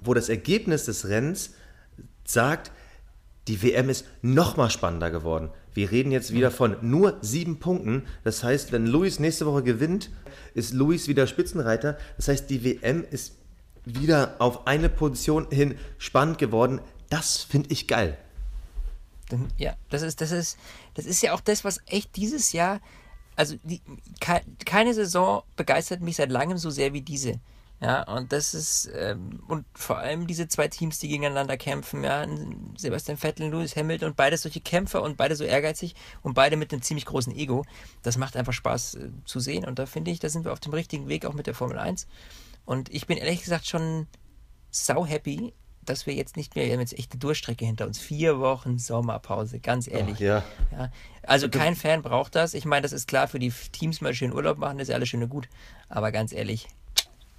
wo 0.00 0.14
das 0.14 0.28
Ergebnis 0.28 0.84
des 0.84 1.08
Rennens 1.08 1.54
sagt, 2.24 2.70
die 3.48 3.62
WM 3.64 3.88
ist 3.88 4.06
noch 4.22 4.56
mal 4.56 4.70
spannender 4.70 5.10
geworden. 5.10 5.50
Wir 5.74 5.90
reden 5.90 6.12
jetzt 6.12 6.32
wieder 6.32 6.50
von 6.50 6.76
nur 6.80 7.18
sieben 7.20 7.58
Punkten. 7.58 8.04
Das 8.22 8.42
heißt, 8.42 8.72
wenn 8.72 8.86
Luis 8.86 9.18
nächste 9.18 9.44
Woche 9.44 9.62
gewinnt, 9.62 10.10
ist 10.54 10.72
Luis 10.72 11.08
wieder 11.08 11.26
Spitzenreiter. 11.26 11.98
Das 12.16 12.28
heißt, 12.28 12.48
die 12.48 12.64
WM 12.64 13.04
ist 13.10 13.34
wieder 13.84 14.36
auf 14.38 14.66
eine 14.66 14.88
Position 14.88 15.48
hin 15.50 15.76
spannend 15.98 16.38
geworden. 16.38 16.80
Das 17.10 17.42
finde 17.42 17.70
ich 17.70 17.88
geil. 17.88 18.16
Ja, 19.58 19.74
das 19.90 20.02
ist, 20.02 20.20
das 20.20 20.30
ist, 20.30 20.58
das 20.94 21.06
ist 21.06 21.22
ja 21.22 21.32
auch 21.32 21.40
das, 21.40 21.64
was 21.64 21.80
echt 21.86 22.14
dieses 22.16 22.52
Jahr, 22.52 22.80
also 23.36 23.56
die, 23.64 23.80
keine 24.64 24.94
Saison 24.94 25.42
begeistert 25.56 26.02
mich 26.02 26.16
seit 26.16 26.30
langem 26.30 26.58
so 26.58 26.70
sehr 26.70 26.92
wie 26.92 27.00
diese. 27.00 27.40
Ja, 27.80 28.02
und 28.04 28.32
das 28.32 28.54
ist, 28.54 28.90
ähm, 28.94 29.42
und 29.46 29.66
vor 29.74 29.98
allem 29.98 30.26
diese 30.26 30.48
zwei 30.48 30.68
Teams, 30.68 30.98
die 31.00 31.08
gegeneinander 31.08 31.56
kämpfen, 31.56 32.02
ja, 32.02 32.26
Sebastian 32.78 33.18
Vettel, 33.18 33.50
Lewis 33.50 33.76
Hamilton 33.76 34.10
und 34.10 34.16
beide 34.16 34.36
solche 34.36 34.60
Kämpfer 34.60 35.02
und 35.02 35.16
beide 35.16 35.36
so 35.36 35.44
ehrgeizig 35.44 35.94
und 36.22 36.34
beide 36.34 36.56
mit 36.56 36.72
einem 36.72 36.82
ziemlich 36.82 37.04
großen 37.04 37.34
Ego. 37.34 37.64
Das 38.02 38.16
macht 38.16 38.36
einfach 38.36 38.52
Spaß 38.52 38.94
äh, 38.94 39.10
zu 39.24 39.40
sehen 39.40 39.64
und 39.66 39.78
da 39.78 39.86
finde 39.86 40.10
ich, 40.10 40.20
da 40.20 40.28
sind 40.28 40.44
wir 40.44 40.52
auf 40.52 40.60
dem 40.60 40.72
richtigen 40.72 41.08
Weg 41.08 41.26
auch 41.26 41.34
mit 41.34 41.46
der 41.46 41.54
Formel 41.54 41.78
1. 41.78 42.06
Und 42.64 42.88
ich 42.94 43.06
bin 43.06 43.18
ehrlich 43.18 43.42
gesagt 43.42 43.66
schon 43.66 44.06
sau 44.70 45.04
happy, 45.04 45.52
dass 45.82 46.06
wir 46.06 46.14
jetzt 46.14 46.36
nicht 46.36 46.54
mehr, 46.56 46.64
wir 46.66 46.72
haben 46.72 46.80
jetzt 46.80 46.98
echt 46.98 47.12
eine 47.12 47.18
Durchstrecke 47.18 47.66
hinter 47.66 47.86
uns. 47.86 47.98
Vier 47.98 48.38
Wochen 48.40 48.78
Sommerpause, 48.78 49.60
ganz 49.60 49.86
ehrlich. 49.86 50.16
Ach, 50.16 50.20
ja. 50.20 50.44
ja. 50.72 50.90
Also 51.22 51.48
kein 51.50 51.76
Fan 51.76 52.02
braucht 52.02 52.34
das. 52.34 52.54
Ich 52.54 52.64
meine, 52.64 52.82
das 52.82 52.92
ist 52.92 53.08
klar 53.08 53.28
für 53.28 53.38
die 53.38 53.52
Teams 53.72 54.00
mal 54.00 54.14
schön 54.14 54.32
Urlaub 54.32 54.58
machen, 54.58 54.78
das 54.78 54.86
ist 54.86 54.90
ja 54.90 54.96
alles 54.96 55.08
schön 55.08 55.22
und 55.22 55.28
gut. 55.28 55.48
Aber 55.88 56.12
ganz 56.12 56.32
ehrlich, 56.32 56.68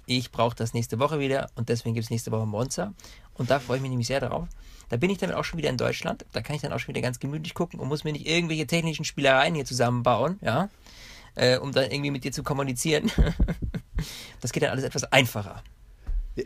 ich 0.06 0.30
brauche 0.30 0.56
das 0.56 0.72
nächste 0.72 0.98
Woche 0.98 1.18
wieder 1.18 1.50
und 1.56 1.68
deswegen 1.68 1.94
gibt 1.94 2.04
es 2.04 2.10
nächste 2.10 2.30
Woche 2.30 2.46
Monza. 2.46 2.94
Und 3.34 3.50
da 3.50 3.58
freue 3.58 3.76
ich 3.76 3.82
mich 3.82 3.90
nämlich 3.90 4.06
sehr 4.06 4.20
drauf. 4.20 4.48
Da 4.88 4.96
bin 4.96 5.10
ich 5.10 5.18
dann 5.18 5.32
auch 5.32 5.44
schon 5.44 5.58
wieder 5.58 5.68
in 5.68 5.76
Deutschland. 5.76 6.24
Da 6.32 6.40
kann 6.40 6.56
ich 6.56 6.62
dann 6.62 6.72
auch 6.72 6.78
schon 6.78 6.94
wieder 6.94 7.02
ganz 7.02 7.18
gemütlich 7.18 7.54
gucken 7.54 7.80
und 7.80 7.88
muss 7.88 8.04
mir 8.04 8.12
nicht 8.12 8.26
irgendwelche 8.26 8.66
technischen 8.66 9.04
Spielereien 9.04 9.54
hier 9.54 9.64
zusammenbauen, 9.64 10.38
ja, 10.40 10.68
äh, 11.34 11.58
um 11.58 11.72
dann 11.72 11.90
irgendwie 11.90 12.12
mit 12.12 12.24
dir 12.24 12.32
zu 12.32 12.42
kommunizieren. 12.42 13.10
das 14.40 14.52
geht 14.52 14.62
dann 14.62 14.70
alles 14.70 14.84
etwas 14.84 15.04
einfacher. 15.12 15.62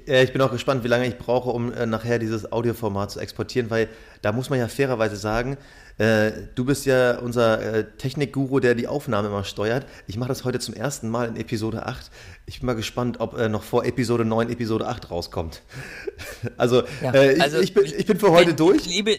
Ja, 0.07 0.23
ich 0.23 0.33
bin 0.33 0.41
auch 0.41 0.53
gespannt, 0.53 0.85
wie 0.85 0.89
lange 0.89 1.07
ich 1.09 1.19
brauche, 1.19 1.51
um 1.51 1.73
äh, 1.73 1.85
nachher 1.85 2.21
dieses 2.21 2.53
Audioformat 2.53 3.11
zu 3.11 3.19
exportieren, 3.19 3.71
weil 3.71 3.89
da 4.23 4.31
muss 4.31 4.49
man 4.49 4.61
ja 4.61 4.69
fairerweise 4.69 5.17
sagen, 5.17 5.57
äh, 5.99 6.31
du 6.55 6.65
bist 6.65 6.87
ja 6.87 7.19
unser 7.19 7.61
äh, 7.61 7.85
Technikguru, 7.99 8.61
der 8.61 8.77
die 8.77 8.87
Aufnahme 8.87 9.29
immer 9.29 9.43
steuert. 9.43 9.87
Ich 10.07 10.17
mache 10.17 10.29
das 10.29 10.45
heute 10.45 10.61
zum 10.61 10.75
ersten 10.75 11.09
Mal 11.09 11.29
in 11.29 11.37
Episode 11.37 11.87
8. 11.87 12.09
Ich 12.47 12.61
bin 12.61 12.67
mal 12.67 12.77
gespannt, 12.77 13.19
ob 13.19 13.37
äh, 13.37 13.49
noch 13.49 13.65
vor 13.65 13.85
Episode 13.85 14.25
9 14.25 14.49
Episode 14.51 14.87
8 14.87 15.11
rauskommt. 15.11 15.63
also, 16.57 16.85
ja, 17.03 17.13
äh, 17.13 17.35
ich, 17.35 17.43
also 17.43 17.59
ich, 17.59 17.75
bin, 17.75 17.85
ich 17.85 18.07
bin 18.07 18.19
für 18.19 18.31
heute 18.31 18.55
durch. 18.55 18.87
Liebe, 18.87 19.19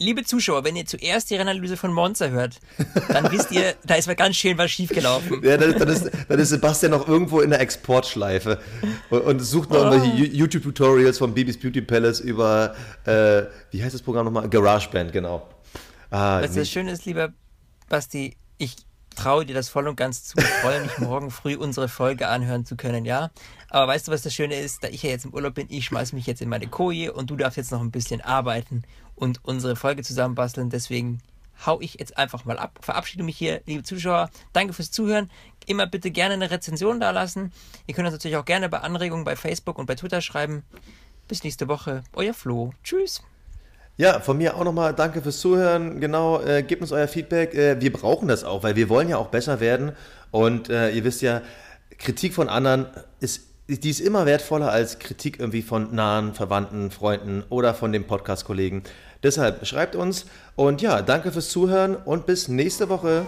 liebe 0.00 0.24
Zuschauer, 0.24 0.64
wenn 0.64 0.74
ihr 0.74 0.86
zuerst 0.86 1.30
die 1.30 1.36
Rennanalyse 1.36 1.76
von 1.76 1.92
Monza 1.92 2.28
hört, 2.28 2.58
dann 3.08 3.30
wisst 3.30 3.52
ihr, 3.52 3.74
da 3.84 3.94
ist 3.94 4.06
mal 4.06 4.16
ganz 4.16 4.36
schön 4.36 4.58
was 4.58 4.70
schiefgelaufen. 4.70 5.44
Ja, 5.44 5.56
dann, 5.56 5.78
dann, 5.78 5.88
ist, 5.88 6.10
dann 6.28 6.38
ist 6.38 6.48
Sebastian 6.48 6.90
noch 6.92 7.06
irgendwo 7.06 7.40
in 7.40 7.50
der 7.50 7.60
Exportschleife 7.60 8.60
und, 9.10 9.20
und 9.20 9.40
sucht 9.40 9.70
noch 9.70 9.90
oh. 9.90 9.92
irgendwelche 9.92 10.34
YouTube-Tutorials 10.34 11.18
von 11.18 11.34
Bibis 11.34 11.60
Beauty 11.60 11.82
Palace 11.82 12.20
über, 12.20 12.74
äh, 13.04 13.42
wie 13.70 13.82
heißt 13.82 13.94
das 13.94 14.02
Programm 14.02 14.24
nochmal? 14.24 14.48
GarageBand, 14.48 15.12
genau. 15.12 15.46
Ah, 16.10 16.42
Was 16.42 16.54
das 16.54 16.68
Schöne 16.68 16.90
ist, 16.90 17.04
lieber 17.04 17.32
Basti, 17.88 18.36
ich 18.58 18.76
traue 19.16 19.44
dir 19.44 19.54
das 19.54 19.68
voll 19.68 19.88
und 19.88 19.96
ganz 19.96 20.24
zu. 20.24 20.38
Ich 20.38 20.44
freue 20.44 20.80
mich, 20.80 20.98
morgen 20.98 21.30
früh 21.30 21.56
unsere 21.56 21.88
Folge 21.88 22.28
anhören 22.28 22.64
zu 22.64 22.76
können, 22.76 23.04
ja? 23.04 23.30
Aber 23.68 23.88
weißt 23.88 24.08
du, 24.08 24.12
was 24.12 24.22
das 24.22 24.34
Schöne 24.34 24.56
ist? 24.56 24.82
Da 24.82 24.88
ich 24.88 25.02
ja 25.02 25.10
jetzt 25.10 25.24
im 25.24 25.34
Urlaub 25.34 25.54
bin, 25.54 25.66
ich 25.70 25.84
schmeiße 25.84 26.14
mich 26.14 26.26
jetzt 26.26 26.42
in 26.42 26.48
meine 26.48 26.66
Koje 26.66 27.12
und 27.12 27.30
du 27.30 27.36
darfst 27.36 27.56
jetzt 27.56 27.72
noch 27.72 27.80
ein 27.80 27.90
bisschen 27.90 28.20
arbeiten 28.20 28.84
und 29.14 29.40
unsere 29.44 29.76
Folge 29.76 30.02
zusammenbasteln. 30.02 30.70
Deswegen 30.70 31.20
hau 31.66 31.80
ich 31.80 31.94
jetzt 31.98 32.16
einfach 32.16 32.44
mal 32.44 32.58
ab. 32.58 32.78
Verabschiede 32.80 33.22
mich 33.22 33.36
hier, 33.36 33.62
liebe 33.66 33.82
Zuschauer. 33.82 34.30
Danke 34.52 34.72
fürs 34.72 34.90
Zuhören. 34.90 35.30
Immer 35.66 35.86
bitte 35.86 36.10
gerne 36.10 36.34
eine 36.34 36.50
Rezension 36.50 37.00
da 37.00 37.10
lassen. 37.10 37.52
Ihr 37.86 37.94
könnt 37.94 38.06
uns 38.06 38.14
natürlich 38.14 38.36
auch 38.36 38.44
gerne 38.44 38.68
bei 38.68 38.78
Anregungen 38.80 39.24
bei 39.24 39.36
Facebook 39.36 39.78
und 39.78 39.86
bei 39.86 39.94
Twitter 39.94 40.20
schreiben. 40.20 40.64
Bis 41.28 41.44
nächste 41.44 41.68
Woche. 41.68 42.02
Euer 42.12 42.34
Flo. 42.34 42.72
Tschüss. 42.82 43.22
Ja, 44.00 44.18
von 44.18 44.38
mir 44.38 44.56
auch 44.56 44.64
nochmal 44.64 44.94
danke 44.94 45.20
fürs 45.20 45.40
Zuhören. 45.40 46.00
Genau, 46.00 46.40
äh, 46.40 46.62
gebt 46.62 46.80
uns 46.80 46.90
euer 46.90 47.06
Feedback. 47.06 47.52
Äh, 47.52 47.82
wir 47.82 47.92
brauchen 47.92 48.28
das 48.28 48.44
auch, 48.44 48.62
weil 48.62 48.74
wir 48.74 48.88
wollen 48.88 49.10
ja 49.10 49.18
auch 49.18 49.26
besser 49.26 49.60
werden. 49.60 49.92
Und 50.30 50.70
äh, 50.70 50.88
ihr 50.88 51.04
wisst 51.04 51.20
ja, 51.20 51.42
Kritik 51.98 52.32
von 52.32 52.48
anderen 52.48 52.86
ist, 53.20 53.42
die 53.68 53.90
ist 53.90 54.00
immer 54.00 54.24
wertvoller 54.24 54.72
als 54.72 55.00
Kritik 55.00 55.38
irgendwie 55.38 55.60
von 55.60 55.94
nahen 55.94 56.32
Verwandten, 56.32 56.90
Freunden 56.90 57.44
oder 57.50 57.74
von 57.74 57.92
den 57.92 58.06
Podcast-Kollegen. 58.06 58.84
Deshalb 59.22 59.66
schreibt 59.66 59.96
uns 59.96 60.24
und 60.56 60.80
ja, 60.80 61.02
danke 61.02 61.30
fürs 61.30 61.50
Zuhören 61.50 61.94
und 61.94 62.24
bis 62.24 62.48
nächste 62.48 62.88
Woche. 62.88 63.26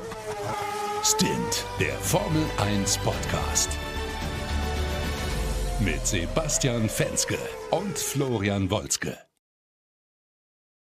Stint, 1.04 1.66
der 1.80 1.92
Formel 2.00 2.44
1 2.56 2.96
Podcast. 2.96 3.68
Mit 5.80 6.06
Sebastian 6.06 6.88
Fenske 6.88 7.36
und 7.70 7.98
Florian 7.98 8.70
Wolzke. 8.70 9.18